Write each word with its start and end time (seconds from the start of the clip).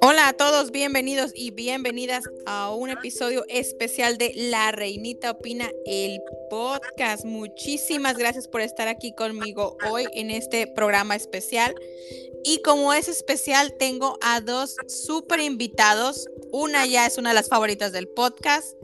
Hola 0.00 0.28
a 0.28 0.32
todos, 0.32 0.72
bienvenidos 0.72 1.30
y 1.34 1.52
bienvenidas 1.52 2.24
a 2.46 2.74
un 2.74 2.90
episodio 2.90 3.44
especial 3.48 4.18
de 4.18 4.32
La 4.34 4.72
Reinita 4.72 5.30
Opina, 5.30 5.70
el 5.86 6.20
podcast. 6.50 7.24
Muchísimas 7.24 8.16
gracias 8.16 8.48
por 8.48 8.60
estar 8.60 8.88
aquí 8.88 9.14
conmigo 9.14 9.76
hoy 9.88 10.06
en 10.14 10.30
este 10.30 10.66
programa 10.66 11.14
especial. 11.14 11.74
Y 12.42 12.60
como 12.62 12.92
es 12.92 13.08
especial, 13.08 13.74
tengo 13.78 14.18
a 14.20 14.40
dos 14.40 14.76
súper 14.88 15.40
invitados. 15.40 16.26
Una 16.50 16.86
ya 16.86 17.06
es 17.06 17.18
una 17.18 17.28
de 17.30 17.36
las 17.36 17.48
favoritas 17.48 17.92
del 17.92 18.08
podcast. 18.08 18.76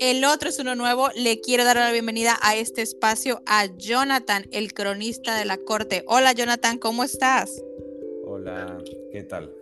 El 0.00 0.24
otro 0.24 0.48
es 0.48 0.58
uno 0.58 0.74
nuevo. 0.76 1.10
Le 1.14 1.42
quiero 1.42 1.62
dar 1.62 1.76
la 1.76 1.92
bienvenida 1.92 2.38
a 2.40 2.56
este 2.56 2.80
espacio 2.80 3.42
a 3.44 3.66
Jonathan, 3.66 4.46
el 4.50 4.72
cronista 4.72 5.36
de 5.36 5.44
la 5.44 5.58
corte. 5.58 6.04
Hola 6.06 6.32
Jonathan, 6.32 6.78
¿cómo 6.78 7.04
estás? 7.04 7.62
Hola, 8.24 8.78
¿qué 9.12 9.24
tal? 9.24 9.54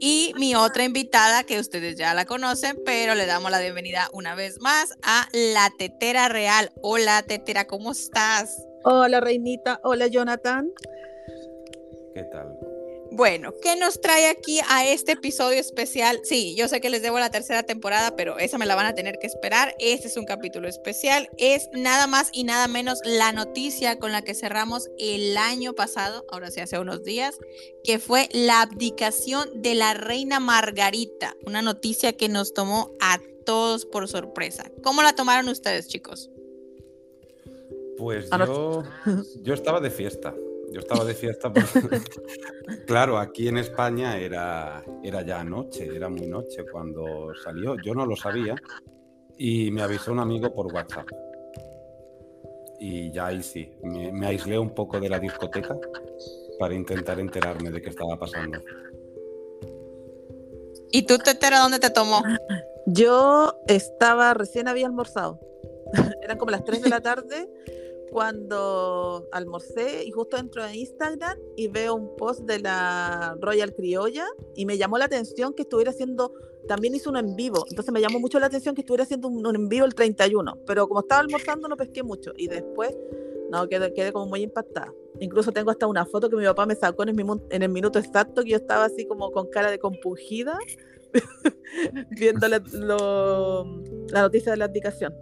Y 0.00 0.32
mi 0.38 0.54
otra 0.54 0.84
invitada, 0.84 1.44
que 1.44 1.60
ustedes 1.60 1.96
ya 1.96 2.14
la 2.14 2.24
conocen, 2.24 2.80
pero 2.86 3.14
le 3.14 3.26
damos 3.26 3.50
la 3.50 3.60
bienvenida 3.60 4.08
una 4.14 4.34
vez 4.34 4.58
más 4.62 4.96
a 5.02 5.28
la 5.34 5.70
Tetera 5.76 6.30
Real. 6.30 6.72
Hola 6.80 7.22
Tetera, 7.22 7.66
¿cómo 7.66 7.92
estás? 7.92 8.66
Hola 8.84 9.20
Reinita, 9.20 9.80
hola 9.84 10.06
Jonathan. 10.06 10.72
¿Qué 12.14 12.22
tal? 12.22 12.56
Bueno, 13.16 13.54
¿qué 13.62 13.76
nos 13.76 14.02
trae 14.02 14.28
aquí 14.28 14.60
a 14.68 14.86
este 14.86 15.12
episodio 15.12 15.58
especial? 15.58 16.20
Sí, 16.22 16.54
yo 16.54 16.68
sé 16.68 16.82
que 16.82 16.90
les 16.90 17.00
debo 17.00 17.18
la 17.18 17.30
tercera 17.30 17.62
temporada, 17.62 18.14
pero 18.14 18.38
esa 18.38 18.58
me 18.58 18.66
la 18.66 18.74
van 18.74 18.84
a 18.84 18.94
tener 18.94 19.18
que 19.18 19.26
esperar. 19.26 19.74
Este 19.78 20.08
es 20.08 20.18
un 20.18 20.26
capítulo 20.26 20.68
especial. 20.68 21.30
Es 21.38 21.70
nada 21.72 22.06
más 22.08 22.28
y 22.34 22.44
nada 22.44 22.68
menos 22.68 23.00
la 23.06 23.32
noticia 23.32 23.98
con 23.98 24.12
la 24.12 24.20
que 24.20 24.34
cerramos 24.34 24.90
el 24.98 25.34
año 25.38 25.72
pasado, 25.72 26.26
ahora 26.30 26.50
sí 26.50 26.60
hace 26.60 26.78
unos 26.78 27.04
días, 27.04 27.38
que 27.84 27.98
fue 27.98 28.28
la 28.32 28.60
abdicación 28.60 29.62
de 29.62 29.74
la 29.74 29.94
reina 29.94 30.38
Margarita. 30.38 31.34
Una 31.46 31.62
noticia 31.62 32.12
que 32.12 32.28
nos 32.28 32.52
tomó 32.52 32.92
a 33.00 33.18
todos 33.46 33.86
por 33.86 34.08
sorpresa. 34.08 34.70
¿Cómo 34.82 35.00
la 35.00 35.14
tomaron 35.14 35.48
ustedes, 35.48 35.88
chicos? 35.88 36.30
Pues 37.96 38.28
yo, 38.28 38.84
yo 39.40 39.54
estaba 39.54 39.80
de 39.80 39.90
fiesta. 39.90 40.34
Yo 40.76 40.80
estaba 40.80 41.06
de 41.06 41.14
fiesta 41.14 41.50
porque, 41.50 41.64
claro, 42.86 43.16
aquí 43.16 43.48
en 43.48 43.56
España 43.56 44.18
era, 44.18 44.84
era 45.02 45.22
ya 45.22 45.42
noche, 45.42 45.86
era 45.86 46.10
muy 46.10 46.26
noche 46.26 46.66
cuando 46.70 47.32
salió. 47.42 47.76
Yo 47.82 47.94
no 47.94 48.04
lo 48.04 48.14
sabía 48.14 48.54
y 49.38 49.70
me 49.70 49.80
avisó 49.80 50.12
un 50.12 50.18
amigo 50.18 50.52
por 50.52 50.66
WhatsApp. 50.66 51.08
Y 52.78 53.10
ya 53.10 53.28
ahí 53.28 53.42
sí, 53.42 53.72
me, 53.84 54.26
aislé 54.26 54.58
un 54.58 54.74
poco 54.74 55.00
de 55.00 55.08
la 55.08 55.18
discoteca 55.18 55.74
para 56.58 56.74
intentar 56.74 57.20
enterarme 57.20 57.70
de 57.70 57.80
qué 57.80 57.88
estaba 57.88 58.18
pasando. 58.18 58.60
¿Y 60.92 61.06
tú, 61.06 61.16
te 61.16 61.30
enteras 61.30 61.62
dónde 61.62 61.78
te 61.78 61.88
tomó? 61.88 62.22
Yo 62.84 63.62
estaba, 63.66 64.34
recién 64.34 64.68
había 64.68 64.84
almorzado. 64.84 65.40
Eran 66.20 66.36
como 66.36 66.50
las 66.50 66.64
3 66.64 66.82
de 66.82 66.90
la 66.90 67.00
tarde 67.00 67.48
cuando 68.10 69.26
almorcé 69.32 70.04
y 70.04 70.10
justo 70.10 70.36
entro 70.36 70.64
en 70.64 70.74
Instagram 70.74 71.38
y 71.56 71.68
veo 71.68 71.94
un 71.94 72.16
post 72.16 72.40
de 72.42 72.60
la 72.60 73.36
Royal 73.40 73.74
Criolla 73.74 74.26
y 74.54 74.66
me 74.66 74.78
llamó 74.78 74.98
la 74.98 75.06
atención 75.06 75.52
que 75.54 75.62
estuviera 75.62 75.90
haciendo, 75.90 76.32
también 76.68 76.94
hizo 76.94 77.10
un 77.10 77.16
en 77.16 77.36
vivo, 77.36 77.64
entonces 77.68 77.92
me 77.92 78.00
llamó 78.00 78.20
mucho 78.20 78.38
la 78.38 78.46
atención 78.46 78.74
que 78.74 78.82
estuviera 78.82 79.04
haciendo 79.04 79.28
un, 79.28 79.54
en 79.54 79.68
vivo 79.68 79.84
el 79.84 79.94
31, 79.94 80.58
pero 80.66 80.88
como 80.88 81.00
estaba 81.00 81.20
almorzando 81.20 81.68
no 81.68 81.76
pesqué 81.76 82.02
mucho 82.02 82.32
y 82.36 82.48
después, 82.48 82.96
no, 83.50 83.68
quedé, 83.68 83.92
quedé 83.92 84.12
como 84.12 84.26
muy 84.26 84.42
impactada. 84.42 84.92
Incluso 85.20 85.52
tengo 85.52 85.70
hasta 85.70 85.86
una 85.86 86.04
foto 86.04 86.28
que 86.28 86.36
mi 86.36 86.44
papá 86.44 86.66
me 86.66 86.74
sacó 86.74 87.04
en 87.04 87.10
el, 87.10 87.26
en 87.50 87.62
el 87.62 87.68
minuto 87.68 87.98
exacto 87.98 88.42
que 88.42 88.50
yo 88.50 88.56
estaba 88.56 88.84
así 88.84 89.06
como 89.06 89.30
con 89.30 89.48
cara 89.48 89.70
de 89.70 89.78
compungida 89.78 90.58
viendo 92.10 92.48
la, 92.48 92.62
la 92.72 94.22
noticia 94.22 94.52
de 94.52 94.58
la 94.58 94.66
abdicación. 94.66 95.14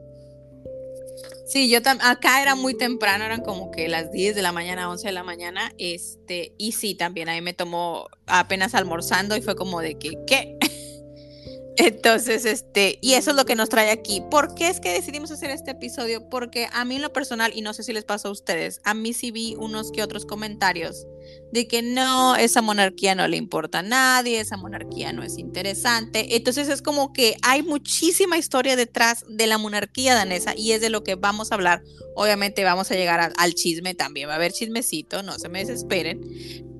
Sí, 1.46 1.68
yo 1.68 1.78
acá 2.00 2.40
era 2.40 2.54
muy 2.54 2.74
temprano, 2.74 3.24
eran 3.24 3.42
como 3.42 3.70
que 3.70 3.88
las 3.88 4.10
10 4.10 4.34
de 4.34 4.40
la 4.40 4.52
mañana, 4.52 4.90
11 4.90 5.08
de 5.08 5.12
la 5.12 5.24
mañana, 5.24 5.72
este, 5.76 6.54
y 6.56 6.72
sí, 6.72 6.94
también 6.94 7.28
ahí 7.28 7.42
me 7.42 7.52
tomó 7.52 8.08
apenas 8.26 8.74
almorzando 8.74 9.36
y 9.36 9.42
fue 9.42 9.54
como 9.54 9.80
de 9.80 9.98
que, 9.98 10.18
¿qué? 10.26 10.56
Entonces, 11.76 12.44
este, 12.46 12.98
y 13.02 13.14
eso 13.14 13.30
es 13.30 13.36
lo 13.36 13.44
que 13.44 13.56
nos 13.56 13.68
trae 13.68 13.90
aquí. 13.90 14.22
¿Por 14.30 14.54
qué 14.54 14.68
es 14.68 14.80
que 14.80 14.92
decidimos 14.92 15.30
hacer 15.32 15.50
este 15.50 15.72
episodio? 15.72 16.28
Porque 16.30 16.68
a 16.72 16.84
mí 16.84 16.96
en 16.96 17.02
lo 17.02 17.12
personal, 17.12 17.52
y 17.54 17.62
no 17.62 17.74
sé 17.74 17.82
si 17.82 17.92
les 17.92 18.04
pasó 18.04 18.28
a 18.28 18.32
ustedes, 18.32 18.80
a 18.84 18.94
mí 18.94 19.12
sí 19.12 19.30
vi 19.30 19.54
unos 19.58 19.90
que 19.92 20.02
otros 20.02 20.24
comentarios 20.24 21.06
de 21.54 21.68
que 21.68 21.82
no, 21.82 22.34
esa 22.34 22.62
monarquía 22.62 23.14
no 23.14 23.28
le 23.28 23.36
importa 23.36 23.78
a 23.78 23.82
nadie, 23.82 24.40
esa 24.40 24.56
monarquía 24.56 25.12
no 25.12 25.22
es 25.22 25.38
interesante. 25.38 26.36
Entonces 26.36 26.68
es 26.68 26.82
como 26.82 27.12
que 27.12 27.36
hay 27.42 27.62
muchísima 27.62 28.36
historia 28.38 28.74
detrás 28.74 29.24
de 29.28 29.46
la 29.46 29.56
monarquía 29.56 30.14
danesa 30.14 30.54
y 30.56 30.72
es 30.72 30.80
de 30.80 30.90
lo 30.90 31.04
que 31.04 31.14
vamos 31.14 31.52
a 31.52 31.54
hablar. 31.54 31.82
Obviamente 32.16 32.64
vamos 32.64 32.90
a 32.90 32.94
llegar 32.94 33.32
al 33.36 33.54
chisme 33.54 33.94
también, 33.94 34.28
va 34.28 34.32
a 34.32 34.36
haber 34.36 34.52
chismecito, 34.52 35.22
no 35.22 35.38
se 35.38 35.48
me 35.48 35.60
desesperen. 35.60 36.20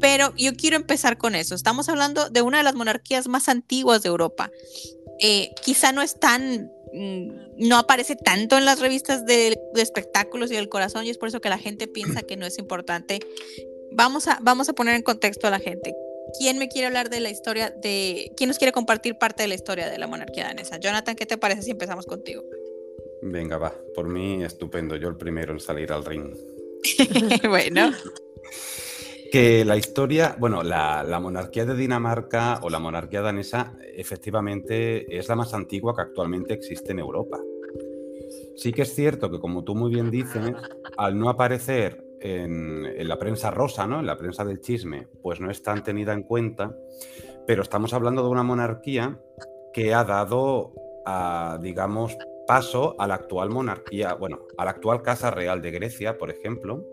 Pero 0.00 0.34
yo 0.37 0.55
quiero 0.56 0.76
empezar 0.76 1.19
con 1.19 1.34
eso. 1.34 1.55
Estamos 1.55 1.88
hablando 1.88 2.28
de 2.28 2.43
una 2.43 2.59
de 2.59 2.65
las 2.65 2.75
monarquías 2.75 3.28
más 3.28 3.49
antiguas 3.49 4.03
de 4.03 4.09
Europa. 4.09 4.50
Eh, 5.21 5.50
quizá 5.62 5.93
no 5.93 6.03
es 6.03 6.19
tan 6.19 6.69
mm, 6.93 7.28
no 7.59 7.78
aparece 7.78 8.16
tanto 8.16 8.59
en 8.59 8.65
las 8.65 8.81
revistas 8.81 9.25
de, 9.25 9.56
de, 9.72 9.82
espectáculos 9.82 10.50
y 10.50 10.55
del 10.55 10.69
corazón 10.69 11.06
y 11.06 11.11
es 11.11 11.19
por 11.19 11.28
eso 11.28 11.41
que 11.41 11.49
la 11.49 11.59
gente 11.59 11.87
piensa 11.87 12.22
que 12.22 12.37
no 12.37 12.47
es 12.47 12.59
importante 12.59 13.21
vamos 13.94 14.28
a, 14.28 14.38
vamos 14.43 14.69
a 14.69 14.72
poner 14.72 14.94
en 14.97 15.03
contexto 15.03 15.47
a 15.47 15.50
la 15.50 15.59
gente. 15.59 15.94
¿Quién 16.38 16.59
me 16.59 16.69
quiere 16.69 16.88
hablar 16.88 17.10
de 17.10 17.21
la 17.21 17.31
historia 17.31 17.71
de... 17.71 18.32
¿Quién 18.37 18.49
nos 18.49 18.59
quiere 18.59 18.72
compartir 18.72 19.16
parte 19.16 19.43
de 19.43 19.49
la 19.49 19.55
historia 19.55 19.88
de 19.88 19.99
la 19.99 20.06
monarquía 20.06 20.44
danesa? 20.44 20.78
Jonathan, 20.78 21.15
¿qué 21.15 21.27
te 21.27 21.38
parece 21.38 21.62
si 21.62 21.71
empezamos 21.71 22.06
contigo? 22.06 22.43
Venga, 23.22 23.56
va. 23.56 23.75
Por 23.94 24.09
mí, 24.09 24.43
estupendo. 24.43 24.97
Yo 24.97 25.09
el 25.09 25.16
primero 25.16 25.53
en 25.53 25.60
salir 25.60 25.93
al 25.93 26.05
ring. 26.05 26.34
bueno. 27.49 27.93
Que 29.31 29.65
la 29.65 29.77
historia, 29.77 30.37
bueno, 30.38 30.62
la, 30.62 31.05
la, 31.05 31.21
monarquía 31.21 31.65
de 31.65 31.75
Dinamarca 31.75 32.61
o 32.62 32.71
la 32.71 32.78
monarquía 32.78 33.21
danesa 33.21 33.76
efectivamente 33.94 35.16
es 35.16 35.28
la 35.28 35.37
más 35.37 35.55
antigua 35.55 35.94
que 35.94 36.03
actualmente 36.03 36.55
existe 36.55 36.93
en 36.93 36.99
Europa. 36.99 37.41
Sí 38.56 38.72
que 38.72 38.82
es 38.82 38.94
cierto 38.94 39.31
que, 39.31 39.41
como 39.41 39.65
tú 39.65 39.75
muy 39.75 39.91
bien 39.93 40.11
dices, 40.11 40.53
al 40.97 41.19
no 41.19 41.28
aparecer 41.28 42.04
en, 42.25 43.07
la 43.07 43.19
prensa 43.19 43.51
rosa, 43.51 43.87
¿no? 43.87 44.01
En 44.01 44.07
la 44.07 44.17
prensa 44.17 44.45
del 44.45 44.61
chisme, 44.61 45.09
pues 45.23 45.41
no 45.41 45.51
es 45.51 45.62
tan 45.62 45.85
tenida 45.85 46.15
en 46.15 46.23
cuenta, 46.23 46.75
pero 47.47 47.62
estamos 47.62 47.93
hablando 47.93 48.23
de 48.23 48.31
una 48.31 48.43
monarquía 48.43 49.21
que 49.75 49.93
ha 49.93 50.05
dado, 50.05 50.73
digamos, 51.61 52.17
paso 52.47 52.97
a 52.99 53.07
la 53.07 53.15
actual 53.15 53.51
monarquía, 53.51 54.15
bueno, 54.15 54.47
a 54.57 54.65
la 54.65 54.71
actual 54.71 55.03
Casa 55.03 55.31
Real 55.31 55.61
de 55.61 55.71
Grecia, 55.71 56.17
por 56.17 56.31
ejemplo, 56.31 56.87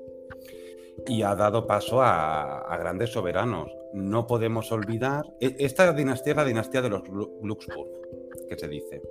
y 1.08 1.22
ha 1.22 1.34
dado 1.36 1.66
paso 1.66 2.02
a, 2.02 2.78
grandes 2.78 3.12
soberanos. 3.12 3.72
No 3.94 4.28
podemos 4.28 4.72
olvidar, 4.74 5.24
e, 5.40 5.56
esta 5.59 5.94
dinastía 5.94 6.31
es 6.31 6.38
la 6.38 6.46
dinastía 6.46 6.81
de 6.81 6.90
los 6.90 7.03
Luxemburg, 7.08 7.90
que 8.50 8.58
se 8.58 8.68
dice. 8.68 9.02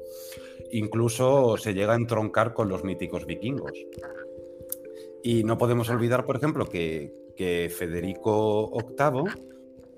Incluso 0.72 1.56
se 1.56 1.72
llega 1.72 1.94
a 1.94 1.96
entroncar 1.96 2.52
con 2.52 2.68
los 2.68 2.84
míticos 2.84 3.24
vikingos. 3.24 3.72
Y 5.22 5.44
no 5.44 5.58
podemos 5.58 5.88
olvidar, 5.90 6.24
por 6.24 6.36
ejemplo, 6.36 6.66
que, 6.66 7.18
Federico 7.74 8.70
VIII 8.70 9.24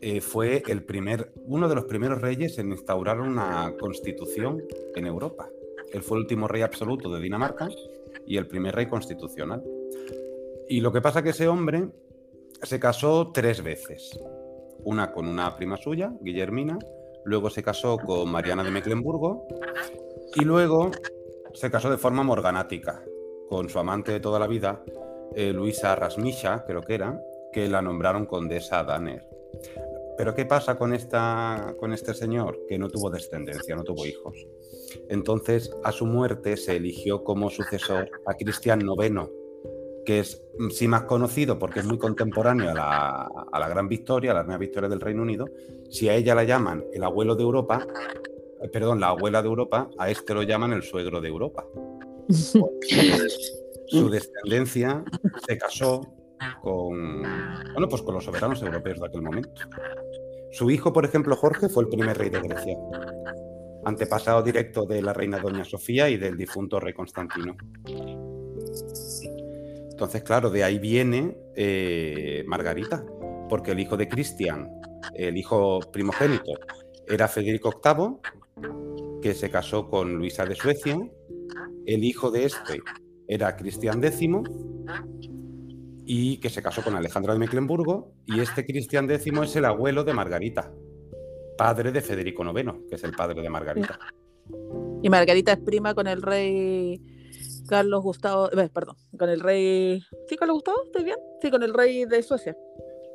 eh, 0.00 0.20
fue 0.20 0.62
el 0.68 0.84
primer, 0.84 1.32
uno 1.46 1.68
de 1.68 1.74
los 1.74 1.86
primeros 1.86 2.20
reyes 2.20 2.56
en 2.58 2.70
instaurar 2.70 3.20
una 3.20 3.74
constitución 3.80 4.62
en 4.94 5.06
Europa. 5.06 5.48
Él 5.92 6.02
fue 6.02 6.18
el 6.18 6.22
último 6.22 6.46
rey 6.46 6.62
absoluto 6.62 7.12
de 7.12 7.20
Dinamarca 7.20 7.68
y 8.26 8.36
el 8.36 8.46
primer 8.46 8.76
rey 8.76 8.86
constitucional. 8.86 9.62
Y 10.68 10.80
lo 10.80 10.92
que 10.92 11.00
pasa 11.00 11.18
es 11.18 11.24
que 11.24 11.30
ese 11.30 11.48
hombre 11.48 11.88
se 12.62 12.78
casó 12.78 13.32
tres 13.32 13.62
veces. 13.62 14.18
Una 14.84 15.12
con 15.12 15.26
una 15.26 15.56
prima 15.56 15.76
suya, 15.76 16.12
Guillermina, 16.20 16.78
luego 17.24 17.50
se 17.50 17.62
casó 17.62 17.98
con 17.98 18.30
Mariana 18.30 18.64
de 18.64 18.70
Mecklenburgo 18.70 19.46
y 20.34 20.44
luego 20.44 20.90
se 21.54 21.70
casó 21.70 21.90
de 21.90 21.98
forma 21.98 22.22
morganática 22.22 23.02
con 23.48 23.68
su 23.68 23.78
amante 23.78 24.12
de 24.12 24.20
toda 24.20 24.38
la 24.38 24.46
vida, 24.46 24.82
eh, 25.34 25.52
Luisa 25.52 25.94
Rasmisha, 25.94 26.64
creo 26.66 26.82
que 26.82 26.94
era, 26.94 27.20
que 27.52 27.68
la 27.68 27.82
nombraron 27.82 28.26
condesa 28.26 28.82
Danner. 28.82 29.26
Pero 30.16 30.34
¿qué 30.34 30.44
pasa 30.44 30.76
con, 30.76 30.92
esta, 30.92 31.74
con 31.78 31.92
este 31.92 32.14
señor? 32.14 32.60
Que 32.68 32.78
no 32.78 32.88
tuvo 32.88 33.10
descendencia, 33.10 33.74
no 33.74 33.82
tuvo 33.82 34.06
hijos. 34.06 34.46
Entonces, 35.08 35.74
a 35.84 35.92
su 35.92 36.06
muerte 36.06 36.56
se 36.56 36.76
eligió 36.76 37.24
como 37.24 37.50
sucesor 37.50 38.10
a 38.26 38.34
Cristian 38.34 38.82
IX, 38.82 39.30
que 40.04 40.20
es 40.20 40.42
mm, 40.58 40.70
sí 40.70 40.86
más 40.86 41.04
conocido 41.04 41.58
porque 41.58 41.80
es 41.80 41.86
muy 41.86 41.98
contemporáneo 41.98 42.70
a 42.70 42.74
la, 42.74 43.30
a 43.50 43.58
la 43.58 43.68
gran 43.68 43.88
victoria, 43.88 44.32
a 44.32 44.34
la 44.34 44.42
gran 44.42 44.58
victoria 44.60 44.88
del 44.88 45.00
Reino 45.00 45.22
Unido. 45.22 45.46
Si 45.90 46.08
a 46.08 46.14
ella 46.14 46.34
la 46.34 46.44
llaman 46.44 46.84
el 46.92 47.02
abuelo 47.04 47.34
de 47.34 47.42
Europa, 47.42 47.86
eh, 48.62 48.68
perdón, 48.68 49.00
la 49.00 49.08
abuela 49.08 49.42
de 49.42 49.48
Europa, 49.48 49.90
a 49.98 50.10
este 50.10 50.34
lo 50.34 50.42
llaman 50.42 50.72
el 50.72 50.82
suegro 50.82 51.20
de 51.20 51.28
Europa. 51.28 51.66
su 53.92 54.08
descendencia 54.08 55.04
se 55.46 55.58
casó 55.58 56.00
con, 56.62 57.22
bueno, 57.72 57.88
pues 57.88 58.02
con 58.02 58.14
los 58.14 58.24
soberanos 58.24 58.62
europeos 58.62 59.00
de 59.00 59.06
aquel 59.06 59.22
momento. 59.22 59.62
Su 60.50 60.70
hijo, 60.70 60.92
por 60.92 61.04
ejemplo, 61.04 61.36
Jorge, 61.36 61.68
fue 61.68 61.84
el 61.84 61.88
primer 61.88 62.16
rey 62.16 62.30
de 62.30 62.40
Grecia, 62.40 62.76
antepasado 63.84 64.42
directo 64.42 64.86
de 64.86 65.02
la 65.02 65.12
reina 65.12 65.38
Doña 65.38 65.64
Sofía 65.64 66.08
y 66.08 66.16
del 66.16 66.36
difunto 66.36 66.80
rey 66.80 66.92
Constantino. 66.92 67.56
Entonces, 69.90 70.22
claro, 70.22 70.50
de 70.50 70.64
ahí 70.64 70.78
viene 70.78 71.36
eh, 71.54 72.44
Margarita, 72.46 73.04
porque 73.48 73.72
el 73.72 73.80
hijo 73.80 73.96
de 73.96 74.08
Cristian, 74.08 74.68
el 75.14 75.36
hijo 75.36 75.80
primogénito, 75.92 76.52
era 77.06 77.28
Federico 77.28 77.80
VIII, 77.82 79.20
que 79.20 79.34
se 79.34 79.50
casó 79.50 79.88
con 79.88 80.14
Luisa 80.14 80.44
de 80.44 80.54
Suecia. 80.54 80.98
El 81.84 82.04
hijo 82.04 82.30
de 82.30 82.44
este 82.44 82.80
era 83.26 83.56
Cristian 83.56 84.02
X 84.02 84.28
y 86.04 86.38
que 86.38 86.50
se 86.50 86.62
casó 86.62 86.82
con 86.82 86.94
Alejandra 86.94 87.32
de 87.32 87.38
Mecklenburgo. 87.38 88.12
Y 88.26 88.40
este 88.40 88.64
Cristian 88.66 89.10
X 89.10 89.32
es 89.42 89.56
el 89.56 89.64
abuelo 89.64 90.04
de 90.04 90.12
Margarita, 90.12 90.72
padre 91.56 91.92
de 91.92 92.00
Federico 92.00 92.44
IX, 92.44 92.86
que 92.88 92.96
es 92.96 93.04
el 93.04 93.12
padre 93.12 93.40
de 93.40 93.48
Margarita. 93.48 93.98
Y 95.02 95.08
Margarita 95.08 95.52
es 95.52 95.60
prima 95.60 95.94
con 95.94 96.06
el 96.06 96.22
rey 96.22 97.00
Carlos 97.68 98.02
Gustavo, 98.02 98.50
eh, 98.52 98.68
perdón, 98.72 98.96
con 99.18 99.28
el 99.28 99.40
rey. 99.40 100.02
¿Sí, 100.28 100.36
Carlos 100.36 100.56
Gustavo? 100.56 100.84
¿Estoy 100.84 101.04
bien? 101.04 101.16
Sí, 101.40 101.50
con 101.50 101.62
el 101.62 101.72
rey 101.72 102.04
de 102.04 102.22
Suecia. 102.22 102.56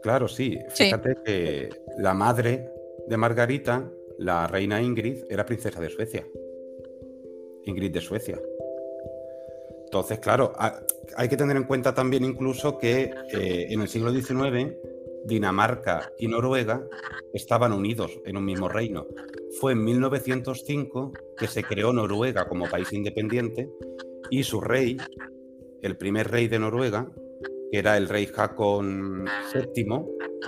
Claro, 0.02 0.28
sí. 0.28 0.58
Fíjate 0.70 1.18
que 1.24 1.70
la 1.98 2.14
madre 2.14 2.72
de 3.08 3.18
Margarita, 3.18 3.90
la 4.20 4.48
reina 4.48 4.82
Ingrid, 4.82 5.24
era 5.30 5.46
princesa 5.46 5.80
de 5.80 5.90
Suecia. 5.90 6.26
Ingrid 7.66 7.92
de 7.92 8.02
Suecia. 8.02 8.40
Entonces, 9.88 10.20
claro, 10.20 10.52
hay 11.16 11.30
que 11.30 11.38
tener 11.38 11.56
en 11.56 11.64
cuenta 11.64 11.94
también 11.94 12.26
incluso 12.26 12.78
que 12.78 13.10
eh, 13.32 13.68
en 13.70 13.82
el 13.82 13.88
siglo 13.88 14.12
XIX 14.12 14.76
Dinamarca 15.26 16.12
y 16.20 16.28
Noruega 16.28 16.84
estaban 17.34 17.72
unidos 17.72 18.12
en 18.26 18.36
un 18.36 18.44
mismo 18.44 18.68
reino. 18.68 19.08
Fue 19.62 19.72
en 19.72 19.86
1905 19.86 21.14
que 21.38 21.48
se 21.48 21.64
creó 21.64 21.94
Noruega 21.94 22.50
como 22.50 22.70
país 22.70 22.92
independiente 22.92 23.70
y 24.30 24.44
su 24.44 24.60
rey, 24.60 24.98
el 25.82 25.96
primer 25.96 26.32
rey 26.32 26.50
de 26.50 26.60
Noruega, 26.60 27.10
que 27.72 27.80
era 27.80 27.96
el 27.96 28.10
rey 28.10 28.28
Hakon 28.36 29.24
VII, 29.54 29.86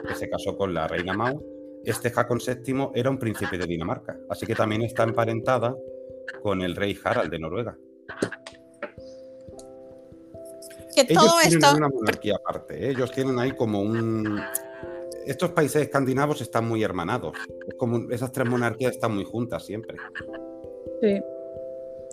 que 0.06 0.15
se 0.15 0.30
casó 0.30 0.57
con 0.57 0.74
la 0.74 0.85
reina 0.89 1.13
Mau, 1.13 1.42
este 1.85 2.12
Hakon 2.13 2.39
VII 2.45 2.89
era 2.94 3.09
un 3.09 3.18
príncipe 3.18 3.57
de 3.57 3.65
Dinamarca, 3.65 4.18
así 4.30 4.45
que 4.45 4.53
también 4.53 4.81
está 4.81 5.03
emparentada 5.03 5.74
con 6.42 6.62
el 6.62 6.75
rey 6.75 6.97
Harald 7.01 7.31
de 7.31 7.39
Noruega 7.39 7.77
ellos 11.07 11.23
todo 11.23 11.39
tienen 11.41 11.63
esto. 11.63 11.77
una 11.77 11.89
monarquía 11.89 12.35
aparte, 12.35 12.85
¿eh? 12.85 12.89
ellos 12.91 13.11
tienen 13.11 13.39
ahí 13.39 13.51
como 13.53 13.81
un. 13.81 14.39
Estos 15.25 15.51
países 15.51 15.83
escandinavos 15.83 16.41
están 16.41 16.67
muy 16.67 16.83
hermanados. 16.83 17.37
Es 17.67 17.75
como 17.75 18.09
esas 18.09 18.31
tres 18.31 18.47
monarquías 18.47 18.93
están 18.93 19.13
muy 19.13 19.25
juntas 19.25 19.65
siempre. 19.65 19.97
Sí. 21.01 21.21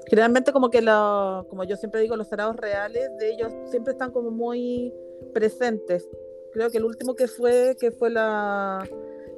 Generalmente 0.09 0.53
como 0.53 0.71
que 0.71 0.83
lo, 0.83 1.47
como 1.49 1.65
yo 1.65 1.77
siempre 1.77 2.01
digo, 2.01 2.17
los 2.17 2.29
sarados 2.29 2.57
reales 2.57 3.11
de 3.19 3.33
ellos 3.33 3.53
siempre 3.71 3.93
están 3.93 4.13
como 4.13 4.31
muy 4.31 4.93
presentes. 5.33 6.09
Creo 6.53 6.71
que 6.71 6.79
el 6.79 6.85
último 6.85 7.15
que 7.15 7.27
fue, 7.27 7.77
que 7.79 7.91
fue 7.91 8.11
la 8.11 8.87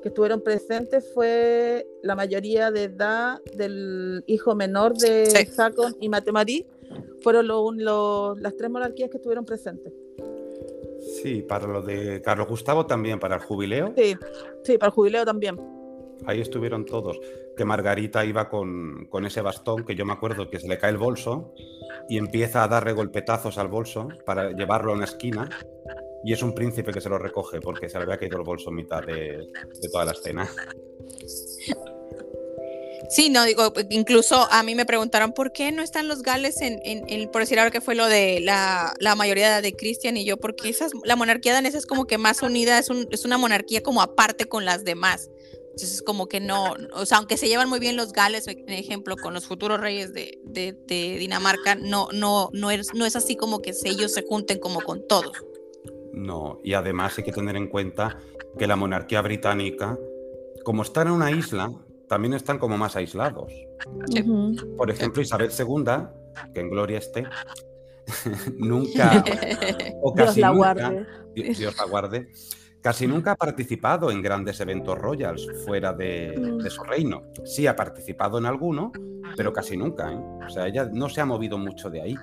que 0.02 0.08
estuvieron 0.08 0.40
presentes 0.42 1.12
fue 1.12 1.86
la 2.02 2.14
mayoría 2.14 2.70
de 2.70 2.84
edad 2.84 3.40
del 3.54 4.22
hijo 4.26 4.54
menor 4.54 4.96
de 4.96 5.26
sí. 5.26 5.48
y 6.00 6.08
Matemarí, 6.08 6.66
fueron 7.20 7.46
las 8.40 8.56
tres 8.56 8.70
monarquías 8.70 9.10
que 9.10 9.16
estuvieron 9.16 9.44
presentes. 9.44 9.92
Sí, 11.22 11.42
para 11.42 11.66
lo 11.66 11.82
de 11.82 12.20
Carlos 12.22 12.48
Gustavo 12.48 12.86
también, 12.86 13.18
para 13.18 13.36
el 13.36 13.42
jubileo. 13.42 13.92
Sí, 13.96 14.16
sí, 14.62 14.78
para 14.78 14.88
el 14.88 14.94
jubileo 14.94 15.24
también. 15.24 15.58
Ahí 16.26 16.40
estuvieron 16.40 16.84
todos. 16.84 17.18
Que 17.56 17.64
Margarita 17.64 18.24
iba 18.24 18.48
con, 18.48 19.06
con, 19.06 19.24
ese 19.24 19.40
bastón 19.40 19.84
que 19.84 19.94
yo 19.94 20.04
me 20.04 20.12
acuerdo 20.12 20.50
que 20.50 20.58
se 20.58 20.68
le 20.68 20.78
cae 20.78 20.90
el 20.90 20.98
bolso 20.98 21.54
y 22.08 22.18
empieza 22.18 22.64
a 22.64 22.68
darle 22.68 22.92
golpetazos 22.92 23.58
al 23.58 23.68
bolso 23.68 24.08
para 24.26 24.50
llevarlo 24.52 24.92
a 24.92 24.96
una 24.96 25.04
esquina. 25.04 25.48
Y 26.24 26.32
es 26.32 26.42
un 26.42 26.54
príncipe 26.54 26.92
que 26.92 27.00
se 27.00 27.08
lo 27.08 27.18
recoge 27.18 27.60
porque 27.60 27.88
se 27.88 27.98
le 27.98 28.04
había 28.04 28.18
caído 28.18 28.38
el 28.38 28.44
bolso 28.44 28.70
en 28.70 28.76
mitad 28.76 29.04
de, 29.04 29.38
de 29.38 29.88
toda 29.90 30.04
la 30.04 30.12
escena. 30.12 30.48
Sí, 33.08 33.30
no, 33.30 33.44
digo, 33.44 33.72
incluso 33.88 34.46
a 34.50 34.62
mí 34.62 34.74
me 34.74 34.84
preguntaron 34.84 35.32
por 35.32 35.52
qué 35.52 35.72
no 35.72 35.82
están 35.82 36.08
los 36.08 36.22
gales 36.22 36.60
en, 36.60 36.78
en, 36.84 37.08
en 37.08 37.30
por 37.30 37.40
decir 37.40 37.58
ahora 37.58 37.70
que 37.70 37.80
fue 37.80 37.94
lo 37.94 38.06
de 38.06 38.40
la, 38.40 38.92
la 39.00 39.14
mayoría 39.14 39.62
de 39.62 39.72
Cristian 39.74 40.18
y 40.18 40.26
yo, 40.26 40.36
porque 40.36 40.68
esas, 40.68 40.92
la 41.04 41.16
monarquía 41.16 41.54
danesa 41.54 41.78
es 41.78 41.86
como 41.86 42.06
que 42.06 42.18
más 42.18 42.42
unida, 42.42 42.78
es, 42.78 42.90
un, 42.90 43.08
es 43.10 43.24
una 43.24 43.38
monarquía 43.38 43.82
como 43.82 44.02
aparte 44.02 44.46
con 44.46 44.66
las 44.66 44.84
demás. 44.84 45.30
Entonces, 45.70 46.02
como 46.02 46.26
que 46.26 46.40
no, 46.40 46.74
o 46.92 47.06
sea, 47.06 47.18
aunque 47.18 47.36
se 47.36 47.48
llevan 47.48 47.68
muy 47.68 47.78
bien 47.78 47.96
los 47.96 48.12
gales, 48.12 48.44
por 48.44 48.70
ejemplo, 48.70 49.16
con 49.16 49.32
los 49.32 49.46
futuros 49.46 49.80
reyes 49.80 50.12
de, 50.12 50.38
de, 50.44 50.76
de 50.86 51.16
Dinamarca, 51.18 51.76
no, 51.76 52.08
no, 52.12 52.50
no, 52.52 52.70
es, 52.70 52.92
no 52.94 53.06
es 53.06 53.16
así 53.16 53.36
como 53.36 53.62
que 53.62 53.72
ellos 53.84 54.12
se 54.12 54.22
junten 54.22 54.58
como 54.58 54.80
con 54.80 55.06
todos. 55.06 55.32
No, 56.12 56.58
y 56.64 56.74
además 56.74 57.16
hay 57.16 57.24
que 57.24 57.32
tener 57.32 57.56
en 57.56 57.68
cuenta 57.68 58.18
que 58.58 58.66
la 58.66 58.74
monarquía 58.76 59.22
británica, 59.22 59.96
como 60.64 60.82
está 60.82 61.02
en 61.02 61.12
una 61.12 61.30
isla, 61.30 61.72
también 62.08 62.34
están 62.34 62.58
como 62.58 62.76
más 62.78 62.96
aislados. 62.96 63.52
Sí. 64.10 64.24
Por 64.76 64.90
ejemplo, 64.90 65.22
Isabel 65.22 65.50
II, 65.56 65.84
que 66.54 66.60
en 66.60 66.70
gloria 66.70 66.98
esté, 66.98 67.24
nunca, 68.56 69.24
o 70.02 70.14
casi 70.14 70.36
Dios 70.36 70.36
la 70.38 70.48
nunca, 70.52 70.56
guarde. 70.56 71.06
Dios, 71.34 71.58
Dios 71.58 71.76
la 71.76 71.84
guarde, 71.84 72.28
casi 72.80 73.06
nunca 73.06 73.32
ha 73.32 73.36
participado 73.36 74.10
en 74.10 74.22
grandes 74.22 74.60
eventos 74.60 74.98
royals 74.98 75.46
fuera 75.64 75.92
de, 75.92 76.34
Mm. 76.38 76.58
de 76.58 76.70
su 76.70 76.82
reino. 76.82 77.22
Sí 77.44 77.66
ha 77.66 77.76
participado 77.76 78.38
en 78.38 78.46
alguno, 78.46 78.92
pero 79.36 79.52
casi 79.52 79.76
nunca. 79.76 80.12
¿eh? 80.12 80.18
O 80.46 80.48
sea, 80.48 80.66
ella 80.66 80.88
no 80.92 81.08
se 81.08 81.20
ha 81.20 81.26
movido 81.26 81.58
mucho 81.58 81.90
de 81.90 82.00
ahí. 82.02 82.14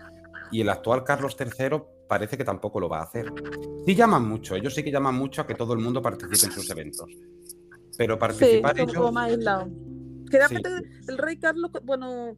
Y 0.51 0.61
el 0.61 0.69
actual 0.69 1.03
Carlos 1.03 1.35
III 1.39 1.81
parece 2.07 2.37
que 2.37 2.43
tampoco 2.43 2.79
lo 2.79 2.87
va 2.87 2.99
a 2.99 3.03
hacer. 3.03 3.31
Sí 3.85 3.95
llaman 3.95 4.27
mucho, 4.27 4.55
ellos 4.55 4.73
sí 4.73 4.83
que 4.83 4.91
llaman 4.91 5.15
mucho 5.15 5.41
a 5.41 5.47
que 5.47 5.55
todo 5.55 5.73
el 5.73 5.79
mundo 5.79 6.01
participe 6.01 6.45
en 6.45 6.51
sus 6.51 6.69
eventos. 6.69 7.09
Pero 7.97 8.15
Sí, 8.15 8.19
participar 8.19 8.75
son 8.77 8.83
ellos... 8.89 8.95
como 8.97 9.11
más 9.11 9.31
Sí. 10.49 10.55
el 11.07 11.17
rey 11.17 11.37
Carlos, 11.37 11.71
bueno, 11.83 12.35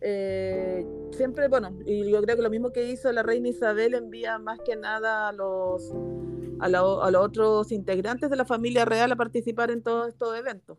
eh, 0.00 0.86
siempre, 1.12 1.48
bueno, 1.48 1.70
y 1.86 2.10
yo 2.10 2.22
creo 2.22 2.36
que 2.36 2.42
lo 2.42 2.50
mismo 2.50 2.70
que 2.70 2.88
hizo 2.90 3.10
la 3.12 3.22
reina 3.22 3.48
Isabel 3.48 3.94
envía 3.94 4.38
más 4.38 4.58
que 4.64 4.76
nada 4.76 5.28
a 5.28 5.32
los 5.32 5.92
a, 6.60 6.68
la- 6.68 6.80
a 6.80 7.10
los 7.10 7.24
otros 7.24 7.70
integrantes 7.72 8.30
de 8.30 8.36
la 8.36 8.44
familia 8.44 8.84
real 8.84 9.12
a 9.12 9.16
participar 9.16 9.70
en 9.70 9.82
todos 9.82 10.08
estos 10.08 10.36
eventos. 10.36 10.78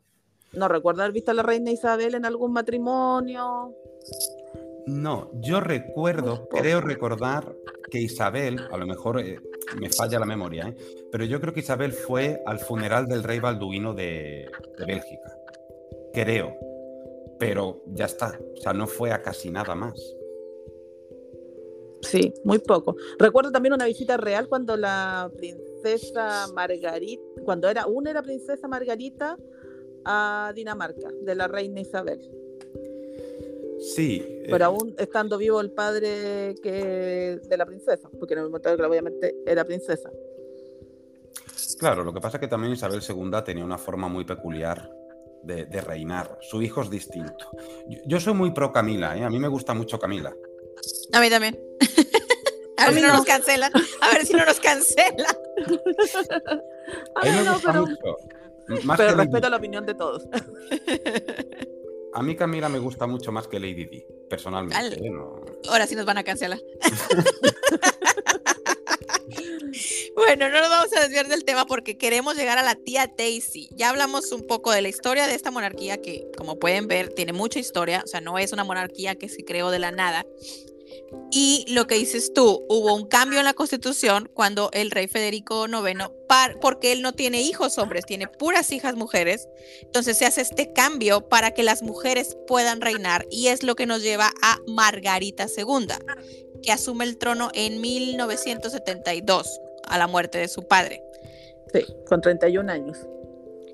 No 0.51 0.67
recuerdo 0.67 1.01
haber 1.03 1.13
visto 1.13 1.31
a 1.31 1.33
la 1.33 1.43
reina 1.43 1.71
Isabel 1.71 2.15
en 2.15 2.25
algún 2.25 2.51
matrimonio. 2.51 3.73
No, 4.87 5.29
yo 5.41 5.59
recuerdo, 5.61 6.49
creo 6.49 6.81
recordar 6.81 7.55
que 7.89 7.99
Isabel, 7.99 8.59
a 8.71 8.77
lo 8.77 8.85
mejor 8.85 9.19
eh, 9.19 9.39
me 9.79 9.89
falla 9.89 10.19
la 10.19 10.25
memoria, 10.25 10.67
¿eh? 10.67 10.75
pero 11.11 11.25
yo 11.25 11.39
creo 11.39 11.53
que 11.53 11.61
Isabel 11.61 11.93
fue 11.93 12.41
al 12.45 12.59
funeral 12.59 13.07
del 13.07 13.23
rey 13.23 13.39
Balduino 13.39 13.93
de, 13.93 14.49
de 14.77 14.85
Bélgica. 14.85 15.35
Creo. 16.13 16.55
Pero 17.39 17.83
ya 17.87 18.05
está. 18.05 18.39
O 18.57 18.61
sea, 18.61 18.73
no 18.73 18.85
fue 18.87 19.11
a 19.11 19.21
casi 19.21 19.49
nada 19.49 19.75
más. 19.75 19.93
Sí, 22.01 22.33
muy 22.43 22.59
poco. 22.59 22.95
Recuerdo 23.17 23.51
también 23.51 23.73
una 23.73 23.85
visita 23.85 24.17
real 24.17 24.47
cuando 24.47 24.77
la 24.77 25.29
princesa 25.35 26.47
Margarita, 26.53 27.21
cuando 27.43 27.69
era 27.69 27.85
una 27.87 28.11
era 28.11 28.21
princesa 28.21 28.67
Margarita 28.67 29.37
a 30.05 30.51
Dinamarca, 30.55 31.09
de 31.21 31.35
la 31.35 31.47
reina 31.47 31.81
Isabel. 31.81 32.19
Sí. 33.79 34.21
eh, 34.27 34.47
Pero 34.49 34.65
aún 34.65 34.95
estando 34.97 35.37
vivo 35.37 35.61
el 35.61 35.71
padre 35.71 36.55
que 36.61 37.39
de 37.43 37.57
la 37.57 37.65
princesa, 37.65 38.09
porque 38.19 38.33
en 38.33 38.39
el 38.41 38.45
momento 38.47 38.75
que 38.75 38.83
obviamente 38.83 39.35
era 39.45 39.63
princesa. 39.65 40.09
Claro, 41.79 42.03
lo 42.03 42.13
que 42.13 42.19
pasa 42.19 42.37
es 42.37 42.41
que 42.41 42.47
también 42.47 42.73
Isabel 42.73 43.01
II 43.07 43.31
tenía 43.45 43.63
una 43.63 43.77
forma 43.77 44.07
muy 44.09 44.25
peculiar 44.25 44.91
de, 45.43 45.65
de 45.65 45.81
reinar. 45.81 46.37
Su 46.41 46.61
hijo 46.61 46.81
es 46.81 46.89
distinto. 46.89 47.49
Yo, 47.87 47.99
yo 48.05 48.19
soy 48.19 48.33
muy 48.33 48.51
pro 48.51 48.71
Camila, 48.73 49.17
¿eh? 49.17 49.23
a 49.23 49.29
mí 49.29 49.39
me 49.39 49.47
gusta 49.47 49.73
mucho 49.73 49.97
Camila. 49.97 50.35
A 51.13 51.21
mí 51.21 51.29
también. 51.29 51.57
A 52.77 52.83
ver 52.83 52.89
A 52.89 52.93
si 52.93 52.95
mí 52.95 53.01
no 53.01 53.07
no. 53.09 53.13
nos 53.15 53.25
cancelan. 53.25 53.71
A 54.01 54.13
ver 54.13 54.25
si 54.25 54.33
no 54.33 54.45
nos 54.45 54.59
cancelan. 54.59 55.35
A 57.15 57.25
mí 57.25 57.29
me 57.29 57.37
Ah, 57.39 57.43
no, 57.43 57.53
gusta 57.53 57.71
pero, 57.73 57.85
mucho. 57.85 58.17
Más 58.85 58.97
pero 58.97 59.15
respeto 59.17 59.49
la 59.49 59.57
opinión 59.57 59.85
de 59.85 59.93
todos. 59.95 60.27
A 62.13 62.23
mí 62.23 62.35
Camila 62.35 62.69
me 62.69 62.79
gusta 62.79 63.05
mucho 63.07 63.31
más 63.31 63.47
que 63.47 63.59
Lady 63.59 63.85
Di, 63.85 64.05
personalmente. 64.29 64.75
Al- 64.77 64.93
¿eh? 64.93 65.09
No- 65.11 65.41
Ahora 65.69 65.85
sí 65.87 65.95
nos 65.95 66.05
van 66.05 66.17
a 66.17 66.23
cancelar. 66.23 66.59
bueno, 70.15 70.49
no 70.49 70.59
nos 70.59 70.69
vamos 70.69 70.95
a 70.97 71.01
desviar 71.01 71.27
del 71.27 71.45
tema 71.45 71.65
porque 71.65 71.97
queremos 71.97 72.35
llegar 72.35 72.57
a 72.57 72.63
la 72.63 72.75
tía 72.75 73.11
Daisy. 73.17 73.69
Ya 73.75 73.89
hablamos 73.89 74.31
un 74.31 74.45
poco 74.47 74.71
de 74.71 74.81
la 74.81 74.89
historia 74.89 75.27
de 75.27 75.35
esta 75.35 75.51
monarquía 75.51 76.01
que, 76.01 76.27
como 76.37 76.57
pueden 76.59 76.87
ver, 76.87 77.09
tiene 77.13 77.33
mucha 77.33 77.59
historia. 77.59 78.01
O 78.03 78.07
sea, 78.07 78.21
no 78.21 78.37
es 78.39 78.51
una 78.53 78.63
monarquía 78.63 79.15
que 79.15 79.29
se 79.29 79.43
creó 79.45 79.69
de 79.71 79.79
la 79.79 79.91
nada. 79.91 80.25
Y 81.31 81.65
lo 81.69 81.85
que 81.87 81.95
dices 81.95 82.33
tú, 82.33 82.65
hubo 82.69 82.95
un 82.95 83.07
cambio 83.07 83.39
en 83.39 83.45
la 83.45 83.53
constitución 83.53 84.29
cuando 84.33 84.69
el 84.73 84.91
rey 84.91 85.07
Federico 85.07 85.67
IX, 85.67 86.09
porque 86.59 86.91
él 86.91 87.01
no 87.01 87.13
tiene 87.13 87.41
hijos 87.41 87.77
hombres, 87.77 88.05
tiene 88.05 88.27
puras 88.27 88.71
hijas 88.71 88.95
mujeres, 88.95 89.47
entonces 89.81 90.17
se 90.17 90.25
hace 90.25 90.41
este 90.41 90.73
cambio 90.73 91.27
para 91.29 91.51
que 91.51 91.63
las 91.63 91.83
mujeres 91.83 92.37
puedan 92.47 92.81
reinar 92.81 93.25
y 93.29 93.47
es 93.47 93.63
lo 93.63 93.75
que 93.75 93.85
nos 93.85 94.01
lleva 94.01 94.31
a 94.41 94.57
Margarita 94.67 95.45
II, 95.55 95.87
que 96.63 96.71
asume 96.71 97.05
el 97.05 97.17
trono 97.17 97.51
en 97.53 97.79
1972 97.79 99.61
a 99.83 99.97
la 99.97 100.07
muerte 100.07 100.39
de 100.39 100.47
su 100.47 100.67
padre. 100.67 101.03
Sí, 101.71 101.85
con 102.07 102.21
31 102.21 102.71
años 102.71 102.97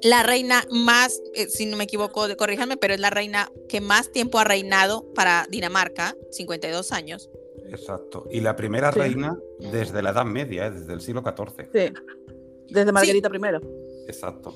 la 0.01 0.23
reina 0.23 0.65
más, 0.69 1.21
eh, 1.33 1.47
si 1.47 1.65
no 1.65 1.77
me 1.77 1.85
equivoco, 1.85 2.27
corríjanme, 2.37 2.77
pero 2.77 2.93
es 2.93 2.99
la 2.99 3.09
reina 3.09 3.51
que 3.69 3.81
más 3.81 4.11
tiempo 4.11 4.39
ha 4.39 4.43
reinado 4.43 5.11
para 5.13 5.47
Dinamarca, 5.49 6.15
52 6.31 6.91
años. 6.91 7.29
Exacto. 7.69 8.27
Y 8.29 8.41
la 8.41 8.55
primera 8.55 8.91
reina 8.91 9.37
desde 9.59 10.01
la 10.01 10.11
Edad 10.11 10.25
Media, 10.25 10.67
eh, 10.67 10.71
desde 10.71 10.93
el 10.93 11.01
siglo 11.01 11.23
XIV. 11.23 11.69
Sí. 11.73 11.93
Desde 12.69 12.91
Margarita 12.91 13.29
I. 13.29 14.07
Exacto. 14.07 14.49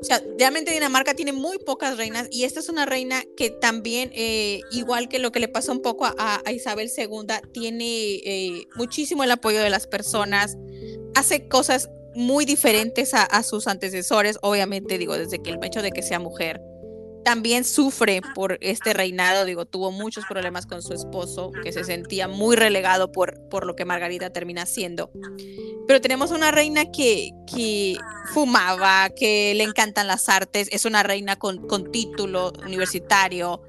O 0.00 0.06
sea, 0.06 0.22
realmente 0.38 0.70
Dinamarca 0.70 1.14
tiene 1.14 1.32
muy 1.32 1.58
pocas 1.58 1.96
reinas 1.96 2.28
y 2.30 2.44
esta 2.44 2.60
es 2.60 2.68
una 2.68 2.84
reina 2.84 3.24
que 3.38 3.48
también, 3.48 4.10
eh, 4.12 4.60
igual 4.70 5.08
que 5.08 5.18
lo 5.18 5.32
que 5.32 5.40
le 5.40 5.48
pasó 5.48 5.72
un 5.72 5.80
poco 5.80 6.04
a, 6.04 6.42
Isabel 6.52 6.90
II, 6.94 7.26
tiene 7.52 8.66
muchísimo 8.76 9.24
el 9.24 9.30
apoyo 9.30 9.62
de 9.62 9.70
las 9.70 9.86
personas, 9.86 10.58
hace 11.14 11.48
cosas 11.48 11.88
muy 12.14 12.44
diferentes 12.44 13.12
a, 13.14 13.42
sus 13.42 13.66
antecesores, 13.66 14.38
obviamente 14.42 14.98
digo, 14.98 15.16
desde 15.16 15.40
que 15.40 15.50
el 15.50 15.58
hecho 15.62 15.82
de 15.82 15.90
que 15.90 16.02
sea 16.02 16.18
mujer. 16.18 16.60
También 17.24 17.64
sufre 17.64 18.20
por 18.34 18.58
este 18.60 18.92
reinado, 18.92 19.46
digo, 19.46 19.64
tuvo 19.64 19.90
muchos 19.90 20.26
problemas 20.26 20.66
con 20.66 20.82
su 20.82 20.92
esposo, 20.92 21.52
que 21.62 21.72
se 21.72 21.82
sentía 21.82 22.28
muy 22.28 22.54
relegado 22.54 23.10
por, 23.12 23.48
por 23.48 23.66
lo 23.66 23.74
que 23.74 23.86
Margarita 23.86 24.30
termina 24.30 24.66
siendo. 24.66 25.10
Pero 25.86 26.02
tenemos 26.02 26.32
una 26.32 26.50
reina 26.50 26.90
que, 26.90 27.30
que 27.46 27.96
fumaba, 28.34 29.08
que 29.08 29.54
le 29.56 29.64
encantan 29.64 30.06
las 30.06 30.28
artes, 30.28 30.68
es 30.70 30.84
una 30.84 31.02
reina 31.02 31.36
con, 31.36 31.66
con 31.66 31.90
título 31.90 32.52
universitario, 32.62 33.62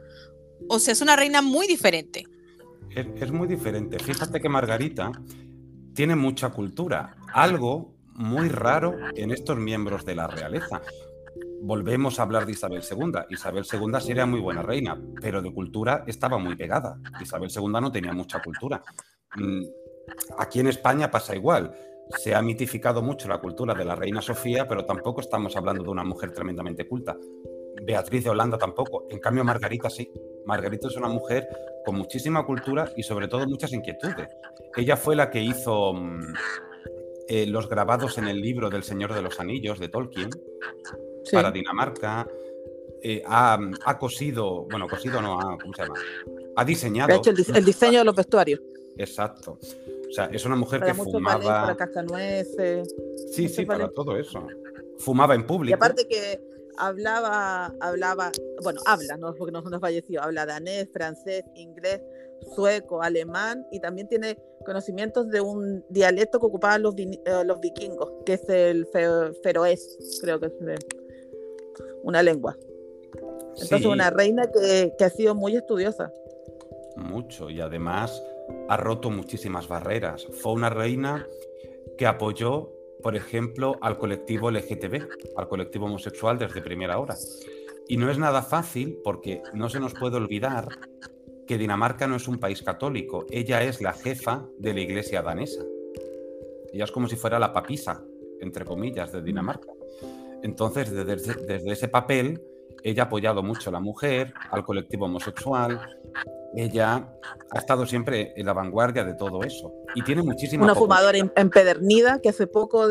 o 0.67 0.79
sea, 0.79 0.91
es 0.91 1.01
una 1.01 1.15
reina 1.15 1.41
muy 1.41 1.65
diferente. 1.65 2.25
Es, 2.89 3.07
es 3.21 3.31
muy 3.31 3.47
diferente. 3.47 3.99
Fíjate 3.99 4.41
que 4.41 4.49
Margarita 4.49 5.11
tiene 5.93 6.17
mucha 6.17 6.49
cultura, 6.49 7.15
algo 7.33 7.94
muy 8.15 8.49
raro 8.49 8.95
en 9.15 9.31
estos 9.31 9.57
miembros 9.57 10.05
de 10.05 10.15
la 10.15 10.27
realeza. 10.27 10.81
Volvemos 11.61 12.19
a 12.19 12.23
hablar 12.23 12.45
de 12.45 12.53
Isabel 12.53 12.83
II. 12.89 13.13
Isabel 13.29 13.65
II 13.71 13.99
sería 13.99 14.25
muy 14.25 14.39
buena 14.39 14.61
reina, 14.61 14.99
pero 15.21 15.41
de 15.41 15.53
cultura 15.53 16.03
estaba 16.07 16.37
muy 16.37 16.55
pegada. 16.55 16.97
Isabel 17.21 17.49
II 17.53 17.67
no 17.67 17.91
tenía 17.91 18.13
mucha 18.13 18.41
cultura. 18.41 18.81
Mm, 19.35 19.63
aquí 20.37 20.59
en 20.59 20.67
España 20.67 21.11
pasa 21.11 21.35
igual. 21.35 21.73
Se 22.17 22.35
ha 22.35 22.41
mitificado 22.41 23.01
mucho 23.01 23.27
la 23.27 23.39
cultura 23.39 23.73
de 23.73 23.83
la 23.83 23.95
reina 23.95 24.21
Sofía, 24.21 24.67
pero 24.67 24.85
tampoco 24.85 25.21
estamos 25.21 25.55
hablando 25.55 25.83
de 25.83 25.89
una 25.89 26.03
mujer 26.03 26.31
tremendamente 26.31 26.87
culta. 26.87 27.17
Beatriz 27.83 28.23
de 28.23 28.29
Holanda 28.29 28.57
tampoco. 28.57 29.05
En 29.09 29.19
cambio, 29.19 29.43
Margarita 29.43 29.89
sí. 29.89 30.09
Margarita 30.45 30.87
es 30.87 30.95
una 30.95 31.07
mujer 31.09 31.47
con 31.83 31.95
muchísima 31.95 32.45
cultura 32.45 32.91
y 32.95 33.03
sobre 33.03 33.27
todo 33.27 33.47
muchas 33.47 33.73
inquietudes. 33.73 34.29
Ella 34.77 34.95
fue 34.95 35.15
la 35.15 35.29
que 35.29 35.41
hizo 35.41 35.93
mm, 35.93 36.33
eh, 37.27 37.45
los 37.47 37.69
grabados 37.69 38.17
en 38.17 38.27
el 38.27 38.41
libro 38.41 38.69
del 38.69 38.83
Señor 38.83 39.13
de 39.13 39.21
los 39.21 39.39
Anillos 39.39 39.79
de 39.79 39.89
Tolkien 39.89 40.29
para 41.31 41.51
Dinamarca. 41.51 42.27
Eh, 43.01 43.21
ha, 43.25 43.59
cosido, 43.99 44.65
bueno, 44.69 44.87
cosido 44.87 45.21
no, 45.21 45.39
ha, 45.39 45.57
¿cómo 45.59 45.73
se 45.73 45.83
llama? 45.83 45.95
Ha 46.55 46.65
diseñado. 46.65 47.13
Ha 47.13 47.17
hecho 47.17 47.29
el, 47.29 47.65
diseño 47.65 47.99
de 47.99 48.05
los 48.05 48.15
vestuarios. 48.15 48.61
Exacto. 48.97 49.59
O 50.09 50.13
sea, 50.13 50.25
es 50.25 50.45
una 50.45 50.55
mujer 50.55 50.81
que 50.81 50.93
fumaba. 50.93 51.61
para 51.61 51.75
cascanueces. 51.75 52.95
Sí, 53.31 53.49
sí, 53.49 53.65
para 53.65 53.89
todo 53.89 54.17
eso. 54.17 54.47
Fumaba 54.97 55.35
en 55.35 55.45
público. 55.45 55.71
Y 55.71 55.73
aparte 55.73 56.07
que 56.07 56.39
hablaba, 56.77 57.73
hablaba, 57.79 58.31
bueno, 58.63 58.81
habla, 58.85 59.17
no 59.17 59.33
porque 59.35 59.51
no, 59.51 59.61
no 59.61 59.79
falleció, 59.79 60.21
habla 60.21 60.45
danés, 60.45 60.89
francés, 60.91 61.43
inglés, 61.55 62.01
sueco, 62.53 63.01
alemán 63.01 63.65
y 63.71 63.79
también 63.79 64.07
tiene 64.07 64.37
conocimientos 64.65 65.29
de 65.29 65.41
un 65.41 65.85
dialecto 65.89 66.39
que 66.39 66.45
ocupaban 66.45 66.81
los, 66.83 66.95
eh, 66.97 67.19
los 67.45 67.59
vikingos, 67.59 68.11
que 68.25 68.33
es 68.33 68.49
el 68.49 68.87
feroés, 69.43 70.19
creo 70.21 70.39
que 70.39 70.47
es 70.47 70.53
una 72.03 72.21
lengua. 72.23 72.57
Entonces, 73.61 73.85
una 73.85 74.09
reina 74.09 74.51
que, 74.51 74.93
que 74.97 75.03
ha 75.05 75.09
sido 75.09 75.33
muy 75.33 75.55
estudiosa. 75.55 76.11
Mucho, 76.97 77.49
y 77.49 77.61
además 77.61 78.21
ha 78.67 78.77
roto 78.77 79.09
muchísimas 79.09 79.67
barreras. 79.67 80.25
Fue 80.41 80.51
una 80.51 80.69
reina 80.69 81.25
que 81.97 82.05
apoyó, 82.05 82.71
por 83.01 83.15
ejemplo, 83.15 83.77
al 83.81 83.97
colectivo 83.97 84.51
LGTB, 84.51 85.07
al 85.37 85.47
colectivo 85.47 85.85
homosexual 85.85 86.37
desde 86.37 86.61
primera 86.61 86.99
hora. 86.99 87.15
Y 87.87 87.97
no 87.97 88.09
es 88.09 88.17
nada 88.17 88.41
fácil 88.41 88.99
porque 89.03 89.41
no 89.53 89.69
se 89.69 89.79
nos 89.79 89.93
puede 89.93 90.17
olvidar 90.17 90.67
que 91.45 91.57
Dinamarca 91.57 92.07
no 92.07 92.15
es 92.15 92.27
un 92.27 92.39
país 92.39 92.61
católico, 92.61 93.25
ella 93.29 93.63
es 93.63 93.81
la 93.81 93.93
jefa 93.93 94.45
de 94.57 94.73
la 94.73 94.81
iglesia 94.81 95.21
danesa. 95.21 95.63
Ella 96.73 96.83
es 96.83 96.91
como 96.91 97.07
si 97.07 97.15
fuera 97.15 97.39
la 97.39 97.53
papisa, 97.53 98.03
entre 98.41 98.65
comillas, 98.65 99.11
de 99.11 99.21
Dinamarca. 99.21 99.71
Entonces, 100.43 100.91
desde, 100.91 101.71
ese 101.71 101.87
papel, 101.87 102.41
ella 102.83 103.03
ha 103.03 103.05
apoyado 103.07 103.41
mucho 103.41 103.69
a 103.69 103.73
la 103.73 103.79
mujer, 103.79 104.33
al 104.51 104.63
colectivo 104.63 105.05
homosexual. 105.05 105.79
Ella 106.55 107.09
ha 107.51 107.57
estado 107.57 107.85
siempre 107.85 108.33
en 108.35 108.45
la 108.45 108.53
vanguardia 108.53 109.03
de 109.03 109.13
todo 109.15 109.43
eso. 109.43 109.73
Y 109.95 110.03
tiene 110.03 110.21
muchísima. 110.21 110.65
Una 110.65 110.75
fumadora 110.75 111.17
empedernida 111.17 112.19
que 112.19 112.29
hace 112.29 112.47
poco 112.47 112.85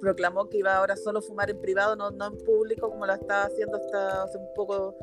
proclamó 0.00 0.48
que 0.48 0.58
iba 0.58 0.76
ahora 0.76 0.96
solo 0.96 1.20
a 1.20 1.22
fumar 1.22 1.50
en 1.50 1.60
privado, 1.60 1.96
no, 1.96 2.08
en 2.10 2.44
público, 2.44 2.90
como 2.90 3.06
lo 3.06 3.14
estaba 3.14 3.44
haciendo 3.44 3.76
hasta 3.76 4.24
hace 4.24 4.38
un 4.38 4.48
poco, 4.54 4.94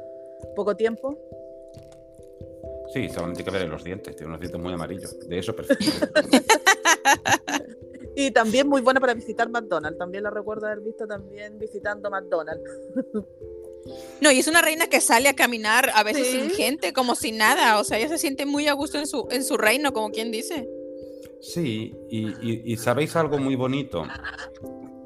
poco 0.55 0.75
tiempo. 0.75 1.17
Sí, 2.93 3.09
solamente 3.09 3.41
hay 3.41 3.45
que 3.45 3.51
ver 3.51 3.69
los 3.69 3.83
dientes, 3.83 4.15
tiene 4.15 4.29
unos 4.29 4.39
dientes 4.39 4.61
muy 4.61 4.73
amarillos. 4.73 5.17
De 5.27 5.39
eso 5.39 5.55
perfecto. 5.55 5.85
y 8.15 8.31
también 8.31 8.67
muy 8.67 8.81
buena 8.81 8.99
para 8.99 9.13
visitar 9.13 9.49
McDonald's. 9.49 9.97
También 9.97 10.23
la 10.23 10.29
recuerdo 10.29 10.67
haber 10.67 10.81
visto 10.81 11.05
también 11.05 11.57
visitando 11.59 12.09
McDonald's. 12.09 12.63
No, 14.19 14.29
y 14.31 14.39
es 14.39 14.47
una 14.47 14.61
reina 14.61 14.87
que 14.87 14.99
sale 14.99 15.29
a 15.29 15.33
caminar 15.33 15.91
a 15.93 16.03
veces 16.03 16.27
sin 16.27 16.49
gente, 16.49 16.91
como 16.91 17.15
sin 17.15 17.37
nada. 17.37 17.79
O 17.79 17.85
sea, 17.85 17.97
ella 17.97 18.09
se 18.09 18.17
siente 18.17 18.45
muy 18.45 18.67
a 18.67 18.73
gusto 18.73 18.97
en 18.97 19.07
su, 19.07 19.29
en 19.31 19.45
su 19.45 19.55
reino, 19.55 19.93
como 19.93 20.09
quien 20.09 20.29
dice. 20.29 20.67
Sí, 21.39 21.95
y, 22.09 22.73
y 22.73 22.75
sabéis 22.75 23.15
algo 23.15 23.37
muy 23.37 23.55
bonito, 23.55 24.03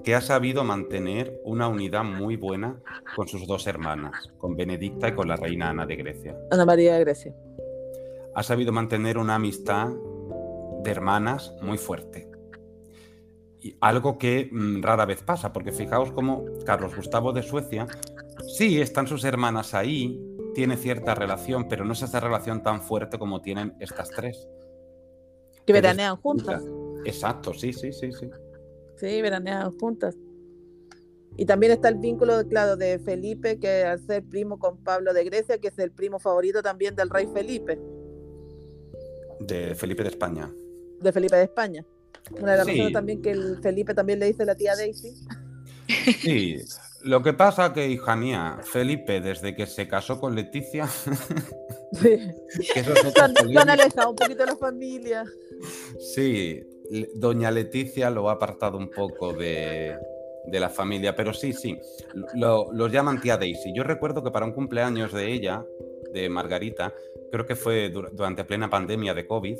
que 0.03 0.15
ha 0.15 0.21
sabido 0.21 0.63
mantener 0.63 1.39
una 1.43 1.67
unidad 1.67 2.03
muy 2.03 2.37
buena 2.37 2.81
con 3.15 3.27
sus 3.27 3.45
dos 3.45 3.67
hermanas, 3.67 4.31
con 4.39 4.55
Benedicta 4.55 5.09
y 5.09 5.13
con 5.13 5.27
la 5.27 5.35
reina 5.35 5.69
Ana 5.69 5.85
de 5.85 5.97
Grecia. 5.97 6.35
Ana 6.49 6.65
María 6.65 6.95
de 6.95 7.01
Grecia 7.01 7.35
ha 8.33 8.43
sabido 8.43 8.71
mantener 8.71 9.17
una 9.17 9.35
amistad 9.35 9.89
de 10.83 10.91
hermanas 10.91 11.53
muy 11.61 11.77
fuerte. 11.77 12.29
Y 13.59 13.75
algo 13.79 14.17
que 14.17 14.49
mm, 14.51 14.81
rara 14.81 15.05
vez 15.05 15.21
pasa, 15.21 15.53
porque 15.53 15.71
fijaos 15.71 16.11
cómo 16.11 16.45
Carlos 16.65 16.95
Gustavo 16.95 17.31
de 17.31 17.43
Suecia, 17.43 17.87
sí, 18.57 18.81
están 18.81 19.07
sus 19.07 19.23
hermanas 19.23 19.73
ahí, 19.73 20.19
tiene 20.55 20.77
cierta 20.77 21.13
relación, 21.13 21.67
pero 21.67 21.85
no 21.85 21.93
es 21.93 22.01
esa 22.01 22.19
relación 22.19 22.63
tan 22.63 22.81
fuerte 22.81 23.19
como 23.19 23.41
tienen 23.41 23.75
estas 23.79 24.09
tres. 24.09 24.47
Que 25.65 25.73
veranean 25.73 26.15
juntas. 26.17 26.63
Exacto, 27.05 27.53
sí, 27.53 27.71
sí, 27.73 27.93
sí, 27.93 28.11
sí. 28.11 28.29
Sí, 28.95 29.21
veranean 29.21 29.77
juntas. 29.77 30.17
Y 31.37 31.45
también 31.45 31.71
está 31.71 31.87
el 31.87 31.95
vínculo, 31.95 32.45
claro, 32.47 32.75
de 32.75 32.99
Felipe, 32.99 33.57
que 33.57 33.83
al 33.83 33.99
ser 34.05 34.23
primo 34.23 34.59
con 34.59 34.77
Pablo 34.77 35.13
de 35.13 35.23
Grecia, 35.23 35.59
que 35.59 35.69
es 35.69 35.79
el 35.79 35.91
primo 35.91 36.19
favorito 36.19 36.61
también 36.61 36.95
del 36.95 37.09
rey 37.09 37.27
Felipe. 37.27 37.79
De 39.47 39.75
Felipe 39.75 40.03
de 40.03 40.09
España. 40.09 40.49
De 40.99 41.11
Felipe 41.11 41.35
de 41.35 41.43
España. 41.43 41.85
Una 42.31 42.51
de 42.51 42.57
las 42.57 42.67
razones 42.67 42.93
también 42.93 43.21
que 43.21 43.31
el 43.31 43.57
Felipe 43.61 43.93
también 43.93 44.19
le 44.19 44.27
dice 44.27 44.45
la 44.45 44.55
tía 44.55 44.75
Daisy. 44.75 45.13
Sí, 46.21 46.57
lo 47.03 47.21
que 47.21 47.33
pasa 47.33 47.73
que, 47.73 47.87
hija 47.87 48.15
mía, 48.15 48.59
Felipe, 48.63 49.21
desde 49.21 49.55
que 49.55 49.65
se 49.65 49.87
casó 49.87 50.19
con 50.19 50.35
Leticia. 50.35 50.87
Sí. 51.93 52.17
han, 53.57 53.69
alejado 53.69 54.11
un 54.11 54.15
poquito 54.15 54.45
de 54.45 54.45
la 54.45 54.55
familia. 54.55 55.25
Sí, 55.99 56.63
doña 57.15 57.51
Leticia 57.51 58.09
lo 58.09 58.29
ha 58.29 58.33
apartado 58.33 58.77
un 58.77 58.89
poco 58.89 59.33
de, 59.33 59.97
de 60.45 60.59
la 60.61 60.69
familia, 60.69 61.13
pero 61.17 61.33
sí, 61.33 61.51
sí, 61.51 61.77
lo, 62.33 62.71
los 62.71 62.89
llaman 62.93 63.19
tía 63.19 63.35
Daisy. 63.35 63.73
Yo 63.75 63.83
recuerdo 63.83 64.23
que 64.23 64.31
para 64.31 64.45
un 64.45 64.53
cumpleaños 64.53 65.11
de 65.11 65.33
ella, 65.33 65.65
de 66.13 66.29
Margarita, 66.29 66.93
creo 67.31 67.45
que 67.45 67.55
fue 67.55 67.89
durante 67.89 68.43
plena 68.43 68.69
pandemia 68.69 69.13
de 69.13 69.27
COVID, 69.27 69.57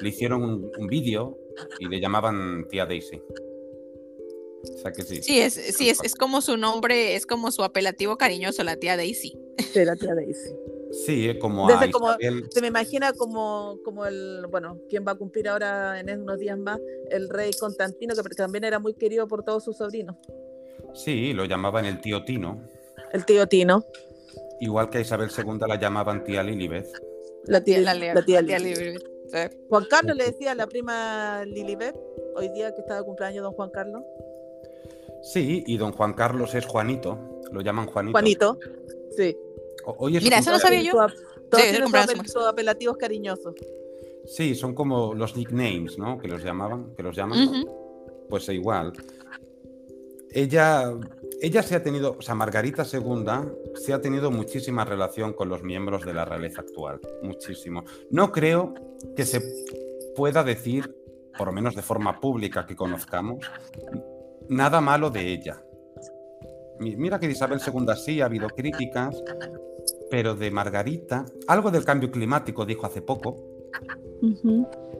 le 0.00 0.08
hicieron 0.08 0.70
un, 0.76 0.86
vídeo 0.86 1.38
y 1.78 1.88
le 1.88 2.00
llamaban 2.00 2.66
tía 2.68 2.86
Daisy. 2.86 3.22
O 4.62 4.78
sea 4.78 4.92
que 4.92 5.02
sí. 5.02 5.22
Sí, 5.22 5.40
es, 5.40 5.54
sí 5.54 5.88
es, 5.88 6.02
es, 6.02 6.14
como 6.14 6.40
su 6.40 6.56
nombre, 6.56 7.14
es 7.14 7.26
como 7.26 7.50
su 7.50 7.62
apelativo 7.62 8.16
cariñoso, 8.16 8.64
la 8.64 8.76
tía 8.76 8.96
Daisy. 8.96 9.38
Sí, 9.58 9.84
la 9.84 9.96
tía 9.96 10.14
Daisy. 10.14 10.50
Sí, 10.90 11.28
eh, 11.28 11.38
como 11.38 11.68
Desde 11.68 11.86
a 11.86 11.90
como-. 11.90 12.16
Se 12.50 12.60
me 12.60 12.68
imagina 12.68 13.12
como, 13.12 13.78
como 13.84 14.06
el, 14.06 14.46
bueno, 14.50 14.78
quien 14.88 15.04
va 15.06 15.12
a 15.12 15.14
cumplir 15.16 15.48
ahora 15.48 16.00
en 16.00 16.22
unos 16.22 16.38
días 16.38 16.58
más, 16.58 16.80
el 17.10 17.28
rey 17.28 17.50
Constantino, 17.58 18.14
que 18.14 18.22
también 18.34 18.64
era 18.64 18.78
muy 18.78 18.94
querido 18.94 19.28
por 19.28 19.44
todos 19.44 19.64
sus 19.64 19.76
sobrinos. 19.76 20.16
Sí, 20.94 21.32
lo 21.32 21.44
llamaban 21.44 21.84
el 21.84 22.00
tío 22.00 22.24
Tino. 22.24 22.62
El 23.12 23.24
tío 23.24 23.46
Tino, 23.46 23.84
Igual 24.60 24.90
que 24.90 24.98
a 24.98 25.00
Isabel 25.00 25.28
II 25.36 25.58
la 25.68 25.76
llamaban 25.78 26.24
tía 26.24 26.42
Lilibet. 26.42 26.86
la 27.44 27.62
tía, 27.62 27.78
La, 27.80 27.94
la 27.94 28.24
tía 28.24 28.42
tía 28.44 28.58
Lili. 28.58 28.74
Lili. 28.74 28.98
Sí. 29.30 29.38
Juan 29.68 29.84
Carlos 29.90 30.16
le 30.16 30.24
decía 30.24 30.52
a 30.52 30.54
la 30.54 30.66
prima 30.66 31.44
Lilibet, 31.46 31.94
hoy 32.34 32.48
día 32.50 32.74
que 32.74 32.80
estaba 32.80 33.00
de 33.00 33.06
cumpleaños 33.06 33.42
don 33.42 33.52
Juan 33.52 33.70
Carlos. 33.70 34.02
Sí, 35.22 35.64
y 35.66 35.76
don 35.76 35.92
Juan 35.92 36.14
Carlos 36.14 36.54
es 36.54 36.64
Juanito. 36.66 37.18
Lo 37.52 37.60
llaman 37.60 37.86
Juanito. 37.86 38.12
Juanito, 38.12 38.58
sí. 39.16 39.36
O- 39.84 39.96
Hoy 39.98 40.16
es 40.16 40.22
Mira, 40.22 40.38
eso 40.38 40.50
no 40.50 40.58
sabía 40.58 40.82
yo. 40.82 40.92
Todos 41.50 41.64
Sí, 41.64 41.70
tienen 41.70 41.88
apel- 41.90 42.48
apelativos 42.48 42.96
cariñosos. 42.96 43.54
Sí, 44.26 44.54
son 44.54 44.74
como 44.74 45.14
los 45.14 45.36
nicknames, 45.36 45.98
¿no? 45.98 46.18
Que 46.18 46.28
los 46.28 46.42
llamaban, 46.44 46.94
que 46.94 47.02
los 47.02 47.16
llaman. 47.16 47.64
Pues 48.28 48.48
igual. 48.50 48.92
Ella, 50.32 50.92
ella 51.40 51.62
se 51.62 51.74
ha 51.76 51.82
tenido, 51.82 52.16
o 52.18 52.22
sea, 52.22 52.34
Margarita 52.34 52.84
II 52.90 53.24
se 53.74 53.92
ha 53.92 54.00
tenido 54.00 54.30
muchísima 54.30 54.84
relación 54.84 55.32
con 55.32 55.48
los 55.48 55.62
miembros 55.62 56.04
de 56.04 56.14
la 56.14 56.24
realeza 56.24 56.60
actual. 56.60 57.00
Muchísimo. 57.22 57.84
No 58.10 58.30
creo 58.32 58.74
que 59.16 59.24
se 59.24 59.42
pueda 60.14 60.42
decir, 60.44 60.94
por 61.36 61.46
lo 61.48 61.52
menos 61.52 61.74
de 61.74 61.82
forma 61.82 62.20
pública 62.20 62.66
que 62.66 62.76
conozcamos, 62.76 63.44
nada 64.48 64.80
malo 64.80 65.10
de 65.10 65.28
ella. 65.32 65.62
Mi- 66.78 66.96
Mira 66.96 67.18
que 67.18 67.26
de 67.26 67.32
Isabel 67.32 67.60
II 67.64 67.86
sí 67.96 68.20
ha 68.20 68.26
habido 68.26 68.48
críticas, 68.48 69.22
pero 70.10 70.34
de 70.34 70.50
Margarita, 70.50 71.24
algo 71.46 71.70
del 71.70 71.84
cambio 71.84 72.10
climático 72.10 72.64
dijo 72.66 72.86
hace 72.86 73.02
poco, 73.02 73.36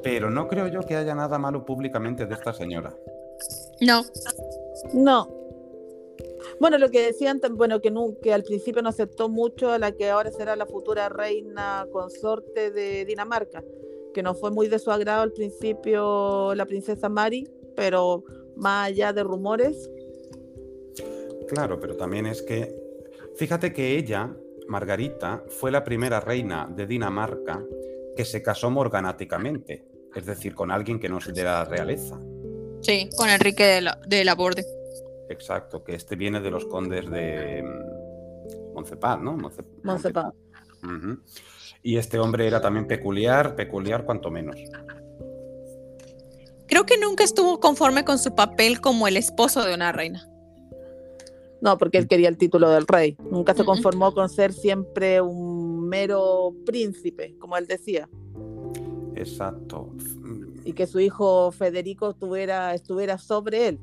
pero 0.03 0.31
no 0.31 0.47
creo 0.49 0.69
yo 0.69 0.81
que 0.81 0.97
haya 0.97 1.15
nada 1.15 1.39
malo 1.39 1.65
públicamente 1.65 2.27
de 2.27 2.35
esta 2.35 2.53
señora. 2.53 2.95
No, 3.81 4.03
No. 4.95 5.35
Bueno, 6.61 6.79
lo 6.79 6.91
que 6.91 7.05
decían, 7.05 7.41
bueno, 7.53 7.81
que 7.81 8.33
al 8.33 8.43
principio 8.43 8.83
no 8.83 8.89
aceptó 8.89 9.29
mucho 9.29 9.71
a 9.71 9.79
la 9.79 9.93
que 9.93 10.11
ahora 10.11 10.31
será 10.31 10.57
la 10.57 10.67
futura 10.67 11.09
reina 11.09 11.87
consorte 11.93 12.71
de 12.71 13.05
Dinamarca, 13.05 13.63
que 14.13 14.23
no 14.23 14.35
fue 14.35 14.51
muy 14.51 14.69
de 14.69 14.79
su 14.79 14.91
agrado 14.91 15.23
al 15.23 15.33
principio 15.33 16.55
la 16.55 16.67
princesa 16.67 17.09
Mari, 17.09 17.49
pero 17.77 18.25
más 18.57 18.89
allá 18.89 19.13
de 19.13 19.23
rumores, 19.23 19.89
Claro, 21.49 21.81
pero 21.81 21.97
también 21.97 22.27
es 22.27 22.43
que, 22.43 22.77
fíjate 23.37 23.73
que 23.73 23.97
ella, 23.97 24.37
Margarita, 24.69 25.43
fue 25.49 25.71
la 25.71 25.83
primera 25.83 26.21
reina 26.21 26.71
de 26.71 26.87
Dinamarca 26.87 27.65
que 28.15 28.25
se 28.27 28.43
casó 28.43 28.71
morganáticamente, 28.71 29.87
es 30.15 30.27
decir, 30.27 30.55
con 30.55 30.71
alguien 30.71 31.01
que 31.01 31.09
no 31.09 31.19
es 31.19 31.33
de 31.33 31.45
la 31.45 31.65
realeza. 31.65 32.21
Sí, 32.83 33.09
con 33.17 33.29
Enrique 33.29 33.65
de 33.65 33.81
la, 33.81 33.99
de 34.07 34.25
la 34.25 34.35
Borde. 34.35 34.65
Exacto, 35.29 35.85
que 35.85 35.95
este 35.95 36.17
viene 36.17 36.41
de 36.41 36.51
los 36.51 36.65
condes 36.67 37.09
de 37.11 37.63
mm, 37.63 38.75
Montepar, 38.75 39.21
¿no? 39.21 39.37
Ujú. 40.83 41.19
Y 41.83 41.97
este 41.97 42.19
hombre 42.19 42.47
era 42.47 42.61
también 42.61 42.87
peculiar, 42.87 43.55
peculiar 43.55 44.05
cuanto 44.05 44.31
menos. 44.31 44.57
Creo 46.67 46.85
que 46.85 46.99
nunca 46.99 47.25
estuvo 47.25 47.61
conforme 47.61 48.05
con 48.05 48.19
su 48.19 48.35
papel 48.35 48.81
como 48.81 49.09
el 49.09 49.17
esposo 49.17 49.65
de 49.65 49.75
una 49.75 49.93
reina. 49.93 50.29
no, 51.61 51.77
porque 51.79 51.99
él 51.99 52.07
quería 52.07 52.29
el 52.29 52.37
título 52.37 52.71
del 52.71 52.87
rey, 52.87 53.17
nunca 53.31 53.55
se 53.55 53.65
conformó 53.65 54.15
con 54.15 54.29
ser 54.29 54.53
siempre 54.53 55.21
un 55.21 55.89
mero 55.89 56.55
príncipe, 56.65 57.35
como 57.39 57.57
él 57.57 57.67
decía, 57.67 58.09
Exacto. 59.17 59.91
Y 60.69 60.75
que 60.75 60.87
su 60.87 61.01
hijo 61.01 61.51
Federico 61.51 62.15
tuviera, 62.15 62.75
estuviera 62.75 63.17
sobre 63.17 63.69
él, 63.69 63.79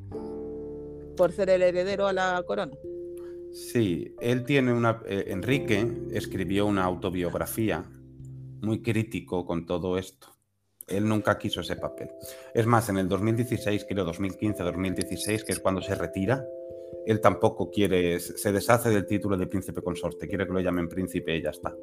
por 1.17 1.31
ser 1.31 1.49
el 1.49 1.63
heredero 1.63 2.05
a 2.05 2.13
la 2.13 2.43
corona. 2.45 2.77
Sí, 3.51 4.13
él 4.21 4.43
tiene 4.43 4.71
una. 4.71 5.01
eh, 5.07 5.25
Enrique 5.29 5.91
escribió 6.11 6.67
una 6.67 6.83
autobiografía 6.83 7.83
muy 8.61 8.83
crítico 8.83 9.47
con 9.47 9.65
todo 9.65 9.97
esto. 9.97 10.27
Él 10.85 11.07
nunca 11.07 11.39
quiso 11.39 11.61
ese 11.61 11.75
papel. 11.75 12.11
Es 12.53 12.67
más, 12.67 12.87
en 12.89 12.99
el 12.99 13.09
2016, 13.09 13.87
creo 13.89 14.05
2015, 14.05 14.61
2016, 14.61 15.43
que 15.43 15.53
es 15.53 15.59
cuando 15.59 15.81
se 15.81 15.95
retira, 15.95 16.45
él 17.07 17.19
tampoco 17.19 17.71
quiere, 17.71 18.19
se 18.19 18.51
deshace 18.51 18.91
del 18.91 19.07
título 19.07 19.37
de 19.37 19.47
príncipe 19.47 19.81
consorte, 19.81 20.27
quiere 20.27 20.45
que 20.45 20.53
lo 20.53 20.59
llamen 20.59 20.87
príncipe 20.87 21.35
y 21.35 21.41
ya 21.41 21.49
está. 21.49 21.75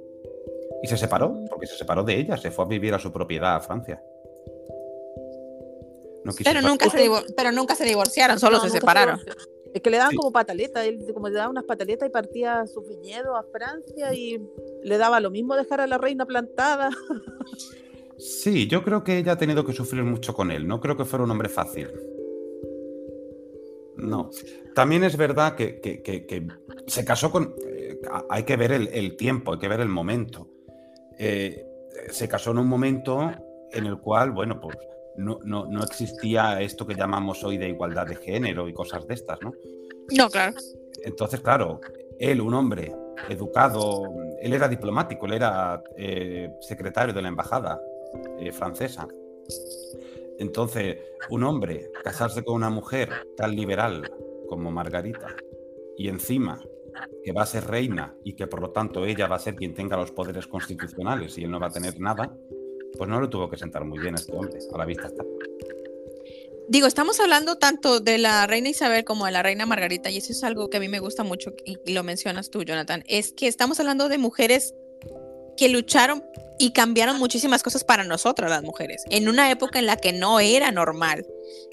Y 0.81 0.87
se 0.87 0.97
separó, 0.97 1.35
porque 1.51 1.67
se 1.67 1.77
separó 1.77 2.05
de 2.05 2.21
ella, 2.21 2.37
se 2.37 2.53
fue 2.53 2.67
a 2.67 2.69
vivir 2.69 2.95
a 2.95 3.01
su 3.01 3.13
propiedad 3.13 3.57
a 3.57 3.61
Francia. 3.61 4.01
No 6.25 6.33
quiso 6.33 6.49
Pero 6.51 6.63
nunca, 6.67 6.89
se 6.91 7.11
pero 7.37 7.53
nunca 7.53 7.75
se 7.75 7.85
divorciaron, 7.85 8.39
solo 8.39 8.59
No, 8.59 8.63
se 8.65 8.71
separaron. 8.71 9.21
Es 9.75 9.81
que 9.81 9.89
le 9.91 9.97
daban 9.97 10.11
Sí. 10.11 10.17
como 10.17 10.33
pataletas, 10.33 10.85
él 10.87 10.99
como 11.15 11.29
le 11.29 11.35
daban 11.37 11.51
unas 11.53 11.65
pataletas 11.65 12.07
y 12.09 12.13
partía 12.13 12.61
a 12.61 12.67
su 12.67 12.83
viñedo 12.83 13.37
a 13.37 13.43
Francia 13.45 14.13
y 14.15 14.39
le 14.83 14.99
daba 14.99 15.19
lo 15.21 15.31
mismo 15.31 15.57
dejar 15.57 15.81
a 15.81 15.87
la 15.87 15.97
reina 15.99 16.27
plantada. 16.27 16.91
Sí, 18.19 18.69
yo 18.69 18.85
creo 18.85 19.03
que 19.03 19.19
ella 19.19 19.33
ha 19.33 19.39
tenido 19.39 19.65
que 19.65 19.73
sufrir 19.73 20.05
mucho 20.05 20.35
con 20.35 20.51
él. 20.53 20.69
No 20.69 20.81
creo 20.81 20.97
que 20.97 21.05
fuera 21.05 21.25
un 21.25 21.31
hombre 21.31 21.49
fácil. 21.49 21.89
No. 23.97 24.31
También 24.75 25.05
es 25.05 25.17
verdad 25.17 25.55
que, 25.57 25.81
que- 25.81 26.03
que- 26.03 26.27
que 26.27 26.47
se 26.87 27.05
casó 27.05 27.31
con... 27.31 27.55
eh, 27.67 28.01
hay 28.31 28.45
que 28.45 28.57
ver 28.57 28.73
el, 28.73 28.89
el 28.89 29.17
tiempo, 29.17 29.53
hay 29.55 29.59
que 29.59 29.69
ver 29.69 29.81
el 29.81 29.89
momento. 29.89 30.49
Eh, 31.19 31.67
se 32.11 32.29
casó 32.29 32.51
en 32.53 32.59
un 32.59 32.69
momento 32.69 33.31
en 33.71 33.87
el 33.87 33.99
cual, 33.99 34.31
bueno, 34.33 34.61
pues 34.61 34.77
no, 35.17 35.39
no- 35.45 35.67
no 35.67 35.83
existía 35.85 36.61
esto 36.61 36.87
que 36.87 36.95
llamamos 36.95 37.43
hoy 37.45 37.59
de 37.59 37.69
igualdad 37.69 38.07
de 38.07 38.17
género 38.17 38.69
y 38.69 38.73
cosas 38.75 39.07
de 39.07 39.15
estas, 39.15 39.41
¿no? 39.43 39.53
No, 40.17 40.29
claro. 40.31 40.55
Entonces, 41.05 41.41
claro, 41.41 41.81
él, 42.19 42.41
un 42.41 42.55
hombre 42.55 42.95
educado, 43.29 44.15
él 44.41 44.53
era 44.53 44.69
diplomático, 44.69 45.27
él 45.27 45.35
era 45.35 45.83
eh, 45.97 46.51
secretario 46.61 47.15
de 47.15 47.23
la 47.23 47.29
embajada 47.29 47.81
eh, 48.39 48.53
francesa. 48.53 49.07
Entonces, 50.39 50.99
un 51.31 51.45
hombre 51.45 51.91
casarse 52.03 52.43
con 52.43 52.55
una 52.57 52.71
mujer 52.71 53.11
tan 53.37 53.55
liberal 53.55 54.11
como 54.49 54.71
Margarita 54.71 55.29
y 55.97 56.09
encima 56.09 56.61
que 57.25 57.33
va 57.33 57.43
a 57.43 57.47
ser 57.47 57.67
reina 57.67 58.15
y 58.25 58.35
que 58.35 58.47
por 58.47 58.61
lo 58.61 58.71
tanto 58.71 59.05
ella 59.07 59.27
va 59.27 59.37
a 59.37 59.41
ser 59.41 59.55
quien 59.55 59.75
tenga 59.75 59.97
los 59.97 60.11
poderes 60.11 60.47
constitucionales 60.47 61.39
y 61.39 61.45
él 61.45 61.51
no 61.51 61.61
va 61.61 61.69
a 61.69 61.73
tener 61.73 61.99
nada, 62.01 62.37
pues 62.97 63.09
no 63.09 63.21
le 63.21 63.29
tuvo 63.29 63.49
que 63.49 63.57
sentar 63.57 63.85
muy 63.85 63.99
bien 63.99 64.15
a 64.15 64.19
este 64.19 64.33
hombre, 64.33 64.59
a 64.73 64.79
la 64.79 64.85
vista 64.85 65.07
está. 65.09 65.25
Digo, 66.69 66.87
estamos 66.87 67.21
hablando 67.21 67.59
tanto 67.59 68.01
de 68.01 68.19
la 68.19 68.47
reina 68.47 68.69
Isabel 68.69 69.05
como 69.05 69.27
de 69.27 69.33
la 69.33 69.43
reina 69.43 69.67
Margarita, 69.67 70.11
y 70.11 70.19
eso 70.19 70.33
es 70.33 70.43
algo 70.45 70.71
que 70.71 70.79
a 70.79 70.81
mí 70.81 70.89
me 70.89 71.01
gusta 71.01 71.25
mucho, 71.25 71.53
y, 71.65 71.79
y 71.85 71.93
lo 71.93 72.03
mencionas 72.03 72.51
tú, 72.51 72.63
Jonathan, 72.63 73.05
es 73.07 73.33
que 73.33 73.49
estamos 73.49 73.81
hablando 73.81 74.09
de 74.09 74.19
mujeres 74.19 74.75
que 75.57 75.69
lucharon 75.69 76.25
y 76.59 76.73
cambiaron 76.73 77.19
muchísimas 77.19 77.63
cosas 77.63 77.85
para 77.85 78.05
nosotras 78.05 78.51
las 78.51 78.63
mujeres, 78.63 79.05
en 79.11 79.29
una 79.29 79.51
época 79.51 79.79
en 79.79 79.87
la 79.87 79.97
que 79.97 80.13
no 80.13 80.41
era 80.41 80.71
normal 80.71 81.27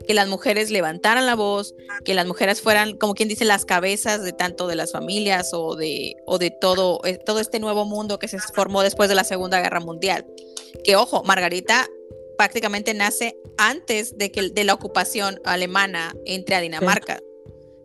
que 0.07 0.13
las 0.13 0.27
mujeres 0.27 0.71
levantaran 0.71 1.25
la 1.25 1.35
voz, 1.35 1.75
que 2.03 2.13
las 2.13 2.25
mujeres 2.25 2.61
fueran, 2.61 2.97
como 2.97 3.13
quien 3.13 3.29
dice, 3.29 3.45
las 3.45 3.65
cabezas 3.65 4.23
de 4.23 4.33
tanto 4.33 4.67
de 4.67 4.75
las 4.75 4.91
familias 4.91 5.51
o 5.53 5.75
de, 5.75 6.15
o 6.25 6.37
de 6.37 6.51
todo, 6.51 7.01
eh, 7.05 7.17
todo 7.17 7.39
este 7.39 7.59
nuevo 7.59 7.85
mundo 7.85 8.19
que 8.19 8.27
se 8.27 8.39
formó 8.39 8.81
después 8.81 9.09
de 9.09 9.15
la 9.15 9.23
Segunda 9.23 9.61
Guerra 9.61 9.79
Mundial. 9.79 10.25
Que 10.83 10.95
ojo, 10.95 11.23
Margarita 11.23 11.87
prácticamente 12.37 12.93
nace 12.93 13.37
antes 13.57 14.17
de 14.17 14.31
que 14.31 14.49
de 14.49 14.63
la 14.63 14.73
ocupación 14.73 15.39
alemana 15.43 16.15
entre 16.25 16.55
a 16.55 16.61
Dinamarca. 16.61 17.19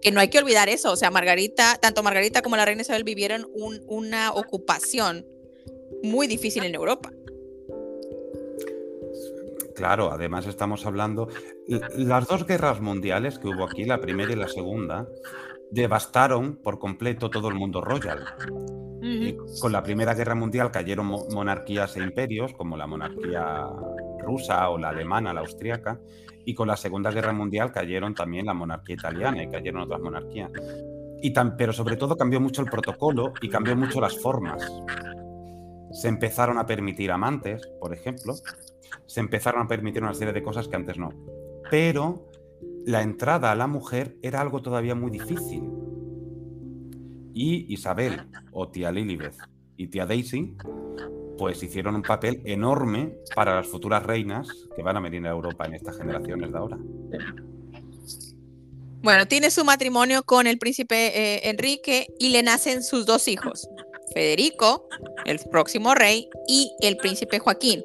Que 0.00 0.10
no 0.12 0.20
hay 0.20 0.28
que 0.28 0.38
olvidar 0.38 0.68
eso, 0.68 0.92
o 0.92 0.96
sea, 0.96 1.10
Margarita, 1.10 1.78
tanto 1.80 2.02
Margarita 2.02 2.42
como 2.42 2.56
la 2.56 2.64
reina 2.64 2.82
Isabel 2.82 3.04
vivieron 3.04 3.48
un- 3.54 3.82
una 3.88 4.32
ocupación 4.32 5.26
muy 6.02 6.26
difícil 6.26 6.62
en 6.64 6.74
Europa. 6.74 7.10
Claro, 9.74 10.12
además 10.12 10.46
estamos 10.46 10.86
hablando. 10.86 11.28
Las 11.96 12.28
dos 12.28 12.46
guerras 12.46 12.80
mundiales 12.80 13.38
que 13.38 13.48
hubo 13.48 13.64
aquí, 13.64 13.84
la 13.84 14.00
primera 14.00 14.32
y 14.32 14.36
la 14.36 14.48
segunda, 14.48 15.08
devastaron 15.70 16.56
por 16.56 16.78
completo 16.78 17.28
todo 17.28 17.48
el 17.48 17.54
mundo 17.54 17.80
royal. 17.80 18.24
Eh, 19.06 19.36
con 19.60 19.70
la 19.70 19.82
Primera 19.82 20.14
Guerra 20.14 20.34
Mundial 20.34 20.70
cayeron 20.70 21.06
mo- 21.06 21.26
monarquías 21.30 21.94
e 21.96 22.00
imperios, 22.02 22.54
como 22.54 22.76
la 22.76 22.86
monarquía 22.86 23.66
rusa 24.20 24.70
o 24.70 24.78
la 24.78 24.88
alemana, 24.88 25.34
la 25.34 25.40
austríaca, 25.40 26.00
y 26.46 26.54
con 26.54 26.68
la 26.68 26.76
Segunda 26.76 27.10
Guerra 27.10 27.32
Mundial 27.34 27.70
cayeron 27.70 28.14
también 28.14 28.46
la 28.46 28.54
monarquía 28.54 28.94
italiana 28.96 29.42
y 29.42 29.50
cayeron 29.50 29.82
otras 29.82 30.00
monarquías. 30.00 30.50
Y 31.20 31.32
tan- 31.32 31.56
pero 31.56 31.72
sobre 31.72 31.96
todo 31.96 32.16
cambió 32.16 32.40
mucho 32.40 32.62
el 32.62 32.70
protocolo 32.70 33.32
y 33.42 33.48
cambió 33.48 33.76
mucho 33.76 34.00
las 34.00 34.18
formas. 34.18 34.62
Se 35.92 36.08
empezaron 36.08 36.58
a 36.58 36.66
permitir 36.66 37.12
amantes, 37.12 37.66
por 37.80 37.92
ejemplo, 37.94 38.34
se 39.06 39.20
empezaron 39.20 39.62
a 39.62 39.68
permitir 39.68 40.02
una 40.02 40.14
serie 40.14 40.32
de 40.32 40.42
cosas 40.42 40.66
que 40.68 40.76
antes 40.76 40.98
no. 40.98 41.10
Pero 41.70 42.30
la 42.86 43.02
entrada 43.02 43.52
a 43.52 43.54
la 43.54 43.66
mujer 43.66 44.16
era 44.22 44.40
algo 44.40 44.60
todavía 44.62 44.94
muy 44.94 45.10
difícil. 45.10 45.62
Y 47.34 47.72
Isabel 47.72 48.22
o 48.52 48.68
tía 48.68 48.92
Lilibet 48.92 49.34
y 49.76 49.88
tía 49.88 50.06
Daisy, 50.06 50.56
pues 51.36 51.62
hicieron 51.62 51.96
un 51.96 52.02
papel 52.02 52.40
enorme 52.44 53.16
para 53.34 53.56
las 53.56 53.66
futuras 53.66 54.02
reinas 54.04 54.48
que 54.76 54.82
van 54.82 54.96
a 54.96 55.00
venir 55.00 55.26
a 55.26 55.30
Europa 55.30 55.66
en 55.66 55.74
estas 55.74 55.98
generaciones 55.98 56.52
de 56.52 56.58
ahora. 56.58 56.78
Bueno, 59.02 59.26
tiene 59.26 59.50
su 59.50 59.64
matrimonio 59.64 60.22
con 60.22 60.46
el 60.46 60.58
príncipe 60.58 60.96
eh, 61.08 61.50
Enrique 61.50 62.06
y 62.18 62.30
le 62.30 62.42
nacen 62.42 62.82
sus 62.82 63.04
dos 63.04 63.28
hijos, 63.28 63.68
Federico, 64.14 64.88
el 65.26 65.40
próximo 65.50 65.94
rey, 65.94 66.30
y 66.48 66.72
el 66.80 66.96
príncipe 66.96 67.38
Joaquín. 67.38 67.84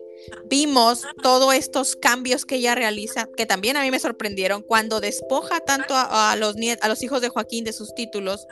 Vimos 0.49 1.05
todos 1.21 1.53
estos 1.55 1.95
cambios 1.95 2.45
que 2.45 2.55
ella 2.55 2.75
realiza, 2.75 3.27
que 3.35 3.45
también 3.45 3.75
a 3.75 3.81
mí 3.81 3.91
me 3.91 3.99
sorprendieron, 3.99 4.61
cuando 4.61 5.01
despoja 5.01 5.59
tanto 5.59 5.93
a, 5.95 6.35
los, 6.37 6.55
a 6.81 6.87
los 6.87 7.03
hijos 7.03 7.21
de 7.21 7.29
Joaquín 7.29 7.65
de 7.65 7.73
sus 7.73 7.93
títulos 7.95 8.47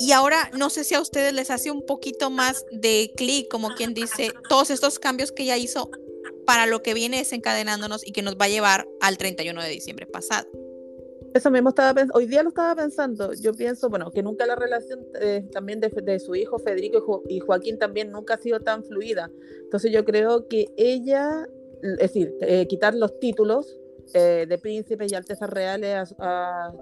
y 0.00 0.12
ahora 0.12 0.50
no 0.56 0.70
sé 0.70 0.82
si 0.82 0.94
a 0.94 1.00
ustedes 1.02 1.34
les 1.34 1.50
hace 1.50 1.70
un 1.70 1.84
poquito 1.84 2.30
más 2.30 2.64
de 2.72 3.12
clic, 3.18 3.48
como 3.50 3.74
quien 3.74 3.92
dice, 3.92 4.32
todos 4.48 4.70
estos 4.70 4.98
cambios 4.98 5.30
que 5.30 5.42
ella 5.42 5.58
hizo 5.58 5.90
para 6.46 6.64
lo 6.64 6.80
que 6.82 6.94
viene 6.94 7.18
desencadenándonos 7.18 8.06
y 8.06 8.12
que 8.12 8.22
nos 8.22 8.36
va 8.36 8.46
a 8.46 8.48
llevar 8.48 8.88
al 9.02 9.18
31 9.18 9.62
de 9.62 9.68
diciembre 9.68 10.06
pasado. 10.06 10.48
Eso 11.34 11.50
mismo 11.50 11.68
estaba 11.68 11.92
pensando, 11.92 12.14
hoy 12.16 12.24
día 12.24 12.42
lo 12.42 12.48
estaba 12.48 12.74
pensando, 12.74 13.34
yo 13.34 13.52
pienso, 13.52 13.90
bueno, 13.90 14.10
que 14.10 14.22
nunca 14.22 14.46
la 14.46 14.56
relación 14.56 15.00
eh, 15.20 15.44
también 15.52 15.80
de, 15.80 16.18
su 16.18 16.34
hijo 16.34 16.58
Federico 16.58 17.22
y, 17.28 17.40
Joaquín 17.40 17.78
también 17.78 18.10
nunca 18.10 18.34
ha 18.34 18.38
sido 18.38 18.58
tan 18.60 18.82
fluida. 18.84 19.30
Entonces 19.64 19.92
yo 19.92 20.06
creo 20.06 20.48
que 20.48 20.72
ella, 20.78 21.46
es 21.82 21.98
decir, 21.98 22.34
eh, 22.40 22.66
quitar 22.66 22.94
los 22.94 23.20
títulos 23.20 23.78
eh, 24.14 24.46
de 24.48 24.56
príncipes 24.56 25.12
y 25.12 25.14
altezas 25.14 25.50
reales 25.50 26.14
a 26.18 26.72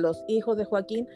los 0.00 0.24
hijos 0.26 0.56
de 0.56 0.64
Joaquín 0.64 1.06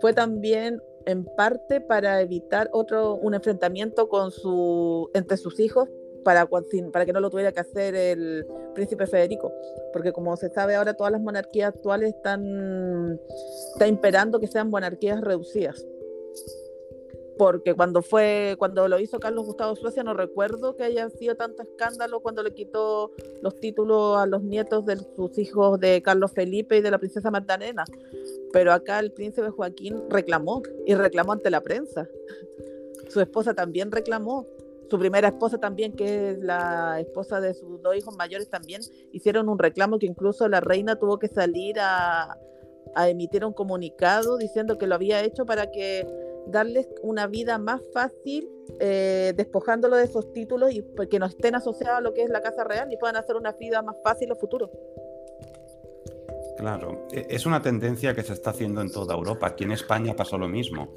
fue 0.00 0.12
también 0.12 0.80
en 1.10 1.24
parte 1.24 1.80
para 1.80 2.20
evitar 2.20 2.68
otro 2.72 3.14
un 3.14 3.34
enfrentamiento 3.34 4.08
con 4.08 4.30
su 4.30 5.10
entre 5.14 5.36
sus 5.36 5.60
hijos 5.60 5.88
para, 6.24 6.48
para 6.92 7.06
que 7.06 7.12
no 7.12 7.20
lo 7.20 7.30
tuviera 7.30 7.52
que 7.52 7.60
hacer 7.60 7.94
el 7.94 8.46
príncipe 8.74 9.06
Federico, 9.06 9.52
porque 9.92 10.12
como 10.12 10.36
se 10.36 10.50
sabe 10.50 10.74
ahora 10.74 10.94
todas 10.94 11.12
las 11.12 11.20
monarquías 11.20 11.74
actuales 11.74 12.14
están 12.14 13.18
está 13.72 13.86
imperando 13.86 14.40
que 14.40 14.46
sean 14.46 14.70
monarquías 14.70 15.20
reducidas 15.20 15.84
porque 17.40 17.72
cuando 17.72 18.02
fue 18.02 18.54
cuando 18.58 18.86
lo 18.86 18.98
hizo 18.98 19.18
Carlos 19.18 19.46
Gustavo 19.46 19.74
Suecia 19.74 20.02
no 20.02 20.12
recuerdo 20.12 20.76
que 20.76 20.84
haya 20.84 21.08
sido 21.08 21.36
tanto 21.36 21.62
escándalo 21.62 22.20
cuando 22.20 22.42
le 22.42 22.52
quitó 22.52 23.12
los 23.40 23.58
títulos 23.58 24.18
a 24.18 24.26
los 24.26 24.42
nietos 24.42 24.84
de 24.84 24.98
sus 25.16 25.38
hijos 25.38 25.80
de 25.80 26.02
Carlos 26.02 26.32
Felipe 26.32 26.76
y 26.76 26.82
de 26.82 26.90
la 26.90 26.98
princesa 26.98 27.30
Magdalena. 27.30 27.84
Pero 28.52 28.74
acá 28.74 28.98
el 28.98 29.10
príncipe 29.12 29.48
Joaquín 29.48 30.02
reclamó 30.10 30.60
y 30.84 30.94
reclamó 30.94 31.32
ante 31.32 31.48
la 31.48 31.62
prensa. 31.62 32.06
Su 33.08 33.22
esposa 33.22 33.54
también 33.54 33.90
reclamó 33.90 34.46
su 34.90 34.98
primera 34.98 35.28
esposa 35.28 35.56
también, 35.56 35.96
que 35.96 36.32
es 36.32 36.40
la 36.40 37.00
esposa 37.00 37.40
de 37.40 37.54
sus 37.54 37.80
dos 37.80 37.96
hijos 37.96 38.14
mayores, 38.18 38.50
también 38.50 38.82
hicieron 39.12 39.48
un 39.48 39.58
reclamo 39.58 39.98
que 39.98 40.04
incluso 40.04 40.46
la 40.46 40.60
reina 40.60 40.96
tuvo 40.96 41.18
que 41.18 41.28
salir 41.28 41.80
a, 41.80 42.36
a 42.94 43.08
emitir 43.08 43.46
un 43.46 43.54
comunicado 43.54 44.36
diciendo 44.36 44.76
que 44.76 44.86
lo 44.86 44.94
había 44.94 45.24
hecho 45.24 45.46
para 45.46 45.70
que 45.70 46.06
darles 46.50 46.88
una 47.02 47.26
vida 47.26 47.58
más 47.58 47.80
fácil, 47.92 48.48
eh, 48.78 49.32
despojándolo 49.36 49.96
de 49.96 50.04
esos 50.04 50.32
títulos 50.32 50.72
y 50.72 50.82
pues, 50.82 51.08
que 51.08 51.18
no 51.18 51.26
estén 51.26 51.54
asociados 51.54 51.98
a 51.98 52.00
lo 52.00 52.12
que 52.12 52.22
es 52.22 52.30
la 52.30 52.40
Casa 52.40 52.64
Real 52.64 52.92
y 52.92 52.96
puedan 52.96 53.16
hacer 53.16 53.36
una 53.36 53.52
vida 53.52 53.82
más 53.82 53.96
fácil 54.02 54.30
a 54.32 54.36
futuro. 54.36 54.70
Claro, 56.60 57.06
e, 57.10 57.26
es 57.30 57.46
una 57.46 57.62
tendencia 57.62 58.14
que 58.14 58.22
se 58.22 58.34
está 58.34 58.50
haciendo 58.50 58.82
en 58.82 58.90
toda 58.90 59.14
Europa. 59.14 59.46
Aquí 59.46 59.64
en 59.64 59.72
España 59.72 60.14
pasó 60.14 60.36
lo 60.36 60.46
mismo. 60.46 60.94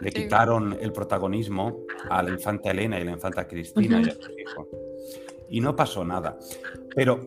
Le 0.00 0.10
quitaron 0.10 0.76
el 0.78 0.92
protagonismo 0.92 1.86
a 2.10 2.22
la 2.22 2.30
infanta 2.30 2.70
Elena 2.70 3.00
y 3.00 3.04
la 3.04 3.12
infanta 3.12 3.48
Cristina 3.48 4.02
y 4.04 4.10
a 4.10 4.14
sus 4.14 4.30
hijos. 4.38 4.66
Y 5.48 5.60
no 5.60 5.74
pasó 5.74 6.04
nada. 6.04 6.38
Pero, 6.94 7.20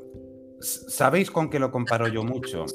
¿sabéis 0.59 1.31
con 1.31 1.49
qué 1.49 1.57
lo 1.57 1.71
comparo 1.71 2.07
yo 2.07 2.23
mucho? 2.23 2.65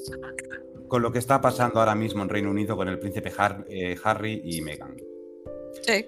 Con 0.88 1.03
lo 1.03 1.12
que 1.12 1.18
está 1.18 1.40
pasando 1.40 1.81
ahora 1.81 1.94
mismo 1.94 2.23
en 2.23 2.29
Reino 2.29 2.51
Unido 2.51 2.77
con 2.77 2.88
el 2.88 2.99
príncipe 2.99 3.33
eh, 3.68 3.97
Harry 4.05 4.40
y 4.44 4.61
Meghan. 4.61 4.97
Sí. 5.83 6.07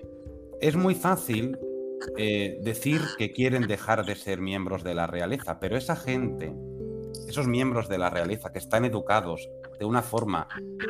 Es 0.61 0.77
muy 0.77 0.95
fácil 0.95 1.59
eh, 2.17 2.59
decir 2.63 3.01
que 3.19 3.33
quieren 3.33 3.67
dejar 3.67 4.05
de 4.05 4.15
ser 4.15 4.41
miembros 4.41 4.85
de 4.85 4.95
la 4.95 5.07
realeza, 5.07 5.59
pero 5.59 5.77
esa 5.77 5.97
gente, 5.97 6.53
esos 7.29 7.47
miembros 7.47 7.89
de 7.89 7.99
la 7.99 8.11
realeza 8.11 8.53
que 8.53 8.59
están 8.59 8.85
educados 8.85 9.49
de 9.79 9.85
una 9.85 10.03
forma 10.03 10.49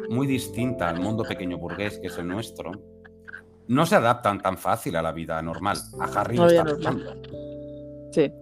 muy 0.08 0.26
distinta 0.26 0.88
al 0.88 1.00
mundo 1.00 1.24
pequeño 1.24 1.58
burgués 1.58 1.98
que 1.98 2.08
es 2.08 2.18
el 2.18 2.28
nuestro, 2.28 2.72
no 3.68 3.86
se 3.86 3.96
adaptan 3.96 4.40
tan 4.40 4.58
fácil 4.58 4.96
a 4.96 5.02
la 5.02 5.12
vida 5.12 5.40
normal. 5.42 5.78
A 6.00 6.20
Harry 6.20 6.36
no, 6.36 6.46
está 6.46 6.64
pasando. 6.64 7.14
Sí. 8.12 8.32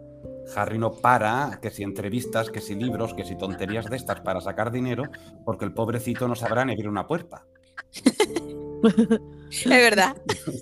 Harry 0.57 0.79
no 0.79 0.93
para, 0.93 1.59
que 1.61 1.71
si 1.71 1.83
entrevistas, 1.83 2.51
que 2.51 2.61
si 2.61 2.75
libros, 2.75 3.15
que 3.15 3.25
si 3.25 3.37
tonterías 3.37 3.87
de 3.87 3.97
estas 3.97 4.21
para 4.21 4.41
sacar 4.41 4.71
dinero, 4.71 5.05
porque 5.45 5.65
el 5.65 5.73
pobrecito 5.73 6.29
no 6.29 6.35
sabrá 6.35 6.65
ni 6.65 6.73
abrir 6.73 6.89
una 6.89 7.07
puerta. 7.07 7.47
es 9.51 9.69
verdad. 9.69 10.17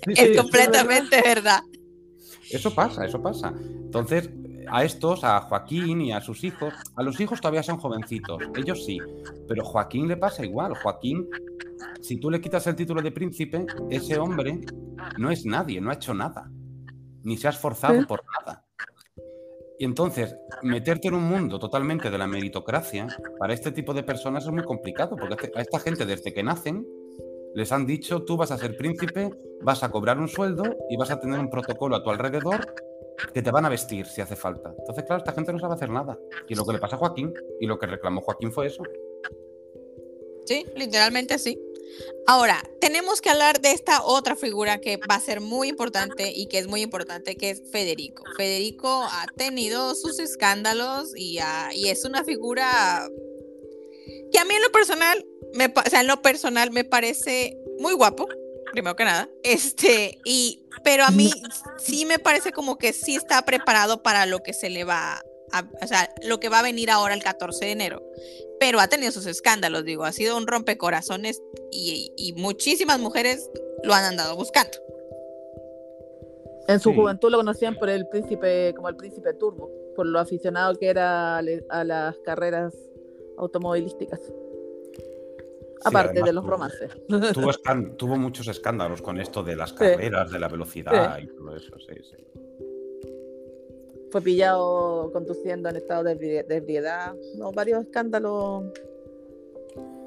es 0.07 0.37
completamente 0.37 1.21
verdad. 1.21 1.61
Eso 2.49 2.73
pasa, 2.73 3.05
eso 3.05 3.21
pasa. 3.21 3.53
Entonces, 3.57 4.29
a 4.69 4.83
estos, 4.83 5.23
a 5.23 5.41
Joaquín 5.41 6.01
y 6.01 6.11
a 6.11 6.21
sus 6.21 6.43
hijos, 6.43 6.73
a 6.95 7.03
los 7.03 7.19
hijos 7.19 7.41
todavía 7.41 7.63
son 7.63 7.77
jovencitos, 7.77 8.41
ellos 8.55 8.85
sí, 8.85 8.99
pero 9.47 9.63
Joaquín 9.63 10.07
le 10.07 10.17
pasa 10.17 10.45
igual. 10.45 10.73
Joaquín, 10.75 11.27
si 12.01 12.17
tú 12.17 12.29
le 12.29 12.41
quitas 12.41 12.65
el 12.67 12.75
título 12.75 13.01
de 13.01 13.11
príncipe, 13.11 13.65
ese 13.89 14.17
hombre 14.17 14.61
no 15.17 15.31
es 15.31 15.45
nadie, 15.45 15.81
no 15.81 15.89
ha 15.89 15.95
hecho 15.95 16.13
nada, 16.13 16.49
ni 17.23 17.37
se 17.37 17.47
ha 17.47 17.51
esforzado 17.51 18.05
por 18.07 18.23
nada. 18.39 18.62
Y 19.83 19.85
entonces, 19.85 20.37
meterte 20.61 21.09
en 21.09 21.15
un 21.15 21.23
mundo 21.23 21.59
totalmente 21.59 22.09
de 22.09 22.17
la 22.17 22.25
meritocracia, 22.25 23.05
para 23.37 23.53
este 23.53 23.69
tipo 23.69 23.93
de 23.93 24.01
personas 24.01 24.45
es 24.45 24.49
muy 24.49 24.63
complicado, 24.63 25.17
porque 25.17 25.51
a 25.53 25.59
esta 25.59 25.77
gente 25.77 26.05
desde 26.05 26.33
que 26.33 26.41
nacen 26.41 26.87
les 27.53 27.69
han 27.73 27.85
dicho, 27.85 28.23
tú 28.23 28.37
vas 28.37 28.51
a 28.51 28.57
ser 28.57 28.77
príncipe, 28.77 29.29
vas 29.61 29.83
a 29.83 29.91
cobrar 29.91 30.19
un 30.19 30.29
sueldo 30.29 30.63
y 30.89 30.95
vas 30.95 31.11
a 31.11 31.19
tener 31.19 31.37
un 31.37 31.49
protocolo 31.49 31.97
a 31.97 32.01
tu 32.01 32.11
alrededor 32.11 32.73
que 33.33 33.41
te 33.41 33.51
van 33.51 33.65
a 33.65 33.69
vestir 33.69 34.05
si 34.05 34.21
hace 34.21 34.37
falta. 34.37 34.73
Entonces, 34.79 35.03
claro, 35.03 35.17
esta 35.17 35.33
gente 35.33 35.51
no 35.51 35.59
sabe 35.59 35.73
hacer 35.73 35.89
nada. 35.89 36.17
Y 36.47 36.55
lo 36.55 36.63
que 36.63 36.71
le 36.71 36.79
pasa 36.79 36.95
a 36.95 36.99
Joaquín, 36.99 37.33
y 37.59 37.67
lo 37.67 37.77
que 37.77 37.85
reclamó 37.85 38.21
Joaquín 38.21 38.53
fue 38.53 38.67
eso. 38.67 38.83
Sí, 40.45 40.65
literalmente 40.77 41.37
sí. 41.37 41.59
Ahora, 42.25 42.63
tenemos 42.79 43.21
que 43.21 43.29
hablar 43.29 43.59
de 43.59 43.71
esta 43.71 44.03
otra 44.03 44.35
figura 44.35 44.79
que 44.79 44.97
va 44.97 45.15
a 45.15 45.19
ser 45.19 45.41
muy 45.41 45.67
importante 45.67 46.31
y 46.33 46.47
que 46.47 46.59
es 46.59 46.67
muy 46.67 46.81
importante, 46.81 47.35
que 47.35 47.49
es 47.49 47.61
Federico. 47.71 48.23
Federico 48.37 49.03
ha 49.03 49.25
tenido 49.35 49.93
sus 49.95 50.19
escándalos 50.19 51.11
y, 51.15 51.39
es 51.85 52.05
una 52.05 52.23
figura 52.23 53.07
que 54.31 54.39
a 54.39 54.45
mí 54.45 54.55
en 54.55 54.61
lo 54.61 54.71
personal, 54.71 55.25
me, 55.53 55.65
o 55.65 55.89
sea, 55.89 56.01
en 56.01 56.07
lo 56.07 56.21
personal 56.21 56.71
me 56.71 56.83
parece 56.83 57.57
muy 57.79 57.93
guapo, 57.93 58.27
primero 58.71 58.95
que 58.95 59.03
nada. 59.03 59.29
Este, 59.43 60.19
y, 60.23 60.63
pero 60.83 61.03
a 61.03 61.11
mí 61.11 61.31
sí 61.77 62.05
me 62.05 62.19
parece 62.19 62.51
como 62.51 62.77
que 62.77 62.93
sí 62.93 63.15
está 63.15 63.43
preparado 63.43 64.01
para 64.01 64.25
lo 64.25 64.39
que 64.39 64.53
se 64.53 64.69
le 64.69 64.85
va 64.85 65.21
o 65.81 65.87
sea, 65.87 66.13
lo 66.23 66.39
que 66.39 66.49
va 66.49 66.59
a 66.59 66.63
venir 66.63 66.89
ahora 66.89 67.13
el 67.13 67.23
14 67.23 67.65
de 67.65 67.71
enero 67.71 68.03
pero 68.63 68.79
ha 68.79 68.87
tenido 68.87 69.11
sus 69.11 69.25
escándalos, 69.25 69.83
digo, 69.83 70.05
ha 70.05 70.13
sido 70.13 70.37
un 70.37 70.47
rompecorazones 70.47 71.43
y, 71.69 72.33
muchísimas 72.37 72.97
mujeres 72.97 73.51
lo 73.83 73.93
han 73.93 74.05
andado 74.05 74.37
buscando. 74.37 74.77
En 76.69 76.79
su 76.79 76.93
juventud 76.93 77.29
lo 77.29 77.39
conocían 77.39 77.75
por 77.75 77.89
el 77.89 78.07
príncipe, 78.07 78.73
como 78.73 78.87
el 78.87 78.95
príncipe 78.95 79.33
turbo, 79.33 79.69
por 79.97 80.05
lo 80.05 80.17
aficionado 80.17 80.75
que 80.75 80.87
era 80.87 81.39
a, 81.39 81.83
las 81.83 82.17
carreras 82.19 82.73
automovilísticas. 83.37 84.21
Aparte 85.83 86.23
de 86.23 86.31
los 86.31 86.45
romances. 86.45 86.89
Tuvo, 87.97 88.15
muchos 88.15 88.47
escándalos 88.47 89.01
con 89.01 89.19
esto 89.19 89.43
de 89.43 89.57
las 89.57 89.73
carreras, 89.73 90.31
de 90.31 90.39
la 90.39 90.47
velocidad 90.47 91.19
y 91.19 91.27
todo 91.27 91.53
eso, 91.53 91.77
sí, 91.79 91.95
sí 92.01 92.43
fue 94.13 94.21
pillado 94.21 95.11
conduciendo 95.11 95.69
en 95.69 95.77
estado 95.77 96.03
de, 96.03 96.45
ebriedad, 96.47 97.15
no, 97.35 97.51
varios 97.51 97.83
escándalos, 97.83 98.65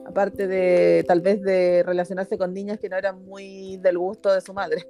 aparte 0.07 0.47
de 0.47 1.05
tal 1.09 1.21
vez 1.21 1.43
de 1.43 1.83
relacionarse 1.85 2.39
con 2.39 2.55
niñas 2.55 2.79
que 2.79 2.89
no 2.89 2.97
eran 2.97 3.25
muy 3.25 3.79
del 3.79 3.99
gusto 3.99 4.33
de 4.33 4.41
su 4.41 4.55
madre. 4.55 4.87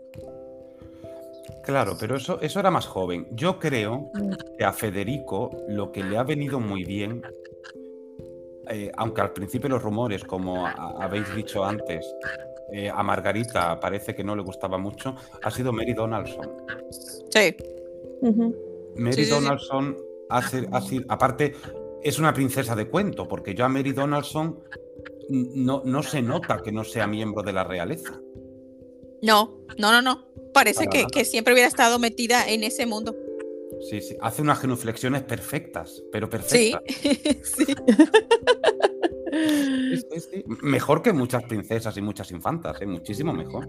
Claro, 1.64 1.96
pero 1.98 2.16
eso, 2.16 2.38
eso 2.42 2.60
era 2.60 2.70
más 2.70 2.86
joven. 2.86 3.26
Yo 3.30 3.58
creo 3.58 4.10
que 4.58 4.64
a 4.66 4.74
Federico 4.74 5.64
lo 5.66 5.90
que 5.92 6.04
le 6.04 6.18
ha 6.18 6.22
venido 6.22 6.60
muy 6.60 6.84
bien, 6.84 7.22
eh, 8.68 8.92
aunque 8.98 9.22
al 9.22 9.32
principio 9.32 9.70
los 9.70 9.82
rumores, 9.82 10.24
como 10.24 10.66
habéis 10.66 11.34
dicho 11.34 11.64
antes, 11.64 12.06
eh, 12.70 12.90
a 12.90 13.02
Margarita 13.02 13.80
parece 13.80 14.14
que 14.14 14.22
no 14.22 14.36
le 14.36 14.42
gustaba 14.42 14.76
mucho, 14.76 15.16
ha 15.42 15.50
sido 15.50 15.72
Mary 15.72 15.94
Donaldson. 15.94 16.50
Sí. 17.30 17.56
Mary 18.98 19.24
Donaldson 19.24 19.96
hace, 20.28 20.66
aparte, 21.08 21.54
es 22.02 22.18
una 22.18 22.32
princesa 22.32 22.74
de 22.74 22.88
cuento, 22.88 23.28
porque 23.28 23.54
yo 23.54 23.64
a 23.64 23.68
Mary 23.68 23.92
Donaldson 23.92 24.60
no, 25.28 25.82
no 25.84 26.02
se 26.02 26.22
nota 26.22 26.62
que 26.62 26.72
no 26.72 26.84
sea 26.84 27.06
miembro 27.06 27.42
de 27.42 27.52
la 27.52 27.64
realeza. 27.64 28.20
No, 29.22 29.58
no, 29.78 29.92
no, 29.92 30.02
no. 30.02 30.26
parece 30.52 30.86
que, 30.88 31.06
que 31.06 31.24
siempre 31.24 31.52
hubiera 31.52 31.68
estado 31.68 31.98
metida 31.98 32.48
en 32.48 32.64
ese 32.64 32.86
mundo. 32.86 33.14
Sí, 33.88 34.00
sí. 34.00 34.16
Hace 34.20 34.42
unas 34.42 34.60
genuflexiones 34.60 35.22
perfectas, 35.22 36.02
pero 36.12 36.28
perfectas. 36.28 36.82
Sí, 36.88 37.12
sí. 37.42 37.74
Sí, 39.32 39.96
sí, 40.10 40.20
sí. 40.20 40.44
Mejor 40.62 41.02
que 41.02 41.12
muchas 41.12 41.42
princesas 41.44 41.96
y 41.96 42.02
muchas 42.02 42.30
infantas, 42.30 42.80
¿eh? 42.80 42.86
muchísimo 42.86 43.32
mejor. 43.32 43.68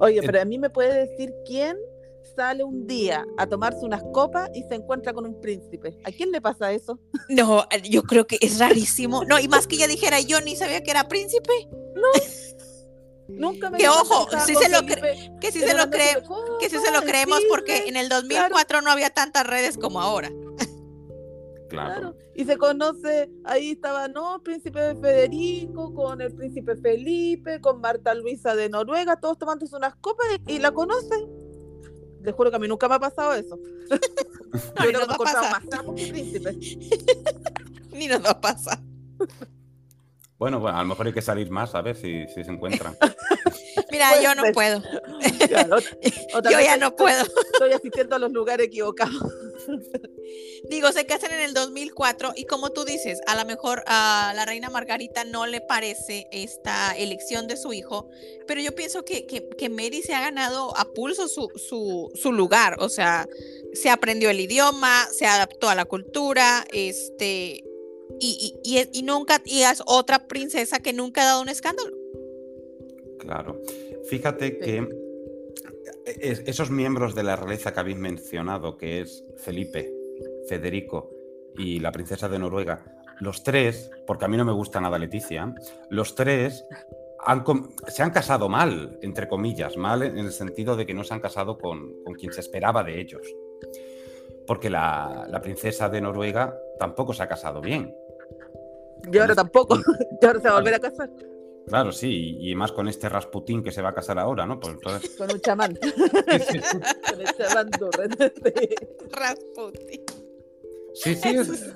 Oye, 0.00 0.22
pero 0.22 0.40
a 0.40 0.44
mí 0.44 0.58
me 0.58 0.70
puede 0.70 1.06
decir 1.06 1.34
quién 1.44 1.76
sale 2.34 2.64
un 2.64 2.86
día 2.86 3.24
a 3.36 3.46
tomarse 3.46 3.84
unas 3.84 4.02
copas 4.12 4.50
y 4.54 4.62
se 4.64 4.74
encuentra 4.74 5.12
con 5.12 5.26
un 5.26 5.40
príncipe. 5.40 5.98
¿A 6.04 6.12
quién 6.12 6.30
le 6.30 6.40
pasa 6.40 6.72
eso? 6.72 6.98
No, 7.28 7.66
yo 7.84 8.02
creo 8.02 8.26
que 8.26 8.38
es 8.40 8.58
rarísimo. 8.58 9.24
No, 9.24 9.38
y 9.38 9.48
más 9.48 9.66
que 9.66 9.76
ella 9.76 9.86
dijera, 9.86 10.20
yo 10.20 10.40
ni 10.40 10.56
sabía 10.56 10.82
que 10.82 10.90
era 10.90 11.08
príncipe. 11.08 11.52
Nunca 13.28 13.70
me 13.70 13.76
Que 13.76 13.88
ojo, 13.88 14.26
con 14.46 14.54
se 14.54 14.68
lo 14.70 14.80
Felipe 14.86 15.30
Que 15.40 15.52
sí 15.52 15.60
en 15.60 15.68
se 15.68 15.74
lo 15.74 15.90
cree, 15.90 16.14
que 16.58 16.70
sí 16.70 16.78
se 16.78 16.86
copas, 16.86 16.92
lo 16.92 17.02
creemos 17.02 17.40
porque 17.50 17.84
en 17.86 17.96
el 17.96 18.08
2004 18.08 18.80
no 18.80 18.90
había 18.90 19.10
tantas 19.10 19.46
redes 19.46 19.76
como 19.76 20.00
ahora. 20.00 20.30
Claro. 21.68 21.94
Claro. 22.00 22.16
Y 22.34 22.46
se 22.46 22.56
conoce, 22.56 23.30
ahí 23.44 23.72
estaba, 23.72 24.08
no, 24.08 24.42
príncipe 24.42 24.94
Federico, 24.94 25.92
con 25.92 26.20
el 26.22 26.32
príncipe 26.32 26.76
Felipe, 26.76 27.60
con 27.60 27.82
Marta 27.82 28.14
Luisa 28.14 28.56
de 28.56 28.70
Noruega, 28.70 29.20
todos 29.20 29.38
tomándose 29.38 29.76
unas 29.76 29.94
copas 29.96 30.26
y, 30.46 30.54
y 30.54 30.58
la 30.58 30.72
conocen. 30.72 31.37
Les 32.22 32.34
juro 32.34 32.50
que 32.50 32.56
a 32.56 32.58
mí 32.58 32.68
nunca 32.68 32.88
me 32.88 32.94
ha 32.96 33.00
pasado 33.00 33.34
eso. 33.34 33.58
No, 34.50 34.84
Yo 34.84 34.86
que 34.86 34.92
nos 34.92 34.92
me 34.92 34.92
he 34.92 34.92
va 34.94 35.00
a 35.00 35.14
encontrado 35.14 35.40
pasar. 35.42 35.62
más 35.62 35.70
sapos 35.70 35.94
que 35.94 36.06
príncipes. 36.06 36.56
Ni 37.92 38.06
nos 38.08 38.24
va 38.24 38.30
a 38.30 38.40
pasar. 38.40 38.78
Bueno, 40.38 40.58
bueno, 40.60 40.78
a 40.78 40.82
lo 40.82 40.88
mejor 40.88 41.06
hay 41.08 41.12
que 41.12 41.20
salir 41.20 41.50
más 41.50 41.74
a 41.74 41.82
ver 41.82 41.96
si, 41.96 42.26
si 42.28 42.44
se 42.44 42.50
encuentran. 42.50 42.96
Mira, 43.90 44.08
Puede 44.10 44.22
yo 44.24 44.34
no 44.34 44.42
ser. 44.44 44.54
puedo. 44.54 44.82
Claro, 45.48 45.76
otra- 45.76 45.98
otra 46.34 46.50
Yo 46.52 46.60
ya 46.60 46.76
no 46.76 46.94
puedo. 46.96 47.24
Estoy 47.52 47.72
asistiendo 47.72 48.16
a 48.16 48.18
los 48.20 48.32
lugares 48.32 48.66
equivocados. 48.68 49.22
Digo, 50.70 50.92
se 50.92 51.06
casan 51.06 51.32
en 51.32 51.40
el 51.40 51.54
2004 51.54 52.32
y 52.36 52.44
como 52.44 52.70
tú 52.70 52.84
dices, 52.84 53.20
a 53.26 53.36
lo 53.36 53.44
mejor 53.44 53.82
a 53.86 54.32
la 54.34 54.44
reina 54.44 54.70
Margarita 54.70 55.24
no 55.24 55.46
le 55.46 55.60
parece 55.60 56.26
esta 56.32 56.92
elección 56.96 57.46
de 57.46 57.56
su 57.56 57.72
hijo, 57.72 58.08
pero 58.46 58.60
yo 58.60 58.74
pienso 58.74 59.04
que, 59.04 59.26
que, 59.26 59.48
que 59.48 59.68
Mary 59.68 60.02
se 60.02 60.14
ha 60.14 60.20
ganado 60.20 60.76
a 60.76 60.84
pulso 60.92 61.28
su, 61.28 61.50
su, 61.56 62.10
su 62.14 62.32
lugar, 62.32 62.76
o 62.80 62.88
sea, 62.88 63.28
se 63.72 63.90
aprendió 63.90 64.30
el 64.30 64.40
idioma, 64.40 65.06
se 65.12 65.26
adaptó 65.26 65.68
a 65.68 65.74
la 65.74 65.84
cultura, 65.84 66.66
este, 66.72 67.64
y, 68.20 68.54
y, 68.64 68.88
y 68.92 69.02
nunca, 69.02 69.42
y 69.44 69.62
es 69.62 69.82
otra 69.86 70.26
princesa 70.26 70.80
que 70.80 70.92
nunca 70.92 71.22
ha 71.22 71.26
dado 71.26 71.42
un 71.42 71.48
escándalo. 71.48 71.96
Claro. 73.18 73.60
Fíjate 74.08 74.58
que 74.58 75.07
es- 76.20 76.42
esos 76.46 76.70
miembros 76.70 77.14
de 77.14 77.22
la 77.22 77.36
realeza 77.36 77.72
que 77.72 77.80
habéis 77.80 77.98
mencionado, 77.98 78.76
que 78.76 79.00
es 79.00 79.24
Felipe, 79.38 79.92
Federico 80.48 81.10
y 81.56 81.80
la 81.80 81.92
princesa 81.92 82.28
de 82.28 82.38
Noruega, 82.38 82.84
los 83.20 83.42
tres, 83.42 83.90
porque 84.06 84.24
a 84.24 84.28
mí 84.28 84.36
no 84.36 84.44
me 84.44 84.52
gusta 84.52 84.80
nada 84.80 84.98
Leticia, 84.98 85.52
los 85.90 86.14
tres 86.14 86.64
han 87.20 87.44
se 87.88 88.02
han 88.02 88.10
casado 88.10 88.48
mal, 88.48 88.98
entre 89.02 89.28
comillas, 89.28 89.76
mal 89.76 90.02
en 90.02 90.18
el 90.18 90.30
sentido 90.32 90.76
de 90.76 90.86
que 90.86 90.94
no 90.94 91.02
se 91.02 91.14
han 91.14 91.20
casado 91.20 91.58
con, 91.58 92.02
con 92.04 92.14
quien 92.14 92.32
se 92.32 92.40
esperaba 92.40 92.84
de 92.84 93.00
ellos. 93.00 93.22
Porque 94.46 94.70
la, 94.70 95.26
la 95.28 95.40
princesa 95.42 95.88
de 95.88 96.00
Noruega 96.00 96.56
tampoco 96.78 97.12
se 97.12 97.22
ha 97.24 97.28
casado 97.28 97.60
bien. 97.60 97.92
Yo 99.10 99.20
ahora 99.22 99.34
tampoco. 99.34 99.76
Yo 100.22 100.28
ahora 100.28 100.40
se 100.40 100.48
va 100.48 100.54
a 100.54 100.58
volver 100.58 100.74
a 100.74 100.78
casar 100.78 101.10
Claro, 101.68 101.92
sí, 101.92 102.36
y 102.40 102.54
más 102.54 102.72
con 102.72 102.88
este 102.88 103.08
Rasputín 103.08 103.62
que 103.62 103.70
se 103.72 103.82
va 103.82 103.90
a 103.90 103.94
casar 103.94 104.18
ahora, 104.18 104.46
¿no? 104.46 104.58
Pues 104.58 104.74
entonces, 104.74 105.10
con 105.18 105.30
un 105.32 105.40
chamán. 105.40 105.76
con 107.10 107.20
el 107.20 107.36
chamán 107.36 107.70
Durren. 107.78 108.10
Sí. 108.18 108.68
Rasputin. 109.12 110.00
Sí, 110.94 111.14
sí, 111.14 111.28
es, 111.28 111.72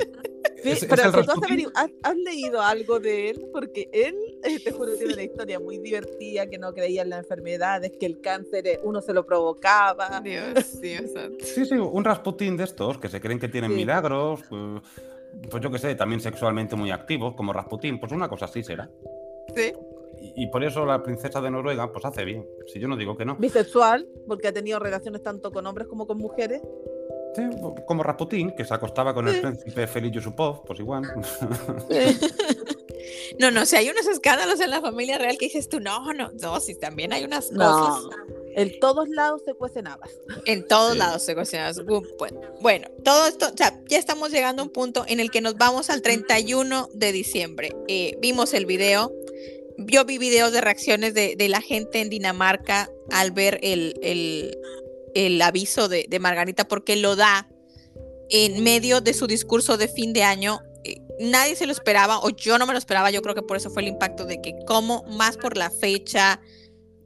Sí, 0.63 0.71
es- 0.71 0.83
es 0.83 0.89
pero 0.89 1.03
el 1.03 1.09
si 1.09 1.13
tú 1.13 1.21
has, 1.21 1.27
Rasputín. 1.27 1.67
has- 1.75 2.17
leído 2.17 2.61
algo 2.63 3.01
de 3.01 3.31
él, 3.31 3.49
porque 3.53 3.89
él, 3.93 4.15
eh, 4.45 4.61
te 4.63 4.71
juro, 4.71 4.95
tiene 4.97 5.15
una 5.15 5.23
historia 5.25 5.59
muy 5.59 5.79
divertida, 5.79 6.47
que 6.47 6.57
no 6.59 6.73
creía 6.73 7.03
en 7.03 7.11
las 7.11 7.21
enfermedades, 7.21 7.93
que 7.99 8.07
el 8.07 8.21
cáncer 8.21 8.67
eh, 8.69 8.81
uno 8.85 9.01
se 9.01 9.13
lo 9.13 9.27
provocaba. 9.27 10.21
Dios, 10.21 10.81
Dios. 10.81 11.11
Sí, 11.41 11.65
sí, 11.65 11.75
un 11.75 12.05
Rasputín 12.05 12.57
de 12.57 12.65
estos 12.65 12.99
que 12.99 13.09
se 13.09 13.21
creen 13.21 13.41
que 13.41 13.49
tienen 13.49 13.71
Sí. 13.73 13.77
milagros, 13.77 14.41
eh, 14.53 14.81
pues 15.51 15.63
yo 15.63 15.71
qué 15.71 15.79
sé, 15.79 15.95
también 15.97 16.21
sexualmente 16.21 16.77
muy 16.77 16.91
activos, 16.93 17.35
como 17.35 17.53
Rasputín, 17.53 17.99
pues 17.99 18.13
una 18.13 18.29
cosa 18.29 18.45
así 18.45 18.63
será. 18.63 18.89
Sí. 19.55 19.73
Y, 20.21 20.45
y 20.45 20.47
por 20.49 20.63
eso 20.65 20.85
la 20.87 21.03
princesa 21.03 21.41
de 21.41 21.51
Noruega, 21.51 21.91
pues 21.93 22.05
hace 22.05 22.25
bien. 22.25 22.47
Si 22.67 22.79
yo 22.79 22.87
no 22.89 22.97
digo 22.97 23.17
que 23.17 23.25
no. 23.25 23.37
Bisexual, 23.37 24.07
porque 24.29 24.49
ha 24.49 24.53
tenido 24.53 24.79
relaciones 24.79 25.23
tanto 25.23 25.51
con 25.51 25.67
hombres 25.67 25.89
como 25.89 26.07
con 26.07 26.19
mujeres. 26.19 26.63
Sí, 27.35 27.43
como 27.87 28.03
Rasputín, 28.03 28.55
que 28.55 28.65
se 28.65 28.75
acostaba 28.75 29.15
con 29.15 29.27
el 29.27 29.41
príncipe 29.41 29.87
Félix 29.87 30.17
Yusupov, 30.17 30.65
pues 30.65 30.79
igual. 30.81 31.03
No, 33.39 33.51
no, 33.51 33.67
si 33.67 33.77
hay 33.77 33.89
unos 33.89 34.07
escándalos 34.07 34.61
en 34.61 34.71
la 34.71 34.81
familia 34.81 35.19
real 35.19 35.37
que 35.39 35.47
dices 35.47 35.69
tú, 35.69 35.81
no, 35.81 36.13
no, 36.13 36.31
no, 36.41 36.61
si 36.61 36.75
también 36.79 37.13
hay 37.13 37.25
unas 37.25 37.51
No. 37.51 37.65
cosas. 37.65 38.17
En 38.55 38.79
todos 38.79 39.09
lados 39.09 39.43
se 39.45 39.55
cuecen 39.55 39.87
habas. 39.89 40.11
En 40.45 40.69
todos 40.69 40.93
Sí. 40.93 40.99
lados 40.99 41.23
se 41.23 41.35
cocinan. 41.35 41.75
Bueno, 42.19 42.41
bueno, 42.61 42.89
todo 43.03 43.27
esto, 43.27 43.47
o 43.53 43.57
sea, 43.57 43.81
ya 43.89 43.99
estamos 43.99 44.31
llegando 44.31 44.63
a 44.63 44.67
un 44.67 44.71
punto 44.71 45.05
en 45.09 45.19
el 45.21 45.31
que 45.31 45.41
nos 45.41 45.57
vamos 45.57 45.89
al 45.91 46.03
31 46.03 46.89
de 46.93 47.13
diciembre. 47.13 47.75
Eh, 47.89 48.17
vimos 48.21 48.53
el 48.55 48.67
video. 48.67 49.11
Yo 49.79 50.05
vi 50.05 50.19
videos 50.19 50.53
de 50.53 50.61
reacciones 50.61 51.15
de, 51.15 51.37
la 51.49 51.61
gente 51.61 52.01
en 52.01 52.11
Dinamarca 52.11 52.91
al 53.11 53.31
ver 53.31 53.59
el, 53.63 54.55
aviso 55.43 55.89
de, 55.89 56.07
de 56.09 56.19
Margarita 56.19 56.69
porque 56.69 56.97
lo 56.97 57.17
da 57.17 57.49
en 58.33 58.65
medio 58.65 59.01
de 59.01 59.13
su 59.13 59.27
discurso 59.27 59.77
de 59.77 59.89
fin 59.89 60.13
de 60.13 60.23
año. 60.23 60.61
Eh, 60.85 61.01
nadie 61.21 61.55
se 61.55 61.67
lo 61.67 61.73
esperaba, 61.73 62.19
o 62.19 62.31
yo 62.31 62.59
no 62.59 62.67
me 62.67 62.73
lo 62.73 62.79
esperaba, 62.79 63.11
yo 63.11 63.23
creo 63.23 63.35
que 63.35 63.43
por 63.43 63.57
eso 63.57 63.71
fue 63.71 63.83
el 63.83 63.89
impacto 63.89 64.25
de 64.25 64.41
que 64.41 64.55
como 64.67 65.05
más 65.05 65.37
por 65.37 65.57
la 65.57 65.71
fecha, 65.71 66.41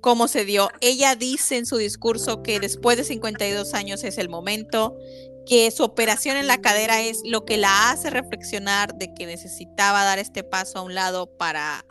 cómo 0.00 0.28
se 0.28 0.44
dio. 0.44 0.70
Ella 0.80 1.16
dice 1.16 1.56
en 1.56 1.66
su 1.66 1.76
discurso 1.76 2.44
que 2.44 2.60
después 2.60 2.96
de 2.96 3.02
52 3.02 3.74
años 3.74 4.04
es 4.04 4.18
el 4.18 4.28
momento, 4.28 4.96
que 5.46 5.70
su 5.72 5.82
operación 5.82 6.36
en 6.36 6.46
la 6.46 6.60
cadera 6.60 7.02
es 7.02 7.22
lo 7.24 7.44
que 7.44 7.56
la 7.56 7.90
hace 7.90 8.10
reflexionar 8.10 8.94
de 8.94 9.12
que 9.12 9.26
necesitaba 9.26 10.04
dar 10.04 10.20
este 10.20 10.44
paso 10.44 10.78
a 10.78 10.82
un 10.82 10.94
lado 10.94 11.26
para, 11.36 11.84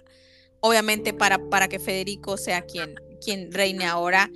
obviamente, 0.66 1.14
para, 1.14 1.38
para 1.50 1.68
que 1.68 1.80
Federico 1.80 2.38
sea 2.38 2.62
quien, 2.64 2.96
quien 3.24 3.52
reine 3.52 3.86
ahora, 3.86 4.30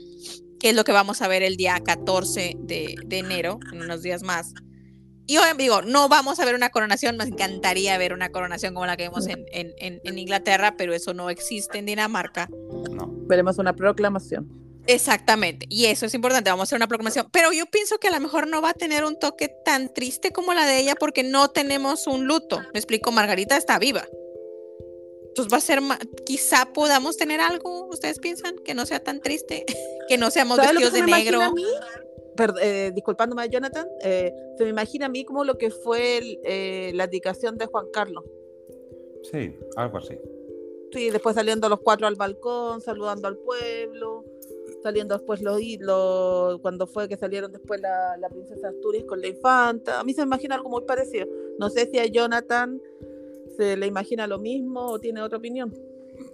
que 0.59 0.69
es 0.69 0.75
lo 0.75 0.83
que 0.83 0.91
vamos 0.91 1.21
a 1.21 1.27
ver 1.27 1.41
el 1.43 1.55
día 1.57 1.79
14 1.79 2.55
de, 2.59 2.95
de 3.05 3.17
enero, 3.17 3.59
en 3.71 3.81
unos 3.81 4.01
días 4.01 4.23
más. 4.23 4.53
Y 5.25 5.37
hoy 5.37 5.45
digo, 5.57 5.81
no 5.83 6.09
vamos 6.09 6.39
a 6.39 6.45
ver 6.45 6.55
una 6.55 6.69
coronación, 6.69 7.15
me 7.17 7.23
encantaría 7.23 7.97
ver 7.99 8.13
una 8.13 8.29
coronación 8.29 8.73
como 8.73 8.85
la 8.87 8.97
que 8.97 9.03
vemos 9.03 9.27
en, 9.27 9.45
en- 9.51 9.73
en- 9.77 10.01
en 10.03 10.17
Inglaterra, 10.17 10.75
pero 10.75 10.93
eso 10.93 11.13
no 11.13 11.29
existe 11.29 11.77
en 11.77 11.85
Dinamarca. 11.85 12.49
No. 12.91 13.07
Veremos 13.27 13.57
una 13.59 13.73
proclamación. 13.73 14.49
Exactamente, 14.87 15.67
y 15.69 15.85
eso 15.85 16.07
es 16.07 16.15
importante, 16.15 16.49
vamos 16.49 16.63
a 16.63 16.67
hacer 16.69 16.77
una 16.77 16.87
proclamación, 16.87 17.27
pero 17.31 17.51
yo 17.51 17.67
pienso 17.67 17.99
que 17.99 18.07
a 18.07 18.11
lo 18.11 18.19
mejor 18.19 18.47
no 18.47 18.59
va 18.59 18.71
a 18.71 18.73
tener 18.73 19.05
un 19.05 19.19
toque 19.19 19.51
tan 19.63 19.93
triste 19.93 20.31
como 20.31 20.55
la 20.55 20.65
de 20.65 20.79
ella 20.79 20.95
porque 20.99 21.21
no 21.21 21.49
tenemos 21.49 22.07
un 22.07 22.25
luto. 22.25 22.59
Me 22.73 22.79
explico, 22.79 23.11
Margarita 23.11 23.55
está 23.55 23.77
viva. 23.77 24.05
Entonces 25.41 25.54
va 25.54 25.58
a 25.58 25.62
ser, 25.62 25.82
ma- 25.82 25.99
quizá 26.25 26.71
podamos 26.73 27.17
tener 27.17 27.39
algo, 27.39 27.88
¿ustedes 27.88 28.19
piensan? 28.19 28.58
Que 28.60 28.73
no 28.73 28.86
sea 28.86 28.99
tan 29.04 29.21
triste, 29.21 29.65
que 30.10 30.17
no 30.17 30.30
seamos 30.32 30.58
¿Sabes 30.58 30.73
lo 30.73 30.80
que 30.80 30.86
vestidos 30.86 30.93
se 30.93 30.99
de 30.99 31.12
me 31.12 31.21
imagina 31.23 31.38
negro. 31.38 31.52
a 31.52 31.54
mí? 31.54 32.60
Eh, 32.62 32.91
disculpándome 32.95 33.41
a 33.41 33.45
Jonathan, 33.47 33.86
eh, 34.02 34.34
se 34.58 34.63
me 34.63 34.69
imagina 34.69 35.08
a 35.08 35.10
mí 35.10 35.25
como 35.25 35.43
lo 35.43 35.58
que 35.58 35.71
fue 35.71 36.17
el, 36.19 36.39
eh, 36.45 36.91
la 36.95 37.04
abdicación 37.04 37.58
de 37.58 37.65
Juan 37.65 37.88
Carlos. 37.91 38.23
Sí, 39.30 39.56
algo 39.75 39.97
así. 39.97 40.17
Sí, 40.93 41.10
después 41.10 41.36
saliendo 41.36 41.67
los 41.69 41.82
cuatro 41.82 42.08
al 42.08 42.15
balcón, 42.15 42.80
saludando 42.82 43.28
al 43.28 43.38
pueblo, 43.38 44.23
saliendo 44.82 45.17
después 45.17 45.41
los, 45.41 45.60
hi- 45.62 45.78
los- 45.80 46.60
cuando 46.62 46.88
fue 46.88 47.10
que 47.10 47.17
salieron 47.17 47.52
después 47.52 47.82
la, 47.82 48.15
la 48.17 48.30
princesa 48.30 48.69
Asturias 48.69 49.04
con 49.06 49.19
la 49.19 49.28
infanta. 49.28 49.99
A 49.99 50.04
mí 50.06 50.13
se 50.13 50.21
me 50.21 50.28
imagina 50.28 50.56
algo 50.56 50.69
muy 50.69 50.84
parecido. 50.86 51.28
No 51.60 51.69
sé 51.69 51.89
si 51.91 51.99
a 51.99 52.06
Jonathan 52.06 52.82
se 53.60 53.76
le 53.76 53.88
imagina 53.88 54.26
lo 54.26 54.39
mismo 54.39 54.86
o 54.86 55.00
tiene 55.00 55.22
otra 55.22 55.38
opinión. 55.38 55.74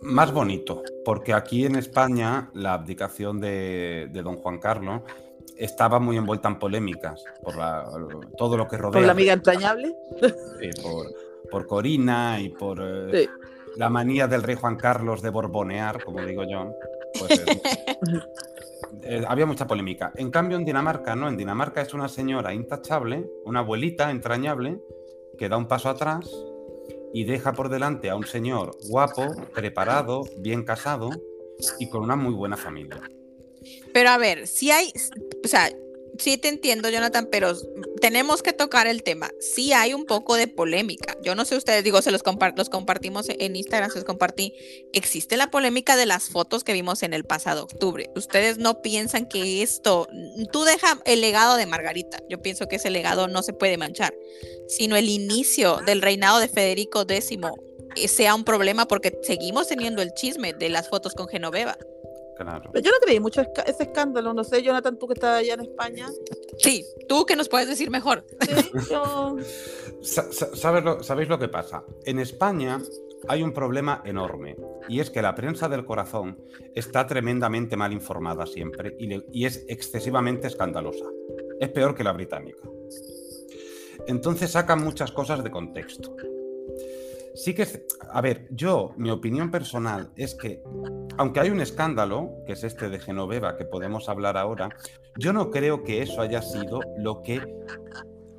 Más 0.01 0.31
bonito, 0.31 0.83
porque 1.03 1.33
aquí 1.33 1.65
en 1.65 1.75
España 1.75 2.49
la 2.53 2.73
abdicación 2.73 3.39
de, 3.39 4.09
de 4.11 4.21
don 4.21 4.35
Juan 4.37 4.59
Carlos 4.59 5.01
estaba 5.57 5.99
muy 5.99 6.17
envuelta 6.17 6.47
en 6.49 6.59
polémicas 6.59 7.23
por 7.43 7.55
la- 7.57 7.89
todo 8.37 8.57
lo 8.57 8.67
que 8.67 8.77
rodea. 8.77 8.99
Por 8.99 9.05
la 9.05 9.11
amiga 9.13 9.33
entrañable. 9.33 9.95
Sí, 10.59 10.69
por, 10.83 11.07
por 11.49 11.65
Corina 11.65 12.39
y 12.39 12.49
por 12.49 12.79
eh, 12.81 13.27
la 13.77 13.89
manía 13.89 14.27
del 14.27 14.43
rey 14.43 14.55
Juan 14.55 14.75
Carlos 14.75 15.21
de 15.23 15.29
borbonear, 15.31 16.03
como 16.03 16.21
digo 16.23 16.43
yo. 16.43 16.71
Pues, 17.19 17.39
eh, 17.39 17.61
eh, 19.03 19.23
había 19.27 19.45
mucha 19.47 19.65
polémica. 19.65 20.11
En 20.15 20.29
cambio, 20.29 20.57
en 20.57 20.65
Dinamarca, 20.65 21.15
no. 21.15 21.27
En 21.27 21.37
Dinamarca 21.37 21.81
es 21.81 21.93
una 21.95 22.07
señora 22.07 22.53
intachable, 22.53 23.27
una 23.45 23.59
abuelita 23.61 24.11
entrañable, 24.11 24.79
que 25.39 25.49
da 25.49 25.57
un 25.57 25.67
paso 25.67 25.89
atrás 25.89 26.29
y 27.15 27.23
deja 27.23 27.53
por 27.53 27.69
delante 27.69 28.09
a 28.09 28.15
un 28.17 28.25
señor 28.25 28.75
guapo, 28.89 29.33
preparado, 29.53 30.23
bien 30.37 30.65
casado 30.65 31.09
y 31.79 31.87
con 31.87 32.03
una 32.03 32.17
muy 32.17 32.33
buena 32.33 32.57
familia. 32.57 33.09
Pero 33.93 34.09
a 34.09 34.17
ver, 34.17 34.47
si 34.47 34.69
hay, 34.69 34.91
o 35.41 35.47
sea, 35.47 35.69
sí 36.19 36.37
te 36.37 36.49
entiendo, 36.49 36.89
Jonathan, 36.89 37.27
pero 37.31 37.55
tenemos 38.01 38.43
que 38.43 38.53
tocar 38.53 38.87
el 38.87 39.03
tema. 39.03 39.31
Sí 39.39 39.73
hay 39.73 39.93
un 39.93 40.05
poco 40.05 40.35
de 40.35 40.47
polémica. 40.47 41.15
Yo 41.23 41.35
no 41.35 41.45
sé 41.45 41.55
ustedes, 41.55 41.83
digo, 41.83 42.01
se 42.01 42.11
los, 42.11 42.23
los 42.55 42.69
compartimos 42.69 43.27
en 43.29 43.55
Instagram, 43.55 43.89
se 43.89 43.97
los 43.97 44.05
compartí. 44.05 44.53
Existe 44.93 45.37
la 45.37 45.51
polémica 45.51 45.95
de 45.95 46.05
las 46.05 46.29
fotos 46.29 46.63
que 46.63 46.73
vimos 46.73 47.03
en 47.03 47.13
el 47.13 47.23
pasado 47.23 47.63
octubre. 47.63 48.09
Ustedes 48.15 48.57
no 48.57 48.81
piensan 48.81 49.27
que 49.27 49.61
esto, 49.61 50.07
tú 50.51 50.63
deja 50.63 51.01
el 51.05 51.21
legado 51.21 51.55
de 51.55 51.65
Margarita. 51.65 52.19
Yo 52.29 52.41
pienso 52.41 52.67
que 52.67 52.77
ese 52.77 52.89
legado 52.89 53.27
no 53.27 53.43
se 53.43 53.53
puede 53.53 53.77
manchar, 53.77 54.13
sino 54.67 54.95
el 54.95 55.09
inicio 55.09 55.77
del 55.85 56.01
reinado 56.01 56.39
de 56.39 56.47
Federico 56.47 57.01
X 57.01 57.37
eh, 57.95 58.07
sea 58.07 58.35
un 58.35 58.43
problema 58.43 58.87
porque 58.87 59.17
seguimos 59.23 59.67
teniendo 59.67 60.01
el 60.01 60.13
chisme 60.13 60.53
de 60.53 60.69
las 60.69 60.89
fotos 60.89 61.13
con 61.13 61.27
Genoveva. 61.27 61.77
Pero 62.35 62.83
yo 62.83 62.91
no 62.91 62.97
creí 63.01 63.19
mucho 63.19 63.41
ese 63.65 63.83
escándalo, 63.83 64.33
no 64.33 64.43
sé, 64.43 64.61
Jonathan, 64.61 64.97
tú 64.97 65.07
que 65.07 65.13
estás 65.13 65.39
allá 65.39 65.53
en 65.55 65.61
España. 65.61 66.07
Sí, 66.57 66.85
tú 67.07 67.25
que 67.25 67.35
nos 67.35 67.49
puedes 67.49 67.67
decir 67.67 67.89
mejor. 67.89 68.25
¿Sabéis 70.01 71.29
lo 71.29 71.39
que 71.39 71.47
pasa? 71.47 71.83
En 72.05 72.19
España 72.19 72.81
hay 73.27 73.41
un 73.41 73.53
problema 73.53 74.01
enorme 74.05 74.55
y 74.87 74.99
es 74.99 75.09
que 75.09 75.21
la 75.21 75.33
prensa 75.33 75.67
del 75.67 75.85
corazón 75.85 76.37
está 76.73 77.07
tremendamente 77.07 77.75
mal 77.75 77.91
informada 77.93 78.45
siempre 78.45 78.95
y, 78.99 79.23
y 79.31 79.45
es 79.45 79.65
excesivamente 79.67 80.47
escandalosa. 80.47 81.05
Es 81.59 81.69
peor 81.69 81.95
que 81.95 82.03
la 82.03 82.11
británica. 82.11 82.69
Entonces 84.07 84.51
sacan 84.51 84.83
muchas 84.83 85.11
cosas 85.11 85.43
de 85.43 85.49
contexto. 85.51 86.15
Sí 87.35 87.53
que, 87.53 87.67
a 88.11 88.21
ver, 88.21 88.47
yo, 88.51 88.93
mi 88.95 89.09
opinión 89.11 89.51
personal 89.51 90.09
es 90.15 90.35
que, 90.35 90.63
aunque 91.17 91.41
hay 91.41 91.49
un 91.49 91.59
escándalo, 91.59 92.31
que 92.45 92.53
es 92.53 92.63
este 92.63 92.89
de 92.89 92.97
Genoveva, 92.97 93.57
que 93.57 93.65
podemos 93.65 94.07
hablar 94.07 94.37
ahora, 94.37 94.69
yo 95.17 95.33
no 95.33 95.51
creo 95.51 95.83
que 95.83 96.01
eso 96.01 96.21
haya 96.21 96.41
sido 96.41 96.79
lo 96.97 97.21
que 97.21 97.41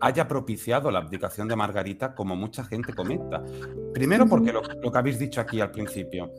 haya 0.00 0.26
propiciado 0.26 0.90
la 0.90 1.00
abdicación 1.00 1.46
de 1.46 1.56
Margarita, 1.56 2.14
como 2.14 2.36
mucha 2.36 2.64
gente 2.64 2.94
comenta. 2.94 3.44
Primero 3.92 4.26
porque 4.26 4.52
lo, 4.52 4.62
que 4.62 4.98
habéis 4.98 5.18
dicho 5.18 5.42
aquí 5.42 5.60
al 5.60 5.70
principio, 5.70 6.32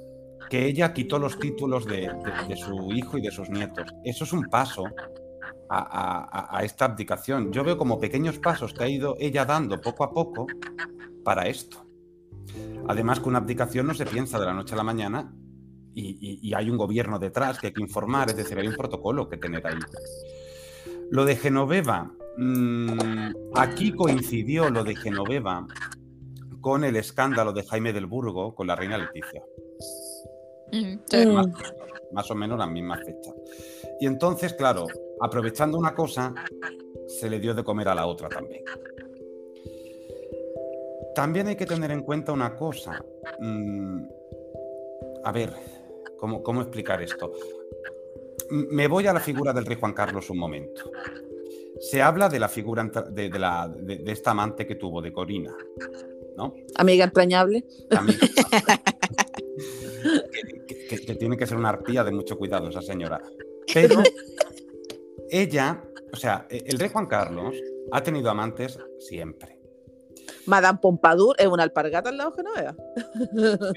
que 0.50 0.66
ella 0.66 0.94
quitó 0.94 1.20
los 1.20 1.38
títulos 1.38 1.86
de, 1.86 2.10
su 2.56 2.92
hijo 2.92 3.20
y 3.20 3.22
de 3.22 3.32
sus 3.32 3.50
nietos. 3.50 3.86
Eso 4.04 4.24
es 4.24 4.34
un 4.34 4.46
paso 4.46 4.86
a, 5.70 6.58
a, 6.58 6.64
esta 6.64 6.86
abdicación. 6.86 7.52
Yo 7.52 7.64
veo 7.64 7.78
como 7.78 8.00
pequeños 8.00 8.40
pasos 8.40 8.74
que 8.74 8.84
ha 8.84 8.90
ido 8.90 9.16
ella 9.20 9.46
dando 9.46 9.80
poco 9.80 10.04
a 10.04 10.12
poco 10.12 10.48
para 11.24 11.48
esto. 11.48 11.87
Además, 12.88 13.20
que 13.20 13.30
una 13.30 13.40
abdicación 13.40 13.88
no 13.88 13.94
se 13.94 14.06
piensa 14.06 14.40
de 14.40 14.46
la 14.46 14.54
noche 14.54 14.74
a 14.74 14.78
la 14.78 14.84
mañana 14.84 15.34
y, 15.94 16.54
hay 16.54 16.70
un 16.70 16.78
gobierno 16.78 17.18
detrás 17.18 17.60
que 17.60 17.68
hay 17.68 17.74
que 17.74 17.82
informar, 17.82 18.30
es 18.30 18.38
decir, 18.38 18.58
hay 18.58 18.68
un 18.68 18.76
protocolo 18.76 19.28
que 19.28 19.38
tener 19.38 19.66
ahí. 19.66 19.80
Lo 21.10 21.26
de 21.26 21.36
Genoveva, 21.36 22.12
mm, 22.38 23.32
aquí 23.56 23.92
coincidió 23.94 24.70
lo 24.70 24.84
de 24.84 24.96
Genoveva 24.96 25.66
con 26.62 26.84
el 26.84 26.96
escándalo 26.98 27.52
de 27.52 27.64
Jaime 27.64 27.94
del 27.94 28.06
Burgo 28.06 28.54
con 28.54 28.68
la 28.68 28.76
reina 28.76 28.98
Leticia. 28.98 29.42
Más, 31.34 31.48
más, 32.12 32.32
o 32.32 32.36
menos 32.36 32.60
la 32.60 32.68
misma 32.68 32.98
fecha. 32.98 33.32
Y 34.00 34.06
entonces, 34.06 34.54
claro, 34.54 34.86
aprovechando 35.22 35.78
una 35.78 35.96
cosa, 35.96 36.34
se 37.08 37.30
le 37.30 37.40
dio 37.40 37.54
de 37.54 37.64
comer 37.64 37.88
a 37.88 37.96
la 37.96 38.06
otra 38.06 38.30
también. 38.30 38.64
También 41.18 41.48
hay 41.48 41.56
que 41.56 41.66
tener 41.66 41.90
en 41.90 42.04
cuenta 42.04 42.32
una 42.32 42.56
cosa. 42.56 43.04
Mm, 43.40 44.04
a 45.24 45.32
ver, 45.32 45.52
¿cómo, 46.16 46.62
explicar 46.62 47.02
esto? 47.02 47.32
Me 48.52 48.88
voy 48.88 49.08
a 49.08 49.14
la 49.14 49.20
figura 49.20 49.52
del 49.52 49.66
rey 49.66 49.78
Juan 49.80 49.94
Carlos 49.94 50.30
un 50.30 50.38
momento. 50.38 50.92
Se 51.80 52.04
habla 52.04 52.30
de 52.30 52.40
la 52.40 52.48
figura 52.48 52.84
de, 52.84 54.04
esta 54.06 54.30
amante 54.30 54.68
que 54.68 54.76
tuvo, 54.76 55.02
de 55.02 55.12
Corina, 55.12 55.58
¿no? 56.38 56.54
Amiga 56.76 57.06
entrañable. 57.06 57.66
que, 60.88 61.00
que, 61.04 61.16
tiene 61.16 61.36
que 61.36 61.48
ser 61.48 61.58
una 61.58 61.70
arpía 61.70 62.04
de 62.04 62.12
mucho 62.12 62.38
cuidado 62.38 62.70
esa 62.70 62.84
señora. 62.84 63.20
Pero 63.74 64.04
ella, 65.32 65.84
o 66.14 66.16
sea, 66.16 66.46
el 66.52 66.78
rey 66.78 66.92
Juan 66.94 67.08
Carlos 67.08 67.56
ha 67.92 68.04
tenido 68.04 68.30
amantes 68.30 68.78
siempre. 69.00 69.57
Madame 70.48 70.80
Pompadour 70.82 71.36
es 71.38 71.48
una 71.48 71.64
alpargata 71.64 72.10
al 72.10 72.18
lado 72.18 72.32
de 72.32 72.38
Genoveva. 72.38 72.76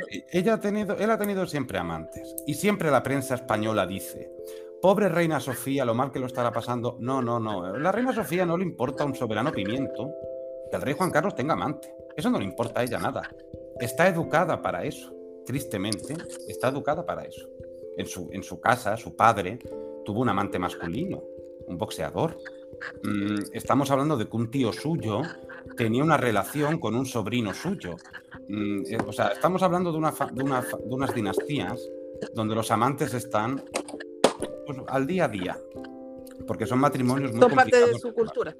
Ella 0.32 0.54
ha 0.54 0.60
tenido, 0.60 0.96
él 0.96 1.10
ha 1.10 1.18
tenido 1.18 1.46
siempre 1.46 1.78
amantes. 1.78 2.34
Y 2.46 2.54
siempre 2.54 2.90
la 2.90 3.02
prensa 3.02 3.34
española 3.34 3.86
dice, 3.86 4.32
pobre 4.80 5.08
reina 5.08 5.40
Sofía, 5.40 5.84
lo 5.84 5.94
mal 5.94 6.12
que 6.12 6.20
lo 6.20 6.26
estará 6.26 6.52
pasando. 6.52 6.96
No, 7.00 7.20
no, 7.20 7.40
no. 7.40 7.76
La 7.76 7.92
reina 7.92 8.12
Sofía 8.12 8.46
no 8.46 8.56
le 8.56 8.64
importa 8.64 9.04
un 9.04 9.14
soberano 9.14 9.52
pimiento 9.52 10.12
que 10.70 10.76
el 10.76 10.82
rey 10.82 10.94
Juan 10.94 11.10
Carlos 11.10 11.34
tenga 11.34 11.54
amante. 11.54 11.92
Eso 12.16 12.30
no 12.30 12.38
le 12.38 12.44
importa 12.44 12.80
a 12.80 12.84
ella 12.84 12.98
nada. 12.98 13.28
Está 13.80 14.08
educada 14.08 14.62
para 14.62 14.84
eso. 14.84 15.12
Tristemente, 15.44 16.16
está 16.46 16.68
educada 16.68 17.04
para 17.04 17.24
eso. 17.24 17.48
En 17.96 18.06
su, 18.06 18.28
en 18.32 18.44
su 18.44 18.60
casa, 18.60 18.96
su 18.96 19.16
padre 19.16 19.58
tuvo 20.04 20.20
un 20.20 20.28
amante 20.28 20.58
masculino, 20.58 21.22
un 21.66 21.76
boxeador. 21.76 22.38
Mm, 23.02 23.40
estamos 23.52 23.90
hablando 23.90 24.16
de 24.16 24.28
que 24.28 24.36
un 24.36 24.50
tío 24.50 24.72
suyo 24.72 25.22
tenía 25.76 26.02
una 26.02 26.16
relación 26.16 26.78
con 26.78 26.94
un 26.94 27.06
sobrino 27.06 27.54
suyo. 27.54 27.96
Mm, 28.48 28.82
eh, 28.86 28.98
o 29.06 29.12
sea, 29.12 29.28
estamos 29.28 29.62
hablando 29.62 29.92
de, 29.92 29.98
una 29.98 30.10
de, 30.10 30.42
unas 30.84 31.14
dinastías 31.14 31.80
donde 32.34 32.54
los 32.54 32.70
amantes 32.70 33.14
están 33.14 33.62
pues, 34.66 34.78
al 34.88 35.06
día 35.06 35.24
a 35.24 35.28
día, 35.28 35.58
porque 36.46 36.66
son 36.66 36.78
matrimonios 36.78 37.32
muy 37.32 37.40
Son 37.40 37.52
parte 37.52 37.86
de 37.86 37.98
su 37.98 38.12
cultura. 38.12 38.54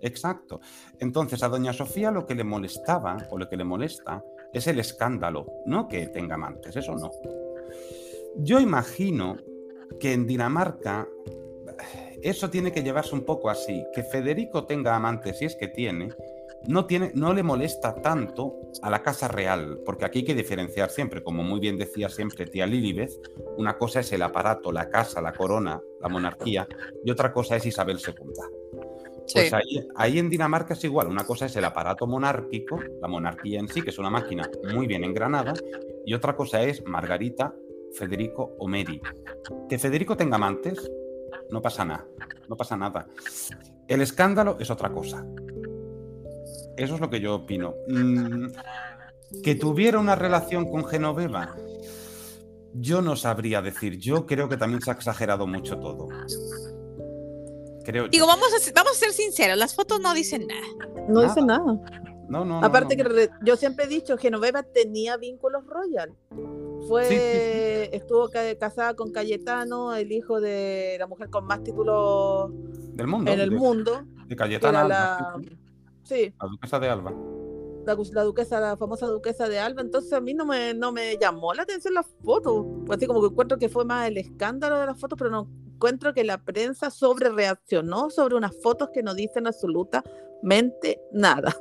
Exacto. 0.00 0.60
Entonces, 0.98 1.42
a 1.42 1.48
doña 1.48 1.72
Sofía 1.72 2.10
lo 2.10 2.26
que 2.26 2.34
le 2.34 2.44
molestaba 2.44 3.16
o 3.30 3.38
lo 3.38 3.48
que 3.48 3.56
le 3.56 3.64
molesta 3.64 4.22
es 4.52 4.66
el 4.66 4.78
escándalo, 4.78 5.46
no 5.66 5.88
que 5.88 6.06
tenga 6.08 6.34
amantes, 6.34 6.76
eso 6.76 6.94
no. 6.94 7.10
Yo 8.36 8.60
imagino 8.60 9.36
que 9.98 10.12
en 10.12 10.26
Dinamarca 10.26 11.08
eso 12.28 12.50
tiene 12.50 12.72
que 12.72 12.82
llevarse 12.82 13.14
un 13.14 13.24
poco 13.24 13.50
así, 13.50 13.84
que 13.94 14.02
Federico 14.02 14.64
tenga 14.64 14.96
amantes, 14.96 15.38
si 15.38 15.44
es 15.44 15.56
que 15.56 15.68
tiene, 15.68 16.08
no, 16.66 16.86
tiene, 16.86 17.12
no 17.14 17.32
le 17.32 17.42
molesta 17.42 17.94
tanto 17.94 18.56
a 18.82 18.90
la 18.90 19.02
casa 19.02 19.28
real, 19.28 19.80
porque 19.84 20.04
aquí 20.04 20.20
hay 20.20 20.24
que 20.24 20.34
diferenciar 20.34 20.90
siempre, 20.90 21.22
como 21.22 21.42
muy 21.42 21.60
bien 21.60 21.76
decía 21.76 22.08
siempre 22.08 22.46
tía 22.46 22.66
Lilibeth, 22.66 23.12
una 23.56 23.78
cosa 23.78 24.00
es 24.00 24.12
el 24.12 24.22
aparato, 24.22 24.72
la 24.72 24.88
casa, 24.88 25.20
la 25.20 25.32
corona, 25.32 25.80
la 26.00 26.08
monarquía, 26.08 26.66
y 27.04 27.10
otra 27.10 27.32
cosa 27.32 27.56
es 27.56 27.66
Isabel 27.66 27.98
II. 28.04 28.14
Pues 29.32 29.52
ahí, 29.52 29.86
ahí, 29.96 30.18
en 30.20 30.30
Dinamarca 30.30 30.74
es 30.74 30.84
igual, 30.84 31.08
una 31.08 31.24
cosa 31.24 31.46
es 31.46 31.56
el 31.56 31.64
aparato 31.64 32.06
monárquico, 32.06 32.78
la 33.00 33.08
monarquía 33.08 33.58
en 33.58 33.68
sí, 33.68 33.82
que 33.82 33.90
es 33.90 33.98
una 33.98 34.10
máquina 34.10 34.48
muy 34.72 34.86
bien 34.86 35.02
engranada, 35.02 35.52
y 36.04 36.14
otra 36.14 36.36
cosa 36.36 36.62
es 36.62 36.84
Margarita, 36.86 37.52
Federico 37.92 38.54
o 38.58 38.68
Mary. 38.68 39.00
Que 39.68 39.78
Federico 39.78 40.16
tenga 40.16 40.36
amantes, 40.36 40.88
no 41.50 41.62
pasa 41.62 41.84
nada, 41.84 42.04
no 42.48 42.56
pasa 42.56 42.76
nada. 42.76 43.06
El 43.88 44.00
escándalo 44.00 44.56
es 44.58 44.70
otra 44.70 44.90
cosa. 44.90 45.24
Eso 46.76 46.94
es 46.94 47.00
lo 47.00 47.08
que 47.08 47.20
yo 47.20 47.36
opino. 47.36 47.74
Mm, 47.88 48.46
que 49.42 49.54
tuviera 49.54 49.98
una 49.98 50.14
relación 50.14 50.70
con 50.70 50.84
Genoveva, 50.84 51.56
yo 52.74 53.02
no 53.02 53.16
sabría 53.16 53.62
decir. 53.62 53.98
Yo 53.98 54.26
creo 54.26 54.48
que 54.48 54.56
también 54.56 54.82
se 54.82 54.90
ha 54.90 54.94
exagerado 54.94 55.46
mucho 55.46 55.78
todo. 55.78 56.08
Creo 57.84 58.08
Digo, 58.08 58.26
vamos 58.26 58.48
a, 58.48 58.72
vamos 58.72 58.92
a 58.92 58.98
ser 58.98 59.12
sinceros, 59.12 59.56
las 59.56 59.74
fotos 59.74 60.00
no 60.00 60.12
dicen 60.12 60.46
nada. 60.46 61.06
No 61.08 61.22
dicen 61.22 61.46
nada. 61.46 61.78
No, 62.28 62.44
no, 62.44 62.58
Aparte 62.62 62.96
que 62.96 63.30
yo 63.42 63.56
siempre 63.56 63.84
he 63.84 63.88
dicho, 63.88 64.16
Genoveva 64.16 64.62
tenía 64.62 65.16
vínculos 65.16 65.64
royal. 65.66 66.12
Fue, 66.88 67.88
estuvo 67.92 68.28
casada 68.58 68.94
con 68.94 69.12
Cayetano, 69.12 69.94
el 69.94 70.12
hijo 70.12 70.40
de 70.40 70.96
la 70.98 71.06
mujer 71.06 71.30
con 71.30 71.46
más 71.46 71.62
títulos 71.62 72.50
del 72.94 73.06
mundo. 73.06 73.30
En 73.30 73.40
el 73.40 73.50
mundo. 73.50 74.04
De 74.26 74.36
Cayetano. 74.36 74.88
La, 74.88 75.36
sí. 76.02 76.32
La 76.40 76.48
duquesa 76.48 76.78
de 76.78 76.88
Alba. 76.88 77.14
La, 77.86 78.24
duquesa, 78.24 78.58
la 78.60 78.76
famosa 78.76 79.06
duquesa 79.06 79.48
de 79.48 79.58
Alba. 79.58 79.82
Entonces 79.82 80.12
a 80.12 80.20
mí 80.20 80.34
no 80.34 80.44
me, 80.44 80.74
no 80.74 80.92
me 80.92 81.16
llamó 81.18 81.54
la 81.54 81.62
atención 81.62 81.94
las 81.94 82.06
fotos. 82.24 82.66
Así 82.90 83.06
como 83.06 83.20
que 83.20 83.28
encuentro 83.28 83.58
que 83.58 83.68
fue 83.68 83.84
más 83.84 84.08
el 84.08 84.18
escándalo 84.18 84.78
de 84.80 84.86
las 84.86 84.98
fotos, 84.98 85.16
pero 85.16 85.30
no 85.30 85.48
encuentro 85.76 86.14
que 86.14 86.24
la 86.24 86.42
prensa 86.42 86.90
sobre 86.90 87.28
reaccionó 87.28 88.08
sobre 88.10 88.34
unas 88.34 88.56
fotos 88.62 88.88
que 88.94 89.02
no 89.02 89.14
dicen 89.14 89.46
absolutamente 89.46 91.00
nada. 91.12 91.54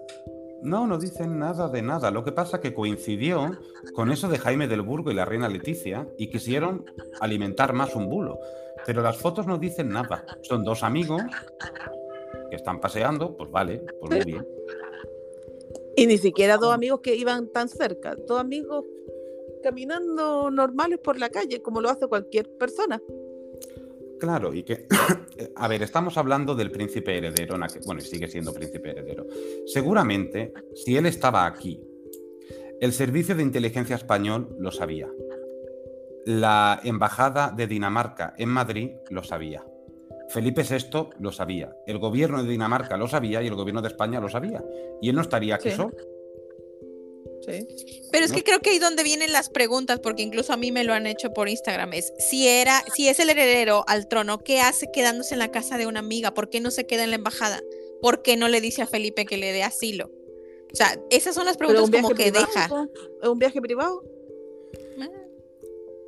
No, 0.66 0.88
no 0.88 0.98
dicen 0.98 1.38
nada 1.38 1.70
de 1.70 1.84
nada. 1.84 2.10
Lo 2.10 2.24
que 2.24 2.32
pasa 2.32 2.58
es 2.58 2.64
que 2.64 2.74
coincidió 2.74 3.52
con 3.94 4.12
eso 4.12 4.28
de 4.28 4.40
Jaime 4.40 4.68
del 4.68 4.82
Burgo 4.82 5.12
y 5.12 5.14
la 5.14 5.24
reina 5.24 5.48
Leticia 5.48 6.08
y 6.18 6.28
quisieron 6.28 6.86
alimentar 7.22 7.74
más 7.74 7.96
un 7.96 8.10
bulo. 8.10 8.40
Pero 8.84 9.04
las 9.04 9.16
fotos 9.16 9.46
no 9.46 9.60
dicen 9.60 9.90
nada. 9.90 10.26
Son 10.42 10.64
dos 10.64 10.82
amigos 10.82 11.22
que 12.50 12.56
están 12.56 12.80
paseando, 12.80 13.38
pues 13.38 13.52
vale, 13.52 13.86
pues 14.00 14.12
muy 14.12 14.26
bien. 14.26 14.48
Y 15.96 16.08
ni 16.08 16.18
siquiera 16.18 16.58
dos 16.58 16.74
amigos 16.74 17.02
que 17.02 17.16
iban 17.16 17.48
tan 17.52 17.70
cerca, 17.70 18.16
dos 18.16 18.40
amigos 18.40 18.86
caminando 19.62 20.50
normales 20.50 20.98
por 20.98 21.20
la 21.20 21.30
calle, 21.30 21.62
como 21.62 21.80
lo 21.80 21.90
hace 21.90 22.08
cualquier 22.08 22.50
persona. 22.58 23.00
Claro, 24.20 24.54
y 24.54 24.64
que, 24.64 24.88
a 25.56 25.68
ver, 25.68 25.84
estamos 25.84 26.18
hablando 26.18 26.56
del 26.56 26.72
príncipe 26.72 27.18
heredero, 27.18 27.58
bueno, 27.86 28.02
sigue 28.02 28.28
siendo 28.28 28.54
príncipe 28.54 28.92
heredero. 28.92 29.26
Seguramente, 29.66 30.54
si 30.74 30.96
él 30.96 31.06
estaba 31.06 31.46
aquí, 31.46 31.82
el 32.80 32.94
servicio 32.94 33.36
de 33.36 33.44
inteligencia 33.44 33.96
español 33.96 34.56
lo 34.60 34.72
sabía. 34.72 35.10
La 36.26 36.80
embajada 36.84 37.54
de 37.56 37.68
Dinamarca 37.68 38.34
en 38.38 38.50
Madrid 38.50 38.92
lo 39.10 39.24
sabía. 39.24 39.64
Felipe 40.30 40.64
VI 40.64 41.10
lo 41.20 41.32
sabía. 41.32 41.76
El 41.86 42.00
gobierno 42.00 42.42
de 42.42 42.50
Dinamarca 42.50 42.98
lo 42.98 43.08
sabía 43.08 43.44
y 43.44 43.48
el 43.48 43.56
gobierno 43.56 43.82
de 43.82 43.90
España 43.90 44.20
lo 44.20 44.28
sabía. 44.28 44.64
Y 45.02 45.10
él 45.10 45.16
no 45.16 45.22
estaría 45.22 45.56
aquí 45.56 45.70
solo. 45.72 45.96
Pero 47.46 48.26
es 48.26 48.32
que 48.32 48.44
creo 48.44 48.60
que 48.60 48.72
ahí 48.72 48.80
donde 48.80 49.04
vienen 49.04 49.32
las 49.32 49.50
preguntas, 49.50 50.00
porque 50.00 50.24
incluso 50.24 50.54
a 50.54 50.58
mí 50.58 50.72
me 50.72 50.84
lo 50.84 50.94
han 50.94 51.08
hecho 51.08 51.34
por 51.34 51.50
Instagram, 51.50 51.94
es 51.94 52.14
si 52.18 52.48
era, 52.48 52.84
si 52.96 53.08
es 53.08 53.20
el 53.20 53.30
heredero 53.30 53.84
al 53.88 54.08
trono, 54.08 54.40
¿qué 54.40 54.62
hace 54.62 54.88
quedándose 54.92 55.36
en 55.36 55.40
la 55.40 55.52
casa 55.52 55.78
de 55.78 55.88
una 55.88 56.00
amiga? 56.00 56.34
¿Por 56.34 56.50
qué 56.50 56.60
no 56.62 56.72
se 56.72 56.86
queda 56.86 57.04
en 57.04 57.12
la 57.12 57.18
embajada? 57.18 57.62
¿Por 58.02 58.22
qué 58.22 58.38
no 58.38 58.48
le 58.48 58.62
dice 58.62 58.82
a 58.82 58.88
Felipe 58.88 59.26
que 59.26 59.38
le 59.38 59.52
dé 59.52 59.64
asilo? 59.64 60.12
O 60.72 60.76
sea, 60.76 61.00
esas 61.10 61.36
son 61.36 61.46
las 61.46 61.58
preguntas 61.58 61.90
como 61.90 62.14
que 62.14 62.32
deja. 62.32 62.70
¿Es 63.22 63.30
un 63.30 63.40
viaje 63.40 63.62
privado? 63.62 64.04
Ah. 65.00 65.08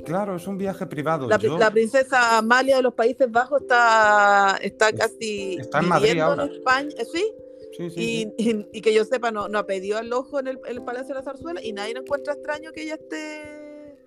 Claro, 0.06 0.36
es 0.36 0.48
un 0.48 0.58
viaje 0.58 0.86
privado. 0.86 1.28
La, 1.28 1.72
princesa 1.72 2.38
Amalia 2.38 2.78
de 2.78 2.82
los 2.82 2.94
Países 2.94 3.32
Bajos 3.32 3.62
está, 3.62 4.58
está 4.62 4.92
casi 4.94 5.58
está 5.60 5.80
en 5.80 5.88
Madrid 5.88 6.20
ahora. 6.20 6.46
en 6.46 6.52
España. 6.52 6.90
¿Sí? 7.12 7.34
Y, 7.80 8.82
que 8.82 8.94
yo 8.94 9.06
sepa, 9.06 9.32
no, 9.32 9.48
no 9.48 9.60
ha 9.60 9.66
pedido 9.66 9.98
al 9.98 10.12
ojo 10.14 10.40
en 10.40 10.48
el, 10.48 10.82
Palacio 10.84 11.10
de 11.10 11.14
la 11.16 11.24
Zarzuela 11.24 11.62
y 11.64 11.74
nadie 11.74 11.94
encuentra 11.98 12.34
extraño 12.34 12.72
que 12.72 12.84
ella 12.84 12.96
esté. 12.96 13.98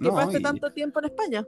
que 0.00 0.08
pase 0.10 0.40
tanto 0.40 0.72
tiempo 0.72 1.00
en 1.00 1.04
España. 1.06 1.46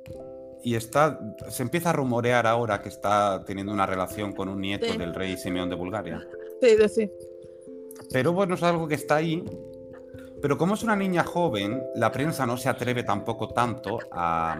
Y 0.62 0.77
está, 0.77 1.18
se 1.49 1.62
empieza 1.62 1.91
a 1.91 1.93
rumorear 1.93 2.47
ahora 2.47 2.81
que 2.81 2.89
está 2.89 3.45
teniendo 3.45 3.73
una 3.73 3.87
relación 3.87 4.33
con 4.33 4.49
un 4.49 4.61
nieto 4.61 4.87
del 4.97 5.14
rey 5.14 5.37
Simeón 5.37 5.68
de 5.68 5.77
Bulgaria. 5.77 6.27
Sí, 6.61 6.89
sí. 6.89 7.11
Pero 8.12 8.33
bueno, 8.33 8.55
es 8.55 8.62
algo 8.62 8.87
que 8.87 8.95
está 8.95 9.16
ahí. 9.16 9.43
Pero 10.41 10.59
como 10.59 10.75
es 10.75 10.83
una 10.83 10.97
niña 10.97 11.25
joven, 11.25 11.83
la 11.95 12.11
prensa 12.12 12.47
no 12.47 12.57
se 12.57 12.68
atreve 12.68 13.05
tampoco 13.05 13.49
tanto 13.49 13.99
a, 14.11 14.59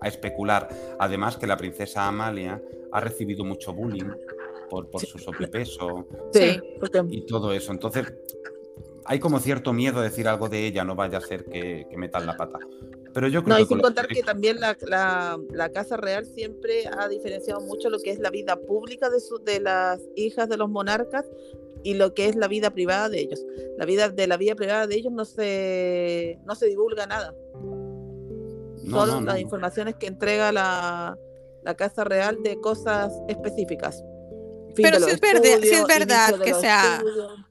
a 0.00 0.08
especular. 0.08 0.68
Además 0.98 1.36
que 1.36 1.46
la 1.46 1.56
princesa 1.56 2.06
Amalia 2.06 2.60
ha 2.92 3.00
recibido 3.00 3.44
mucho 3.44 3.72
bullying 3.72 4.10
por, 4.68 4.88
su 5.00 5.18
sobrepeso 5.18 6.06
y 7.10 7.26
todo 7.26 7.52
eso. 7.52 7.72
Entonces, 7.72 8.12
hay 9.04 9.18
como 9.18 9.38
cierto 9.38 9.72
miedo 9.72 10.00
a 10.00 10.02
decir 10.02 10.28
algo 10.28 10.48
de 10.48 10.66
ella, 10.66 10.84
no 10.84 10.94
vaya 10.94 11.18
a 11.18 11.20
ser 11.20 11.44
que, 11.44 11.86
que 11.88 11.96
metan 11.96 12.26
la 12.26 12.36
pata. 12.36 12.58
Pero 13.16 13.28
yo 13.28 13.42
creo 13.42 13.56
no, 13.56 13.62
y 13.62 13.66
sin 13.66 13.80
contar 13.80 14.08
que 14.08 14.22
también 14.22 14.60
la, 14.60 14.76
la, 15.50 15.68
Casa 15.70 15.96
Real 15.96 16.26
siempre 16.26 16.86
ha 16.86 17.08
diferenciado 17.08 17.62
mucho 17.62 17.88
lo 17.88 17.98
que 17.98 18.10
es 18.10 18.18
la 18.18 18.28
vida 18.28 18.56
pública 18.56 19.08
de, 19.08 19.16
de 19.50 19.60
las 19.60 20.00
hijas 20.16 20.50
de 20.50 20.58
los 20.58 20.68
monarcas 20.68 21.24
y 21.82 21.94
lo 21.94 22.12
que 22.12 22.26
es 22.26 22.36
la 22.36 22.46
vida 22.46 22.70
privada 22.74 23.08
de 23.08 23.20
ellos. 23.20 23.42
La 23.78 23.86
vida 23.86 24.10
de 24.10 24.26
la 24.26 24.36
vida 24.36 24.54
privada 24.54 24.86
de 24.86 24.96
ellos 24.96 25.12
no 25.12 25.24
se, 25.24 26.38
no 26.44 26.54
se 26.54 26.66
divulga 26.66 27.06
nada. 27.06 27.34
Solo 28.90 29.20
las 29.22 29.40
informaciones 29.40 29.94
que 29.94 30.08
entrega 30.08 30.52
la, 30.52 31.18
la 31.62 31.74
Casa 31.74 32.04
Real 32.04 32.42
de 32.42 32.60
cosas 32.60 33.12
específicas. 33.28 34.04
Pero 34.76 35.00
sí 35.00 35.10
es, 35.10 35.20
verdad, 35.20 35.64
es 35.64 35.86
verdad 35.86 36.40
que 36.40 36.54
se, 36.54 36.68
ha, 36.68 37.02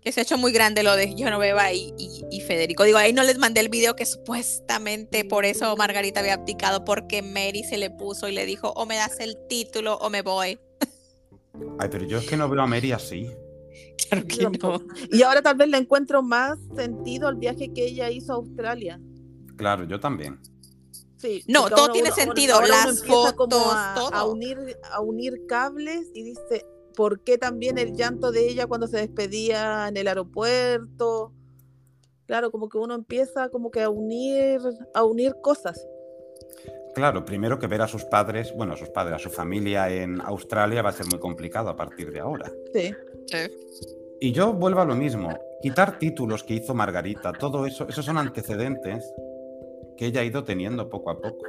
que 0.01 0.11
se 0.11 0.19
ha 0.19 0.23
hecho 0.23 0.37
muy 0.37 0.51
grande 0.51 0.83
lo 0.83 0.95
de 0.95 1.07
Genoveva 1.07 1.71
y, 1.73 1.93
y, 2.31 2.41
Federico. 2.41 2.83
Digo, 2.83 2.97
ahí 2.97 3.13
no 3.13 3.23
les 3.23 3.37
mandé 3.37 3.61
el 3.61 3.69
video 3.69 3.95
que 3.95 4.05
supuestamente 4.05 5.25
por 5.25 5.45
eso 5.45 5.75
Margarita 5.75 6.19
había 6.19 6.35
abdicado, 6.35 6.85
porque 6.85 7.21
Mary 7.21 7.63
se 7.63 7.77
le 7.77 7.89
puso 7.89 8.27
y 8.27 8.33
le 8.33 8.45
dijo, 8.45 8.71
o 8.75 8.85
me 8.85 8.95
das 8.95 9.19
el 9.19 9.37
título 9.47 9.95
o 9.97 10.09
me 10.09 10.21
voy. 10.21 10.59
Ay, 11.79 11.89
pero 11.89 12.05
yo 12.05 12.19
es 12.19 12.27
que 12.27 12.37
no 12.37 12.49
veo 12.49 12.61
a 12.61 12.67
Mary 12.67 12.91
así. 12.91 13.29
Claro 14.09 14.27
que 14.27 14.59
no. 14.59 14.81
Y 15.11 15.23
ahora 15.23 15.41
tal 15.41 15.55
vez 15.57 15.69
le 15.69 15.77
encuentro 15.77 16.21
más 16.21 16.59
sentido 16.75 17.27
al 17.27 17.35
viaje 17.35 17.71
que 17.73 17.85
ella 17.85 18.09
hizo 18.09 18.33
a 18.33 18.35
Australia. 18.35 18.99
Claro, 19.55 19.85
yo 19.85 19.99
también. 19.99 20.39
Sí, 21.17 21.43
no, 21.47 21.69
todo 21.69 21.91
tiene 21.91 22.11
sentido. 22.11 22.61
Las 22.61 23.03
fotos, 23.03 23.63
a, 23.73 24.25
unir, 24.25 24.77
a 24.91 25.01
unir 25.01 25.45
cables 25.47 26.07
y 26.13 26.23
dice, 26.23 26.65
por 26.95 27.21
qué 27.21 27.37
también 27.37 27.77
el 27.77 27.95
llanto 27.95 28.31
de 28.31 28.47
ella 28.47 28.67
cuando 28.67 28.87
se 28.87 28.97
despedía 28.97 29.87
en 29.87 29.97
el 29.97 30.07
aeropuerto. 30.07 31.33
Claro, 32.25 32.51
como 32.51 32.69
que 32.69 32.77
uno 32.77 32.95
empieza 32.95 33.49
como 33.49 33.69
que 33.69 33.81
a 33.81 33.89
unir, 33.89 34.59
a 34.93 35.03
unir 35.03 35.35
cosas. 35.41 35.87
Claro, 36.95 37.25
primero 37.25 37.59
que 37.59 37.67
ver 37.67 37.81
a 37.81 37.87
sus 37.87 38.05
padres, 38.05 38.53
bueno, 38.55 38.73
a 38.73 38.77
sus 38.77 38.89
padres, 38.89 39.15
a 39.15 39.19
su 39.19 39.29
familia 39.29 39.89
en 39.89 40.21
Australia 40.21 40.81
va 40.81 40.89
a 40.89 40.93
ser 40.93 41.05
muy 41.07 41.19
complicado 41.19 41.69
a 41.69 41.75
partir 41.75 42.11
de 42.11 42.21
ahora. 42.21 42.51
Sí. 42.73 42.93
Y 44.21 44.31
yo 44.31 44.53
vuelvo 44.53 44.79
a 44.79 44.85
lo 44.85 44.95
mismo. 44.95 45.37
Quitar 45.61 45.99
títulos 45.99 46.43
que 46.43 46.53
hizo 46.53 46.73
Margarita, 46.73 47.33
todo 47.33 47.65
eso, 47.65 47.87
esos 47.87 48.05
son 48.05 48.17
antecedentes 48.17 49.13
que 49.97 50.05
ella 50.05 50.21
ha 50.21 50.23
ido 50.23 50.43
teniendo 50.43 50.89
poco 50.89 51.09
a 51.09 51.19
poco. 51.19 51.45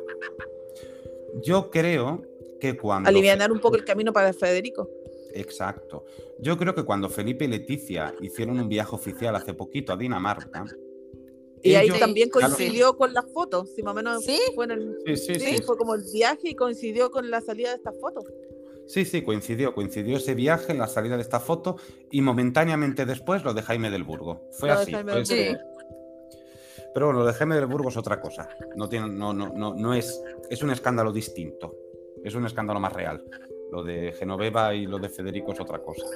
Yo 1.44 1.70
creo 1.70 2.22
que 2.60 2.76
cuando... 2.76 3.08
Aliviar 3.08 3.52
un 3.52 3.60
poco 3.60 3.76
el 3.76 3.84
camino 3.84 4.12
para 4.12 4.32
Federico. 4.32 4.88
Exacto. 5.36 6.04
Yo 6.40 6.56
creo 6.56 6.74
que 6.74 6.84
cuando 6.84 7.08
Felipe 7.08 7.44
y 7.44 7.48
Leticia 7.48 8.14
hicieron 8.20 8.58
un 8.58 8.68
viaje 8.68 8.94
oficial 8.94 9.36
hace 9.36 9.54
poquito 9.54 9.92
a 9.92 9.96
Dinamarca. 9.96 10.64
Y 11.62 11.74
ahí 11.74 11.90
también 11.98 12.28
coincidió 12.28 12.96
con 12.96 13.12
las 13.12 13.24
fotos, 13.32 13.70
si 13.74 13.82
más 13.82 13.92
o 13.92 13.96
menos 13.96 14.24
¿Sí? 14.24 14.38
fue, 14.54 14.66
sí, 15.16 15.58
fue 15.64 15.76
como 15.76 15.94
el 15.94 16.04
viaje 16.12 16.50
y 16.50 16.54
coincidió 16.54 17.10
con 17.10 17.28
la 17.30 17.40
salida 17.40 17.70
de 17.70 17.76
estas 17.76 17.94
fotos. 18.00 18.24
Sí, 18.86 19.04
sí, 19.04 19.22
coincidió, 19.22 19.74
coincidió 19.74 20.16
ese 20.16 20.34
viaje, 20.34 20.72
la 20.74 20.86
salida 20.86 21.16
de 21.16 21.22
esta 21.22 21.40
foto 21.40 21.76
y 22.10 22.20
momentáneamente 22.20 23.04
después 23.04 23.42
lo 23.42 23.52
de 23.52 23.62
Jaime 23.62 23.90
del 23.90 24.04
Burgo. 24.04 24.48
Fue 24.52 24.70
así. 24.70 24.92
Pero 26.94 27.06
bueno, 27.06 27.20
lo 27.20 27.26
de 27.26 27.32
Jaime 27.32 27.56
del 27.56 27.66
Burgo 27.66 27.88
es 27.88 27.96
otra 27.96 28.20
cosa. 28.20 28.48
No, 28.76 28.88
tiene, 28.88 29.08
no, 29.08 29.34
no, 29.34 29.48
no, 29.48 29.74
no 29.74 29.92
es, 29.92 30.22
es 30.48 30.62
un 30.62 30.70
escándalo 30.70 31.12
distinto. 31.12 31.74
Es 32.24 32.34
un 32.34 32.46
escándalo 32.46 32.78
más 32.80 32.92
real. 32.92 33.22
Lo 33.70 33.82
de 33.82 34.12
Genoveva 34.12 34.74
y 34.74 34.86
lo 34.86 34.98
de 34.98 35.08
Federico 35.08 35.52
es 35.52 35.60
otra 35.60 35.80
cosa. 35.80 36.06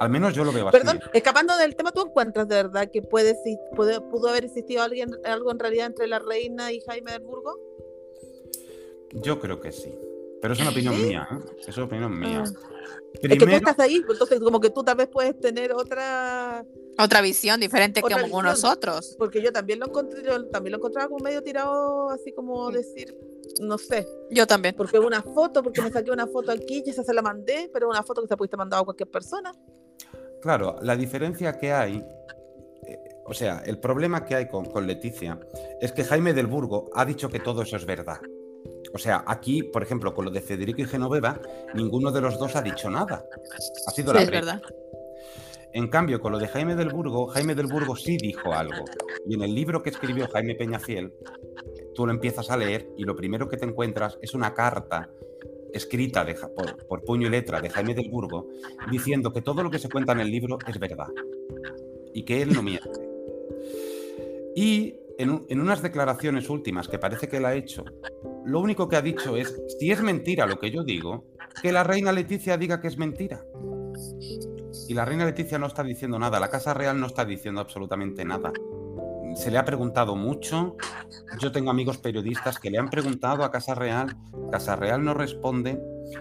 Al 0.00 0.10
menos 0.10 0.34
yo 0.34 0.44
lo 0.44 0.52
veo 0.52 0.68
así. 0.68 0.78
Perdón, 0.78 1.00
escapando 1.12 1.56
del 1.56 1.76
tema, 1.76 1.92
¿tú 1.92 2.02
encuentras 2.06 2.48
de 2.48 2.56
verdad 2.56 2.90
que 2.90 3.02
puede, 3.02 3.36
pudo, 3.76 4.08
pudo 4.08 4.28
haber 4.28 4.44
existido 4.44 4.82
alguien, 4.82 5.10
algo 5.24 5.50
en 5.52 5.58
realidad 5.58 5.86
entre 5.86 6.06
la 6.06 6.18
reina 6.18 6.72
y 6.72 6.80
Jaime 6.80 7.12
del 7.12 7.22
Burgo? 7.22 7.58
Yo 9.12 9.38
creo 9.38 9.60
que 9.60 9.72
sí. 9.72 9.96
Pero 10.40 10.54
es 10.54 10.60
una 10.60 10.70
opinión 10.70 11.00
mía, 11.00 11.28
¿eh? 11.30 11.54
Es 11.68 11.76
una 11.76 11.86
opinión 11.86 12.18
mía. 12.18 12.42
Ah. 12.44 12.72
Es 13.12 13.20
que 13.20 13.36
tú 13.36 13.46
estás 13.46 13.78
ahí, 13.78 14.02
entonces 14.08 14.40
como 14.40 14.60
que 14.60 14.70
tú 14.70 14.82
tal 14.82 14.96
vez 14.96 15.08
puedes 15.08 15.38
tener 15.38 15.72
otra... 15.72 16.64
Otra 16.98 17.20
visión 17.20 17.60
diferente 17.60 18.02
que 18.02 18.14
como 18.14 18.42
nosotros. 18.42 19.14
Porque 19.18 19.40
yo 19.40 19.52
también 19.52 19.78
lo 19.78 19.86
encontré, 19.86 20.22
yo 20.24 20.48
también 20.48 20.72
lo 20.72 20.78
encontraba 20.78 21.08
como 21.08 21.22
medio 21.22 21.42
tirado, 21.42 22.10
así 22.10 22.32
como 22.32 22.70
decir, 22.70 23.16
no 23.60 23.78
sé. 23.78 24.06
Yo 24.30 24.46
también. 24.46 24.74
Porque 24.76 24.98
una 24.98 25.22
foto, 25.22 25.62
porque 25.62 25.82
me 25.82 25.90
saqué 25.90 26.10
una 26.10 26.26
foto 26.26 26.52
aquí 26.52 26.82
y 26.84 26.90
esa 26.90 27.02
se 27.02 27.14
la 27.14 27.22
mandé, 27.22 27.70
pero 27.72 27.88
una 27.88 28.02
foto 28.02 28.22
que 28.22 28.28
se 28.28 28.36
pudiste 28.36 28.56
mandar 28.56 28.80
a 28.80 28.84
cualquier 28.84 29.10
persona. 29.10 29.52
Claro, 30.40 30.76
la 30.82 30.96
diferencia 30.96 31.56
que 31.58 31.72
hay, 31.72 32.04
eh, 32.86 32.98
o 33.24 33.34
sea, 33.34 33.62
el 33.64 33.78
problema 33.78 34.24
que 34.24 34.34
hay 34.34 34.48
con, 34.48 34.64
con 34.64 34.86
Leticia 34.86 35.38
es 35.80 35.92
que 35.92 36.04
Jaime 36.04 36.34
del 36.34 36.46
Burgo 36.46 36.90
ha 36.94 37.04
dicho 37.04 37.28
que 37.28 37.38
todo 37.38 37.62
eso 37.62 37.76
es 37.76 37.86
verdad. 37.86 38.20
O 38.94 38.98
sea, 38.98 39.24
aquí, 39.26 39.62
por 39.62 39.82
ejemplo, 39.82 40.12
con 40.12 40.24
lo 40.26 40.30
de 40.30 40.40
Federico 40.40 40.82
y 40.82 40.86
Genoveva, 40.86 41.40
ninguno 41.74 42.10
de 42.10 42.20
los 42.20 42.38
dos 42.38 42.56
ha 42.56 42.62
dicho 42.62 42.90
nada. 42.90 43.24
Ha 43.86 43.90
sido 43.90 44.12
la 44.12 44.24
verdad. 44.24 44.62
En 45.74 45.88
cambio, 45.88 46.20
con 46.20 46.32
lo 46.32 46.38
de 46.38 46.48
Jaime 46.48 46.74
del 46.74 46.90
Burgo, 46.90 47.28
Jaime 47.28 47.54
del 47.54 47.66
Burgo 47.66 47.96
sí 47.96 48.18
dijo 48.18 48.52
algo. 48.52 48.84
Y 49.26 49.34
en 49.34 49.42
el 49.42 49.54
libro 49.54 49.82
que 49.82 49.88
escribió 49.88 50.28
Jaime 50.28 50.54
Peñafiel, 50.54 51.14
tú 51.94 52.06
lo 52.06 52.12
empiezas 52.12 52.50
a 52.50 52.56
leer 52.56 52.88
y 52.96 53.04
lo 53.04 53.16
primero 53.16 53.48
que 53.48 53.56
te 53.56 53.66
encuentras 53.66 54.18
es 54.20 54.34
una 54.34 54.54
carta 54.54 55.10
escrita 55.72 56.26
por, 56.88 57.02
puño 57.04 57.28
y 57.28 57.30
letra 57.30 57.60
de 57.60 57.70
Jaime 57.70 57.94
del 57.94 58.10
Burgo 58.10 58.48
diciendo 58.90 59.32
que 59.32 59.42
todo 59.42 59.62
lo 59.62 59.70
que 59.70 59.78
se 59.78 59.88
cuenta 59.88 60.12
en 60.12 60.20
el 60.20 60.30
libro 60.30 60.58
es 60.66 60.78
verdad 60.78 61.08
y 62.12 62.24
que 62.24 62.42
él 62.42 62.52
no 62.52 62.62
miente. 62.62 62.90
Y 64.54 64.96
en, 65.18 65.46
en, 65.48 65.60
unas 65.60 65.82
declaraciones 65.82 66.50
últimas 66.50 66.88
que 66.88 66.98
parece 66.98 67.28
que 67.28 67.38
él 67.38 67.46
ha 67.46 67.54
hecho, 67.54 67.84
lo 68.44 68.60
único 68.60 68.88
que 68.88 68.96
ha 68.96 69.02
dicho 69.02 69.36
es, 69.36 69.62
si 69.78 69.90
es 69.90 70.02
mentira 70.02 70.46
lo 70.46 70.58
que 70.58 70.70
yo 70.70 70.84
digo, 70.84 71.24
que 71.62 71.72
la 71.72 71.84
reina 71.84 72.12
Leticia 72.12 72.58
diga 72.58 72.80
que 72.80 72.88
es 72.88 72.98
mentira. 72.98 73.44
Y 74.88 74.94
la 74.94 75.04
reina 75.04 75.24
Leticia 75.24 75.58
no 75.58 75.66
está 75.66 75.82
diciendo 75.82 76.18
nada, 76.18 76.40
la 76.40 76.50
Casa 76.50 76.74
Real 76.74 76.98
no 76.98 77.06
está 77.06 77.24
diciendo 77.24 77.60
absolutamente 77.60 78.24
nada 78.24 78.52
se 79.34 79.50
le 79.50 79.58
ha 79.58 79.64
preguntado 79.64 80.16
mucho. 80.16 80.76
Yo 81.38 81.52
tengo 81.52 81.70
amigos 81.70 81.98
periodistas 81.98 82.58
que 82.58 82.70
le 82.70 82.78
han 82.78 82.88
preguntado 82.88 83.44
a 83.44 83.50
Casa 83.50 83.74
Real, 83.74 84.16
Casa 84.50 84.76
Real 84.76 85.04
no 85.04 85.14
responde. 85.14 85.80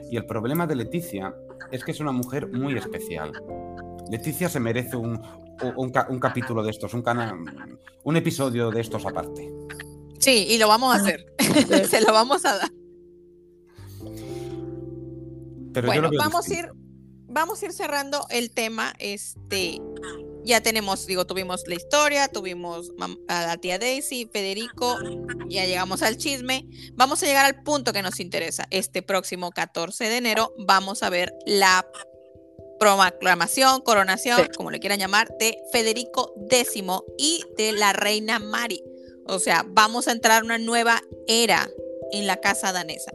Y 0.10 0.18
el 0.18 0.26
problema 0.26 0.68
de 0.68 0.76
Leticia 0.76 1.34
es 1.72 1.84
que 1.84 1.92
es 1.92 2.00
una 2.00 2.12
mujer 2.12 2.48
muy 2.48 2.78
especial. 2.78 3.32
Leticia 4.10 4.50
se 4.50 4.60
merece 4.60 4.96
un, 4.96 5.22
un, 5.76 6.20
capítulo 6.20 6.64
de 6.64 6.72
estos, 6.72 6.94
un, 6.94 7.04
un 8.04 8.18
episodio 8.18 8.72
de 8.72 8.82
estos 8.82 9.06
aparte. 9.06 9.52
Sí, 10.20 10.48
y 10.50 10.58
lo 10.58 10.68
vamos 10.68 10.96
a 10.96 11.00
hacer. 11.00 11.26
se 11.90 12.02
lo 12.02 12.14
vamos 12.14 12.46
a 12.46 12.58
dar. 12.58 12.70
Pero 15.74 15.88
yo 15.88 16.02
Bueno, 16.02 16.10
vamos 16.18 16.48
a 16.50 16.54
ir, 16.54 16.70
vamos 17.28 17.62
a 17.62 17.66
ir 17.66 17.74
cerrando 17.74 18.26
el 18.30 18.52
tema. 18.52 18.94
Este, 19.00 19.82
ya 20.44 20.62
tenemos, 20.62 21.06
digo, 21.06 21.26
tuvimos 21.26 21.68
la 21.68 21.76
historia, 21.76 22.28
tuvimos 22.28 22.92
a 23.28 23.46
la 23.46 23.58
tía 23.58 23.80
Daisy, 23.80 24.30
Federico, 24.32 24.98
ya 25.50 25.66
llegamos 25.66 26.02
al 26.02 26.18
chisme. 26.18 26.68
Vamos 26.94 27.22
a 27.24 27.26
llegar 27.26 27.46
al 27.46 27.64
punto 27.64 27.94
que 27.94 28.02
nos 28.02 28.20
interesa. 28.20 28.66
Este 28.72 29.02
próximo 29.02 29.52
14 29.52 30.06
de 30.06 30.18
enero 30.18 30.54
vamos 30.58 31.04
a 31.04 31.10
ver 31.10 31.34
la 31.46 31.86
proclamación, 32.80 33.82
coronación, 33.82 34.40
Sí. 34.42 34.50
como 34.58 34.72
le 34.72 34.80
quieran 34.80 35.00
llamar, 35.00 35.30
de 35.40 35.58
Federico 35.72 36.34
X 36.50 36.84
y 37.18 37.44
de 37.58 37.74
la 37.74 37.94
reina 37.94 38.40
Mari. 38.40 38.84
O 39.28 39.40
sea, 39.40 39.64
vamos 39.68 40.08
a 40.08 40.12
entrar 40.12 40.44
una 40.44 40.58
nueva 40.58 41.02
era 41.28 41.70
en 42.12 42.26
la 42.26 42.38
casa 42.38 42.72
danesa. 42.74 43.12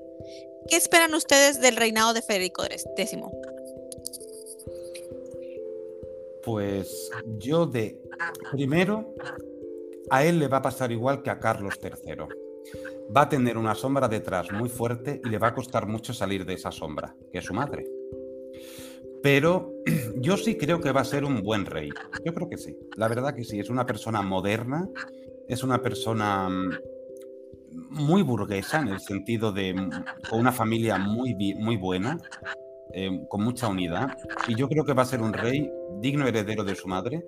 ¿Qué 0.68 0.76
esperan 0.76 1.14
ustedes 1.14 1.60
del 1.60 1.76
reinado 1.76 2.12
de 2.14 2.22
Federico 2.22 2.64
X? 2.64 2.84
Pues 6.46 7.10
yo 7.38 7.66
de 7.66 8.00
primero 8.52 9.12
a 10.10 10.24
él 10.24 10.38
le 10.38 10.46
va 10.46 10.58
a 10.58 10.62
pasar 10.62 10.92
igual 10.92 11.20
que 11.20 11.30
a 11.30 11.40
Carlos 11.40 11.74
III. 11.82 12.18
Va 13.14 13.22
a 13.22 13.28
tener 13.28 13.58
una 13.58 13.74
sombra 13.74 14.06
detrás 14.06 14.52
muy 14.52 14.68
fuerte 14.68 15.20
y 15.24 15.28
le 15.28 15.38
va 15.38 15.48
a 15.48 15.54
costar 15.54 15.88
mucho 15.88 16.14
salir 16.14 16.46
de 16.46 16.54
esa 16.54 16.70
sombra, 16.70 17.16
que 17.32 17.38
es 17.38 17.44
su 17.44 17.52
madre. 17.52 17.84
Pero 19.24 19.72
yo 20.20 20.36
sí 20.36 20.56
creo 20.56 20.80
que 20.80 20.92
va 20.92 21.00
a 21.00 21.04
ser 21.04 21.24
un 21.24 21.42
buen 21.42 21.66
rey. 21.66 21.90
Yo 22.24 22.32
creo 22.32 22.48
que 22.48 22.58
sí. 22.58 22.78
La 22.96 23.08
verdad 23.08 23.34
que 23.34 23.42
sí. 23.42 23.58
Es 23.58 23.68
una 23.68 23.84
persona 23.84 24.22
moderna, 24.22 24.88
es 25.48 25.64
una 25.64 25.82
persona 25.82 26.48
mm, 26.48 26.70
muy 27.90 28.22
burguesa 28.22 28.78
en 28.82 28.88
el 28.88 29.00
sentido 29.00 29.50
de 29.50 29.74
mm, 29.74 29.90
con 30.30 30.38
una 30.38 30.52
familia 30.52 30.96
muy, 30.96 31.34
muy 31.56 31.76
buena, 31.76 32.18
eh, 32.92 33.26
con 33.28 33.42
mucha 33.42 33.66
unidad. 33.66 34.16
Y 34.46 34.54
yo 34.54 34.68
creo 34.68 34.84
que 34.84 34.92
va 34.92 35.02
a 35.02 35.06
ser 35.06 35.22
un 35.22 35.32
rey 35.32 35.68
digno 36.00 36.26
heredero 36.26 36.64
de 36.64 36.74
su 36.74 36.88
madre. 36.88 37.26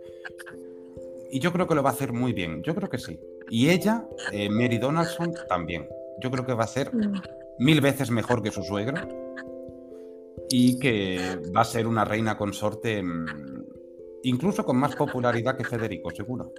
Y 1.30 1.40
yo 1.40 1.52
creo 1.52 1.66
que 1.66 1.74
lo 1.74 1.82
va 1.82 1.90
a 1.90 1.92
hacer 1.92 2.12
muy 2.12 2.32
bien. 2.32 2.62
Yo 2.62 2.74
creo 2.74 2.88
que 2.88 2.98
sí. 2.98 3.18
Y 3.50 3.68
ella, 3.68 4.06
eh, 4.32 4.48
Mary 4.48 4.78
Donaldson, 4.78 5.34
también. 5.48 5.86
Yo 6.20 6.30
creo 6.30 6.44
que 6.46 6.54
va 6.54 6.64
a 6.64 6.68
ser 6.68 6.90
mil 7.58 7.80
veces 7.80 8.10
mejor 8.10 8.42
que 8.42 8.50
su 8.50 8.62
suegro. 8.62 8.96
Y 10.50 10.78
que 10.78 11.38
va 11.54 11.60
a 11.60 11.64
ser 11.64 11.86
una 11.86 12.04
reina 12.06 12.38
consorte 12.38 13.02
mm, 13.02 13.64
incluso 14.22 14.64
con 14.64 14.78
más 14.78 14.96
popularidad 14.96 15.56
que 15.56 15.64
Federico, 15.64 16.10
seguro. 16.10 16.52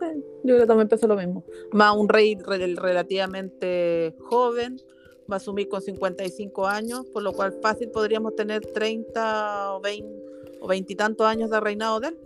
Yo 0.00 0.54
creo 0.56 0.58
que 0.60 0.66
también 0.66 0.88
pensé 0.88 1.06
lo 1.08 1.16
mismo. 1.16 1.44
Más 1.72 1.96
un 1.96 2.08
rey 2.08 2.36
rel- 2.36 2.76
relativamente 2.76 4.14
joven, 4.20 4.76
va 5.30 5.34
a 5.34 5.38
asumir 5.38 5.68
con 5.68 5.80
55 5.80 6.66
años, 6.66 7.06
por 7.12 7.22
lo 7.22 7.32
cual 7.32 7.58
fácil 7.62 7.90
podríamos 7.90 8.34
tener 8.36 8.60
30 8.66 9.74
o 9.74 9.80
20 9.80 10.31
o 10.62 10.68
20 10.68 10.92
y 10.92 10.96
tantos 10.96 11.26
años 11.26 11.50
de 11.50 11.60
reinado 11.60 12.00
de 12.00 12.08
él, 12.08 12.18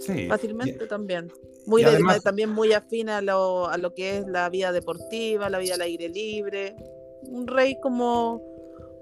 Sí. 0.00 0.26
fácilmente 0.28 0.84
Y- 0.84 0.88
también. 0.88 1.32
Muy 1.66 1.82
de- 1.82 1.90
además- 1.90 2.22
también 2.22 2.50
muy 2.50 2.72
afín 2.72 3.08
a 3.08 3.20
lo, 3.20 3.66
a 3.68 3.76
lo 3.78 3.92
que 3.94 4.18
es 4.18 4.26
la 4.26 4.48
vida 4.48 4.72
deportiva, 4.72 5.50
la 5.50 5.58
vida 5.58 5.74
al 5.74 5.82
aire 5.82 6.08
libre. 6.08 6.76
Un 7.24 7.46
rey 7.46 7.78
como 7.80 8.40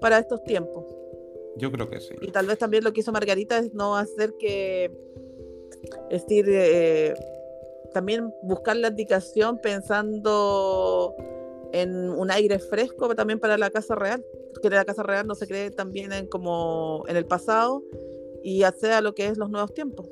para 0.01 0.19
estos 0.19 0.43
tiempos. 0.45 0.85
Yo 1.57 1.71
creo 1.71 1.89
que 1.89 2.01
sí. 2.01 2.15
Y 2.21 2.31
tal 2.33 2.47
vez 2.47 2.59
también 2.59 2.83
lo 2.85 2.93
que 2.93 3.01
hizo 3.01 3.13
Margarita 3.13 3.59
es 3.59 3.73
no 3.73 3.97
hacer 3.97 4.35
que, 4.39 4.91
es 6.11 6.23
decir, 6.23 6.47
eh, 6.49 7.15
también 7.93 8.33
buscar 8.43 8.77
la 8.77 8.89
indicación 8.89 9.59
pensando 9.59 11.15
en 11.73 12.11
un 12.11 12.31
aire 12.31 12.59
fresco 12.59 13.15
también 13.15 13.39
para 13.39 13.57
la 13.59 13.71
Casa 13.71 13.95
Real, 13.95 14.25
porque 14.63 14.77
la 14.77 14.85
Casa 14.85 15.03
Real 15.03 15.27
no 15.27 15.35
se 15.35 15.47
cree 15.47 15.71
también 15.71 16.13
en 16.13 16.27
como 16.27 17.05
en 17.09 17.17
el 17.17 17.27
pasado 17.27 17.83
y 18.43 18.63
accede 18.63 18.95
a 18.95 19.01
lo 19.01 19.15
que 19.15 19.27
es 19.27 19.39
los 19.39 19.51
nuevos 19.51 19.75
tiempos. 19.75 20.09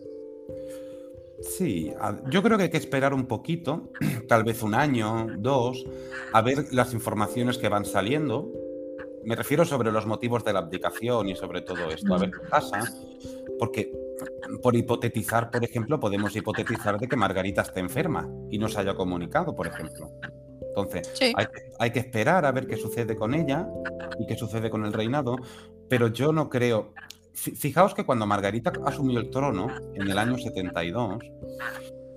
Sí, 1.40 1.92
yo 2.30 2.42
creo 2.42 2.57
que 2.57 2.64
hay 2.64 2.70
que 2.70 2.78
esperar 2.78 3.12
un 3.12 3.26
poquito, 3.26 3.90
tal 4.28 4.45
vez 4.45 4.62
un 4.62 4.74
año, 4.74 5.26
dos, 5.38 5.84
a 6.32 6.40
ver 6.42 6.72
las 6.72 6.95
informaciones 6.95 7.59
que 7.59 7.68
van 7.68 7.84
saliendo. 7.84 8.51
Me 9.24 9.36
refiero 9.36 9.64
sobre 9.64 9.90
los 9.90 10.07
motivos 10.07 10.45
de 10.45 10.53
la 10.53 10.61
abdicación 10.61 11.28
y 11.28 11.36
sobre 11.36 11.62
todo 11.62 11.90
esto, 11.90 12.14
a 12.14 12.18
ver 12.18 12.30
qué 12.30 12.47
pasa. 12.49 12.80
Porque 13.59 13.90
por 14.62 14.76
hipotetizar, 14.76 15.51
por 15.51 15.64
ejemplo, 15.64 15.99
podemos 15.99 16.34
hipotetizar 16.36 16.99
de 16.99 17.09
que 17.09 17.16
Margarita 17.16 17.62
esté 17.62 17.80
enferma 17.80 18.28
y 18.51 18.59
no 18.59 18.68
se 18.68 18.80
haya 18.80 18.95
comunicado, 18.95 19.55
por 19.55 19.66
ejemplo. 19.66 20.11
Entonces, 20.77 21.09
Sí. 21.14 21.33
hay, 21.37 21.47
hay 21.79 21.91
que 21.93 22.01
esperar 22.01 22.45
a 22.45 22.51
ver 22.53 22.66
qué 22.66 22.77
sucede 22.77 23.14
con 23.14 23.33
ella 23.33 23.68
y 24.18 24.27
qué 24.27 24.37
sucede 24.37 24.70
con 24.70 24.85
el 24.85 24.93
reinado, 24.93 25.37
pero 25.89 26.09
yo 26.09 26.33
no 26.33 26.49
creo... 26.49 26.93
Fi- 27.33 27.53
Fijaos 27.55 27.95
que 27.95 28.05
cuando 28.05 28.27
Margarita 28.27 28.72
asumió 28.85 29.20
el 29.20 29.31
trono 29.31 29.68
en 29.95 30.11
el 30.11 30.18
año 30.18 30.37
72, 30.37 31.18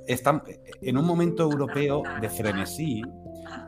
está 0.08 0.44
en 0.82 0.98
un 0.98 1.06
momento 1.06 1.44
europeo 1.44 2.02
de 2.22 2.30
frenesí 2.30 3.02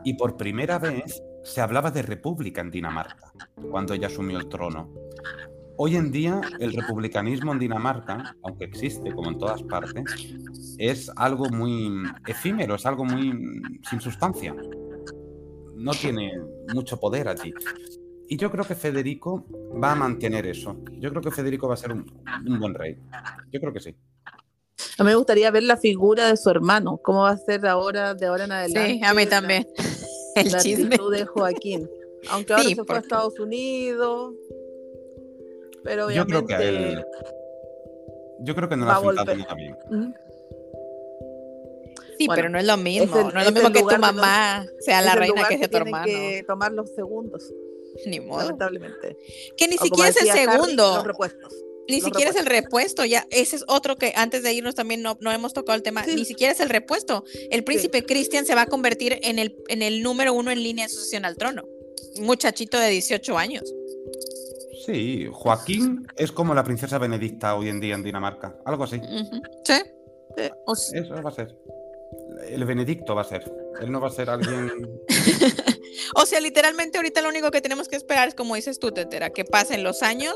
y 0.04 0.14
por 0.14 0.36
primera 0.36 0.78
vez 0.78 1.22
se 1.44 1.60
hablaba 1.60 1.90
de 1.90 2.02
república 2.02 2.60
en 2.60 2.70
Dinamarca 2.70 3.32
cuando 3.70 3.94
ella 3.94 4.08
asumió 4.08 4.38
el 4.38 4.48
trono. 4.48 4.92
Hoy 5.82 5.96
en 5.96 6.12
día 6.12 6.42
el 6.58 6.74
republicanismo 6.74 7.52
en 7.52 7.58
Dinamarca, 7.58 8.36
aunque 8.42 8.64
existe 8.64 9.12
como 9.14 9.30
en 9.30 9.38
todas 9.38 9.62
partes, 9.62 10.04
es 10.76 11.10
algo 11.16 11.48
muy 11.48 11.90
efímero, 12.26 12.74
es 12.74 12.84
algo 12.84 13.02
muy 13.06 13.32
sin 13.88 13.98
sustancia. 13.98 14.54
No 15.76 15.92
tiene 15.92 16.32
mucho 16.74 17.00
poder 17.00 17.28
allí. 17.28 17.54
Y 18.28 18.36
yo 18.36 18.50
creo 18.50 18.66
que 18.66 18.74
Federico 18.74 19.46
va 19.82 19.92
a 19.92 19.94
mantener 19.94 20.46
eso. 20.46 20.76
Yo 20.98 21.08
creo 21.08 21.22
que 21.22 21.30
Federico 21.30 21.66
va 21.66 21.74
a 21.74 21.78
ser 21.78 21.92
un, 21.92 22.04
un 22.46 22.60
buen 22.60 22.74
rey. 22.74 22.98
Yo 23.50 23.58
creo 23.58 23.72
que 23.72 23.80
sí. 23.80 23.94
A 24.98 25.02
mí 25.02 25.08
me 25.08 25.14
gustaría 25.14 25.50
ver 25.50 25.62
la 25.62 25.78
figura 25.78 26.28
de 26.28 26.36
su 26.36 26.50
hermano, 26.50 27.00
cómo 27.02 27.22
va 27.22 27.30
a 27.30 27.36
ser 27.38 27.66
ahora, 27.66 28.12
de 28.14 28.26
ahora 28.26 28.44
en 28.44 28.52
adelante. 28.52 28.92
Sí, 28.92 29.00
a 29.02 29.14
mí 29.14 29.24
la- 29.24 29.30
también. 29.30 29.66
El 30.36 30.52
la 30.52 30.58
chisme. 30.58 30.84
actitud 30.94 31.10
de 31.10 31.24
Joaquín. 31.24 31.88
Aunque 32.28 32.52
ahora 32.52 32.64
Sí, 32.64 32.68
se 32.70 32.74
fue 32.74 32.82
a 32.82 32.86
porque- 32.86 33.00
Estados 33.00 33.40
Unidos. 33.40 34.34
Pero 35.84 36.10
Yo 36.10 36.26
creo 36.26 36.40
obviamente. 36.40 36.46
que 36.46 36.54
a 36.54 36.68
él. 36.98 37.04
Yo 38.40 38.54
creo 38.54 38.68
que 38.68 38.76
no 38.76 38.84
le 38.86 38.90
va 38.92 38.96
ha 38.96 39.00
sentado 39.02 39.36
nada 39.36 39.54
bien. 39.54 39.76
Sí, 42.18 42.26
Bueno, 42.26 42.36
pero 42.36 42.48
no 42.50 42.58
es 42.58 42.66
lo 42.66 42.76
mismo. 42.76 43.16
es 43.18 43.26
el- 43.26 43.34
no 43.34 43.40
es 43.40 43.46
es 43.46 43.52
lo 43.54 43.60
mismo 43.60 43.72
que 43.72 43.94
tu 43.94 44.00
mamá 44.00 44.66
sea 44.80 45.00
la 45.00 45.14
reina 45.14 45.48
que 45.48 45.58
sea 45.58 45.68
tu 45.68 45.76
hermano. 45.78 46.04
que 46.04 46.44
tomar 46.46 46.72
los 46.72 46.90
segundos, 46.94 47.50
Ni 48.06 48.20
modo. 48.20 48.42
lamentablemente. 48.42 49.16
Que 49.56 49.68
ni 49.68 49.76
O 49.76 49.82
siquiera 49.82 50.10
es 50.10 50.16
el 50.20 50.26
decía 50.26 50.42
Harry, 50.44 50.52
segundo. 50.52 50.96
los 50.96 51.06
repuestos. 51.06 51.54
Ni 51.88 51.96
los 51.96 52.04
siquiera 52.04 52.30
es 52.30 52.36
el 52.36 52.46
repuesto, 52.46 53.04
ya, 53.06 53.26
ese 53.30 53.56
es 53.56 53.64
otro 53.68 53.96
que 53.96 54.12
antes 54.14 54.42
de 54.42 54.52
irnos 54.52 54.74
también 54.74 55.00
no, 55.02 55.16
no 55.20 55.32
hemos 55.32 55.54
tocado 55.54 55.74
el 55.76 55.82
tema, 55.82 56.04
Sí. 56.04 56.14
ni 56.14 56.24
siquiera 56.26 56.52
es 56.52 56.60
el 56.60 56.68
repuesto. 56.68 57.24
El 57.50 57.64
príncipe 57.64 58.04
Cristian 58.04 58.44
se 58.46 58.54
va 58.54 58.62
a 58.62 58.66
convertir 58.66 59.18
en 59.22 59.38
el, 59.38 59.56
en 59.68 59.80
el 59.82 60.02
número 60.02 60.32
uno 60.34 60.50
en 60.50 60.62
línea 60.62 60.84
de 60.86 60.90
sucesión 60.90 61.24
al 61.24 61.36
trono. 61.36 61.64
Un 62.18 62.26
muchachito 62.26 62.78
de 62.78 62.90
18 62.90 63.36
años. 63.38 63.72
Sí, 64.84 65.28
Joaquín 65.32 66.06
es 66.16 66.32
como 66.32 66.54
la 66.54 66.64
princesa 66.64 66.98
Benedicta 66.98 67.54
hoy 67.54 67.68
en 67.68 67.80
día 67.80 67.94
en 67.94 68.02
Dinamarca. 68.02 68.56
Algo 68.64 68.84
así. 68.84 69.00
Sí. 69.64 69.74
Sí. 70.36 70.42
O 70.66 70.72
s- 70.74 70.98
Eso 70.98 71.14
va 71.22 71.30
a 71.30 71.34
ser. 71.34 71.56
El 72.48 72.64
Benedicto 72.64 73.14
va 73.14 73.22
a 73.22 73.24
ser. 73.24 73.50
Él 73.80 73.90
no 73.92 74.00
va 74.00 74.08
a 74.08 74.10
ser 74.12 74.30
alguien. 74.30 74.88
O 76.16 76.24
sea, 76.26 76.40
literalmente 76.40 76.98
ahorita 76.98 77.20
lo 77.20 77.28
único 77.28 77.50
que 77.50 77.60
tenemos 77.60 77.86
que 77.88 77.94
esperar 77.96 78.26
es, 78.28 78.34
como 78.34 78.54
dices 78.56 78.78
tú, 78.80 78.90
Tetera, 78.90 79.30
que 79.30 79.44
pasen 79.44 79.82
los 79.84 80.02
años, 80.02 80.34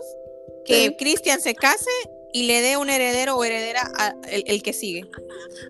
que 0.65 0.87
Sí. 0.89 0.97
Cristian 0.97 1.41
se 1.41 1.55
case 1.55 1.91
y 2.33 2.47
le 2.47 2.61
dé 2.61 2.77
un 2.77 2.91
heredero 2.91 3.37
o 3.37 3.45
heredera 3.45 3.91
a 3.97 4.15
el, 4.31 4.45
el 4.47 4.63
que 4.63 4.73
sigue. 4.73 5.05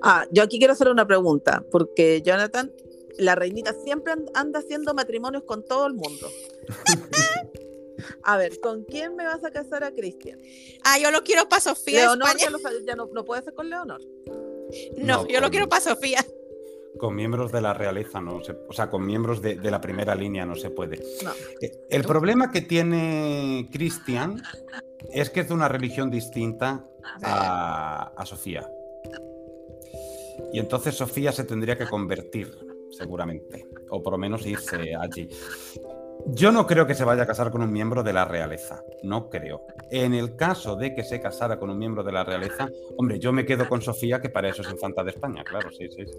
Ah, 0.03 0.27
yo 0.31 0.43
aquí 0.43 0.59
quiero 0.59 0.73
hacer 0.75 0.89
una 0.89 1.07
pregunta, 1.07 1.63
porque 1.71 2.21
Jonathan, 2.23 2.71
la 3.19 3.35
reinita 3.35 3.73
siempre 3.85 4.13
an- 4.13 4.27
anda 4.35 4.59
haciendo 4.59 4.93
matrimonios 4.95 5.45
con 5.45 5.65
todo 5.65 5.87
el 5.87 5.95
mundo. 5.95 6.29
A 8.23 8.37
ver, 8.37 8.61
¿con 8.61 8.85
quién 8.85 9.17
me 9.17 9.25
vas 9.25 9.45
a 9.45 9.51
casar 9.51 9.85
a 9.85 9.93
Cristian? 9.93 10.39
Ah, 10.85 10.99
yo 10.99 11.11
lo 11.11 11.23
quiero 11.23 11.49
para 11.49 11.61
Sofía 11.61 12.01
de 12.01 12.07
Leonor 12.07 12.29
España. 12.29 12.45
ya, 12.45 12.51
lo 12.51 12.59
sa- 12.59 12.71
ya 12.87 12.97
no, 12.97 13.07
no 13.13 13.25
puede 13.25 13.43
ser 13.43 13.55
con 13.55 13.69
Leonor. 13.71 14.01
No, 14.97 15.23
No, 15.23 15.29
yo 15.29 15.41
lo 15.41 15.51
quiero 15.51 15.69
para 15.69 15.81
Sofía. 15.83 16.25
Con 16.99 17.17
miembros 17.17 17.51
de 17.51 17.61
la 17.61 17.75
realeza, 17.75 18.21
no 18.21 18.43
se, 18.45 18.53
o 18.53 18.73
sea, 18.73 18.89
con 18.89 19.05
miembros 19.05 19.43
de, 19.43 19.57
de 19.57 19.71
la 19.71 19.81
primera 19.81 20.15
línea 20.15 20.47
no 20.47 20.55
se 20.55 20.71
puede. 20.71 21.03
No. 21.25 21.33
Eh, 21.61 21.73
El 21.91 22.05
problema 22.05 22.53
que 22.53 22.61
tiene 22.61 23.69
Cristian 23.73 24.41
es 25.13 25.29
que 25.31 25.41
es 25.41 25.49
de 25.49 25.55
una 25.55 25.67
religión 25.69 26.09
distinta 26.11 26.87
a, 27.23 28.13
a 28.17 28.27
Sofía. 28.27 28.69
Y 30.53 30.59
entonces 30.61 30.95
Sofía 30.95 31.33
se 31.33 31.45
tendría 31.45 31.77
que 31.77 31.87
convertir, 31.87 32.57
seguramente, 32.91 33.67
o 33.91 34.01
por 34.03 34.13
lo 34.13 34.19
menos 34.19 34.47
irse 34.47 34.95
allí. 34.95 35.29
Yo 36.27 36.53
no 36.53 36.67
creo 36.67 36.87
que 36.87 36.95
se 36.95 37.05
vaya 37.05 37.25
a 37.25 37.27
casar 37.27 37.51
con 37.51 37.63
un 37.63 37.71
miembro 37.71 38.03
de 38.03 38.13
la 38.13 38.25
realeza, 38.25 38.83
no 39.03 39.29
creo. 39.29 39.67
En 39.91 40.15
el 40.15 40.37
caso 40.37 40.75
de 40.75 40.95
que 40.95 41.05
se 41.05 41.21
casara 41.21 41.59
con 41.59 41.69
un 41.69 41.79
miembro 41.79 42.03
de 42.03 42.13
la 42.13 42.25
realeza, 42.25 42.71
hombre, 42.97 43.19
yo 43.19 43.33
me 43.33 43.45
quedo 43.45 43.69
con 43.69 43.83
Sofía, 43.83 44.21
que 44.21 44.31
para 44.31 44.49
eso 44.49 44.63
es 44.63 44.71
infanta 44.71 45.05
de 45.05 45.11
España, 45.11 45.45
claro, 45.45 45.71
sí, 45.71 45.87
sí, 45.91 46.05
sí. 46.07 46.19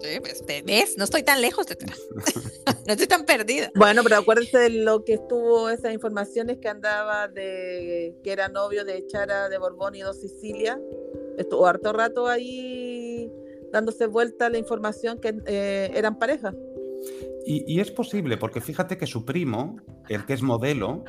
Sí, 0.00 0.20
pues, 0.20 0.44
¿ves? 0.64 0.96
No 0.98 1.04
estoy 1.04 1.22
tan 1.22 1.40
lejos, 1.40 1.66
tetera. 1.66 1.94
no 2.86 2.92
estoy 2.92 3.06
tan 3.06 3.24
perdida. 3.24 3.70
Bueno, 3.74 4.02
pero 4.02 4.16
acuérdense 4.16 4.58
de 4.58 4.70
lo 4.70 5.04
que 5.04 5.14
estuvo 5.14 5.70
esas 5.70 5.94
informaciones 5.94 6.58
que 6.58 6.68
andaba 6.68 7.28
de 7.28 8.14
que 8.22 8.32
era 8.32 8.48
novio 8.48 8.84
de 8.84 9.06
Chara 9.06 9.48
de 9.48 9.58
Borbón 9.58 9.94
y 9.94 10.00
dos 10.00 10.20
Sicilia. 10.20 10.78
Estuvo 11.38 11.66
harto 11.66 11.92
rato 11.92 12.26
ahí 12.26 13.32
dándose 13.72 14.06
vuelta 14.06 14.50
la 14.50 14.58
información 14.58 15.18
que 15.18 15.34
eh, 15.46 15.90
eran 15.94 16.18
pareja. 16.18 16.54
Y, 17.50 17.80
es 17.80 17.90
posible, 17.90 18.36
porque 18.36 18.60
fíjate 18.60 18.98
que 18.98 19.06
su 19.06 19.24
primo, 19.24 19.76
el 20.10 20.26
que 20.26 20.34
es 20.34 20.42
modelo, 20.42 21.02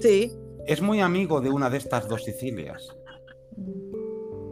sí. 0.00 0.32
es 0.66 0.80
muy 0.80 1.02
amigo 1.02 1.42
de 1.42 1.50
una 1.50 1.68
de 1.68 1.76
estas 1.76 2.08
dos 2.08 2.24
Sicilias. 2.24 2.96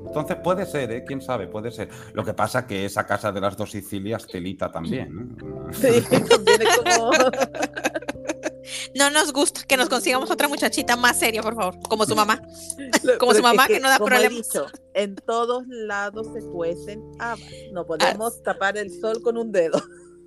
Entonces 0.07 0.36
puede 0.45 0.66
ser, 0.66 0.93
¿eh? 0.93 1.05
¿Quién 1.07 1.22
sabe? 1.22 1.47
Puede 1.47 1.70
ser. 1.70 1.88
Lo 2.12 2.22
que 2.22 2.34
pasa 2.34 2.66
que 2.66 2.84
esa 2.84 3.07
casa 3.07 3.32
de 3.32 3.40
las 3.40 3.57
dos 3.57 3.70
Sicilias 3.70 4.26
telita 4.26 4.70
también. 4.70 5.34
Sí, 5.72 6.03
como... 6.84 7.11
No 8.95 9.11
nos 9.11 9.32
gusta 9.32 9.62
que 9.66 9.76
nos 9.76 9.88
consigamos 9.88 10.30
otra 10.30 10.49
muchachita 10.49 10.97
más 10.97 11.18
seria, 11.18 11.43
por 11.43 11.55
favor, 11.55 11.78
como 11.88 12.07
su 12.07 12.14
mamá. 12.14 12.40
Como 13.18 13.34
su 13.34 13.43
mamá 13.43 13.66
que, 13.66 13.80
no 13.80 13.88
da 13.88 13.99
problemas. 13.99 14.49
en 14.95 15.16
todos 15.16 15.64
lados 15.66 16.28
se 16.32 16.40
cuecen 16.40 17.03
habas. 17.18 17.40
No 17.72 17.84
podemos 17.84 18.43
tapar 18.43 18.76
el 18.76 18.90
sol 19.01 19.20
con 19.22 19.36
un 19.36 19.51
dedo. 19.51 19.82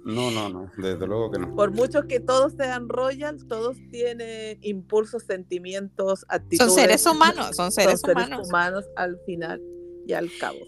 No, 0.06 0.30
no, 0.30 0.50
no, 0.50 0.72
desde 0.78 1.08
luego 1.08 1.32
que 1.32 1.40
no. 1.40 1.56
Por 1.56 1.72
mucho 1.72 2.08
que 2.08 2.20
todos 2.20 2.54
sean 2.54 2.88
royal, 2.90 3.44
todos 3.48 3.76
tienen 3.90 4.60
impulsos, 4.62 5.24
sentimientos, 5.24 6.26
actitudes. 6.30 6.60
Son 6.60 6.70
seres 6.70 7.06
humanos, 7.08 7.56
son 7.56 7.72
seres, 7.72 8.02
son 8.02 8.14
seres 8.14 8.48
humanos 8.48 8.86
al 8.98 9.18
final 9.26 9.60
y 10.06 10.14
al 10.14 10.30
cabo. 10.40 10.60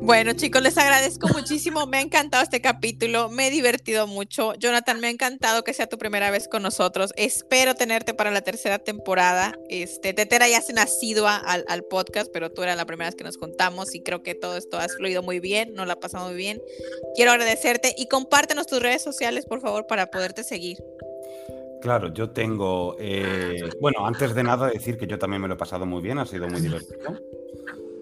Bueno, 0.00 0.32
chicos, 0.34 0.62
les 0.62 0.76
agradezco 0.76 1.28
muchísimo. 1.28 1.86
Me 1.86 1.98
ha 1.98 2.00
encantado 2.00 2.42
este 2.42 2.60
capítulo, 2.60 3.28
me 3.30 3.48
he 3.48 3.50
divertido 3.50 4.06
mucho. 4.06 4.54
Jonathan, 4.54 5.00
me 5.00 5.08
ha 5.08 5.10
encantado 5.10 5.64
que 5.64 5.72
sea 5.72 5.86
tu 5.86 5.98
primera 5.98 6.30
vez 6.30 6.48
con 6.48 6.62
nosotros. 6.62 7.12
Espero 7.16 7.74
tenerte 7.74 8.14
para 8.14 8.30
la 8.30 8.42
tercera 8.42 8.78
temporada. 8.78 9.58
Este, 9.68 10.12
Tetera 10.12 10.48
ya 10.48 10.60
se 10.60 10.72
nacido 10.72 11.26
al, 11.26 11.64
al 11.68 11.84
podcast, 11.84 12.30
pero 12.32 12.50
tú 12.50 12.62
eras 12.62 12.76
la 12.76 12.86
primera 12.86 13.08
vez 13.08 13.16
que 13.16 13.24
nos 13.24 13.38
contamos 13.38 13.94
y 13.94 14.02
creo 14.02 14.22
que 14.22 14.34
todo 14.34 14.56
esto 14.56 14.78
ha 14.78 14.88
fluido 14.88 15.22
muy 15.22 15.40
bien, 15.40 15.74
nos 15.74 15.86
la 15.86 15.94
ha 15.94 16.00
pasado 16.00 16.26
muy 16.28 16.36
bien. 16.36 16.60
Quiero 17.16 17.32
agradecerte 17.32 17.94
y 17.96 18.06
compártenos 18.08 18.66
tus 18.66 18.80
redes 18.80 19.02
sociales, 19.02 19.46
por 19.46 19.60
favor, 19.60 19.86
para 19.86 20.06
poderte 20.06 20.44
seguir. 20.44 20.78
Claro, 21.80 22.12
yo 22.14 22.30
tengo, 22.30 22.96
eh, 22.98 23.70
bueno, 23.80 24.06
antes 24.06 24.34
de 24.34 24.42
nada 24.42 24.68
decir 24.68 24.96
que 24.96 25.06
yo 25.06 25.18
también 25.18 25.42
me 25.42 25.48
lo 25.48 25.54
he 25.54 25.58
pasado 25.58 25.84
muy 25.84 26.02
bien, 26.02 26.18
ha 26.18 26.26
sido 26.26 26.48
muy 26.48 26.60
divertido. 26.60 27.18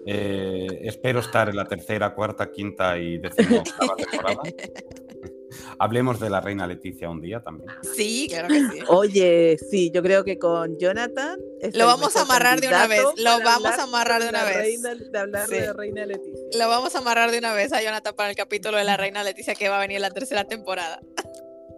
Eh, 0.05 0.67
espero 0.83 1.19
estar 1.19 1.49
en 1.49 1.55
la 1.55 1.65
tercera, 1.65 2.13
cuarta, 2.13 2.51
quinta 2.51 2.97
y 2.97 3.17
décima 3.17 3.63
temporada. 3.63 4.41
Hablemos 5.79 6.19
de 6.19 6.29
la 6.29 6.41
reina 6.41 6.67
Leticia 6.67 7.09
un 7.09 7.21
día 7.21 7.41
también. 7.41 7.69
Sí, 7.95 8.27
claro 8.29 8.47
que 8.47 8.59
sí. 8.59 8.79
Oye, 8.87 9.57
sí, 9.69 9.91
yo 9.93 10.01
creo 10.01 10.23
que 10.23 10.39
con 10.39 10.77
Jonathan. 10.77 11.39
Lo 11.73 11.85
vamos 11.85 12.15
a 12.15 12.21
amarrar 12.21 12.59
de 12.59 12.67
una 12.67 12.87
vez. 12.87 13.03
Lo 13.17 13.39
vamos 13.43 13.71
a 13.71 13.83
amarrar 13.83 14.23
de 14.23 14.29
una 14.29 14.43
vez. 14.45 14.81
de 14.81 15.19
hablar 15.19 15.47
de 15.47 15.67
la 15.67 15.73
reina 15.73 16.05
Leticia. 16.05 16.41
Lo 16.59 16.67
vamos 16.67 16.95
a 16.95 16.99
amarrar 16.99 17.31
de 17.31 17.37
una 17.37 17.53
vez 17.53 17.71
a 17.71 17.81
Jonathan 17.81 18.15
para 18.15 18.29
el 18.29 18.35
capítulo 18.35 18.77
de 18.77 18.83
la 18.83 18.97
reina 18.97 19.23
Leticia 19.23 19.55
que 19.55 19.69
va 19.69 19.77
a 19.77 19.81
venir 19.81 19.97
en 19.97 20.01
la 20.01 20.11
tercera 20.11 20.45
temporada. 20.45 20.99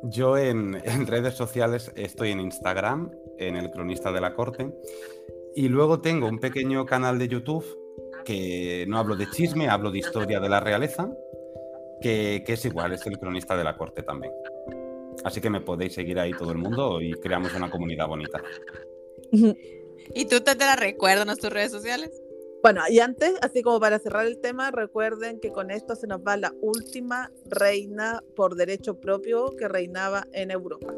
Yo 0.03 0.37
en, 0.37 0.81
en 0.83 1.07
redes 1.07 1.33
sociales 1.33 1.91
estoy 1.95 2.31
en 2.31 2.39
Instagram, 2.39 3.11
en 3.39 3.55
el 3.55 3.71
cronista 3.71 4.11
de 4.11 4.21
la 4.21 4.33
corte. 4.35 4.71
Y 5.55 5.69
luego 5.69 6.01
tengo 6.01 6.27
un 6.27 6.39
pequeño 6.39 6.85
canal 6.85 7.17
de 7.17 7.27
YouTube 7.27 7.84
que 8.25 8.85
no 8.87 8.97
hablo 8.97 9.15
de 9.15 9.29
chisme, 9.29 9.69
hablo 9.69 9.91
de 9.91 9.99
historia 9.99 10.39
de 10.39 10.49
la 10.49 10.59
realeza, 10.59 11.09
que, 12.01 12.43
es 12.45 12.65
igual, 12.65 12.93
es 12.93 13.05
el 13.07 13.17
cronista 13.17 13.55
de 13.55 13.63
la 13.63 13.77
corte 13.77 14.03
también. 14.03 14.33
Así 15.23 15.39
que 15.39 15.49
me 15.49 15.61
podéis 15.61 15.93
seguir 15.93 16.19
ahí 16.19 16.33
todo 16.33 16.51
el 16.51 16.57
mundo 16.57 17.01
y 17.01 17.13
creamos 17.13 17.53
una 17.53 17.69
comunidad 17.69 18.07
bonita. 18.07 18.41
¿Y 19.31 20.25
tú 20.25 20.41
te, 20.41 20.55
te 20.55 20.65
la 20.65 20.75
recuerdas 20.75 21.27
en 21.27 21.37
tus 21.37 21.49
redes 21.49 21.71
sociales? 21.71 22.21
Bueno, 22.61 22.81
y 22.89 22.99
antes, 22.99 23.35
así 23.41 23.61
como 23.61 23.79
para 23.79 23.99
cerrar 23.99 24.25
el 24.25 24.39
tema, 24.39 24.71
recuerden 24.71 25.39
que 25.39 25.51
con 25.51 25.69
esto 25.69 25.95
se 25.95 26.07
nos 26.07 26.21
va 26.21 26.35
la 26.35 26.51
última 26.61 27.31
reina 27.45 28.23
por 28.35 28.55
derecho 28.55 28.99
propio 28.99 29.55
que 29.55 29.67
reinaba 29.67 30.27
en 30.33 30.49
Europa. 30.51 30.93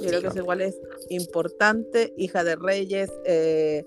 Yo 0.00 0.08
creo 0.08 0.22
que 0.22 0.28
es 0.28 0.36
igual 0.36 0.60
es 0.60 0.80
importante, 1.10 2.14
hija 2.16 2.42
de 2.42 2.56
reyes, 2.56 3.12
eh, 3.24 3.84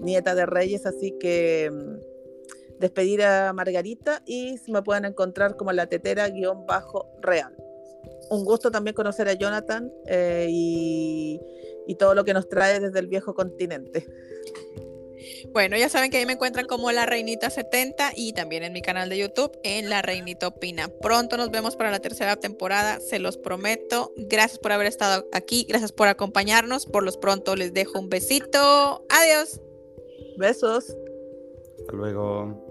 nieta 0.00 0.34
de 0.34 0.46
Reyes, 0.46 0.86
así 0.86 1.16
que 1.18 1.70
mm, 1.72 2.78
despedir 2.78 3.22
a 3.22 3.52
Margarita 3.52 4.22
y 4.26 4.58
se 4.58 4.70
me 4.72 4.82
pueden 4.82 5.04
encontrar 5.04 5.56
como 5.56 5.72
la 5.72 5.86
tetera 5.86 6.28
guion 6.28 6.66
bajo 6.66 7.08
real. 7.20 7.54
Un 8.30 8.44
gusto 8.44 8.70
también 8.70 8.94
conocer 8.94 9.28
a 9.28 9.34
Jonathan 9.34 9.92
eh, 10.06 10.46
y, 10.50 11.40
y 11.86 11.94
todo 11.94 12.14
lo 12.14 12.24
que 12.24 12.34
nos 12.34 12.48
trae 12.48 12.80
desde 12.80 12.98
el 12.98 13.06
viejo 13.06 13.34
continente. 13.34 14.06
Bueno, 15.52 15.76
ya 15.76 15.88
saben 15.88 16.10
que 16.10 16.18
ahí 16.18 16.26
me 16.26 16.34
encuentran 16.34 16.66
como 16.66 16.92
La 16.92 17.06
Reinita 17.06 17.50
70 17.50 18.12
y 18.14 18.32
también 18.32 18.62
en 18.62 18.72
mi 18.72 18.82
canal 18.82 19.08
de 19.08 19.18
YouTube 19.18 19.58
en 19.62 19.88
La 19.88 20.02
Reinita 20.02 20.48
Opina. 20.48 20.88
Pronto 21.00 21.36
nos 21.36 21.50
vemos 21.50 21.76
para 21.76 21.90
la 21.90 22.00
tercera 22.00 22.36
temporada, 22.36 23.00
se 23.00 23.18
los 23.18 23.36
prometo. 23.36 24.12
Gracias 24.16 24.58
por 24.58 24.72
haber 24.72 24.86
estado 24.86 25.26
aquí, 25.32 25.66
gracias 25.68 25.92
por 25.92 26.08
acompañarnos. 26.08 26.86
Por 26.86 27.02
los 27.02 27.16
pronto 27.16 27.56
les 27.56 27.72
dejo 27.72 27.98
un 27.98 28.08
besito. 28.08 29.04
Adiós. 29.08 29.60
Besos. 30.36 30.96
Hasta 31.78 31.92
luego. 31.92 32.65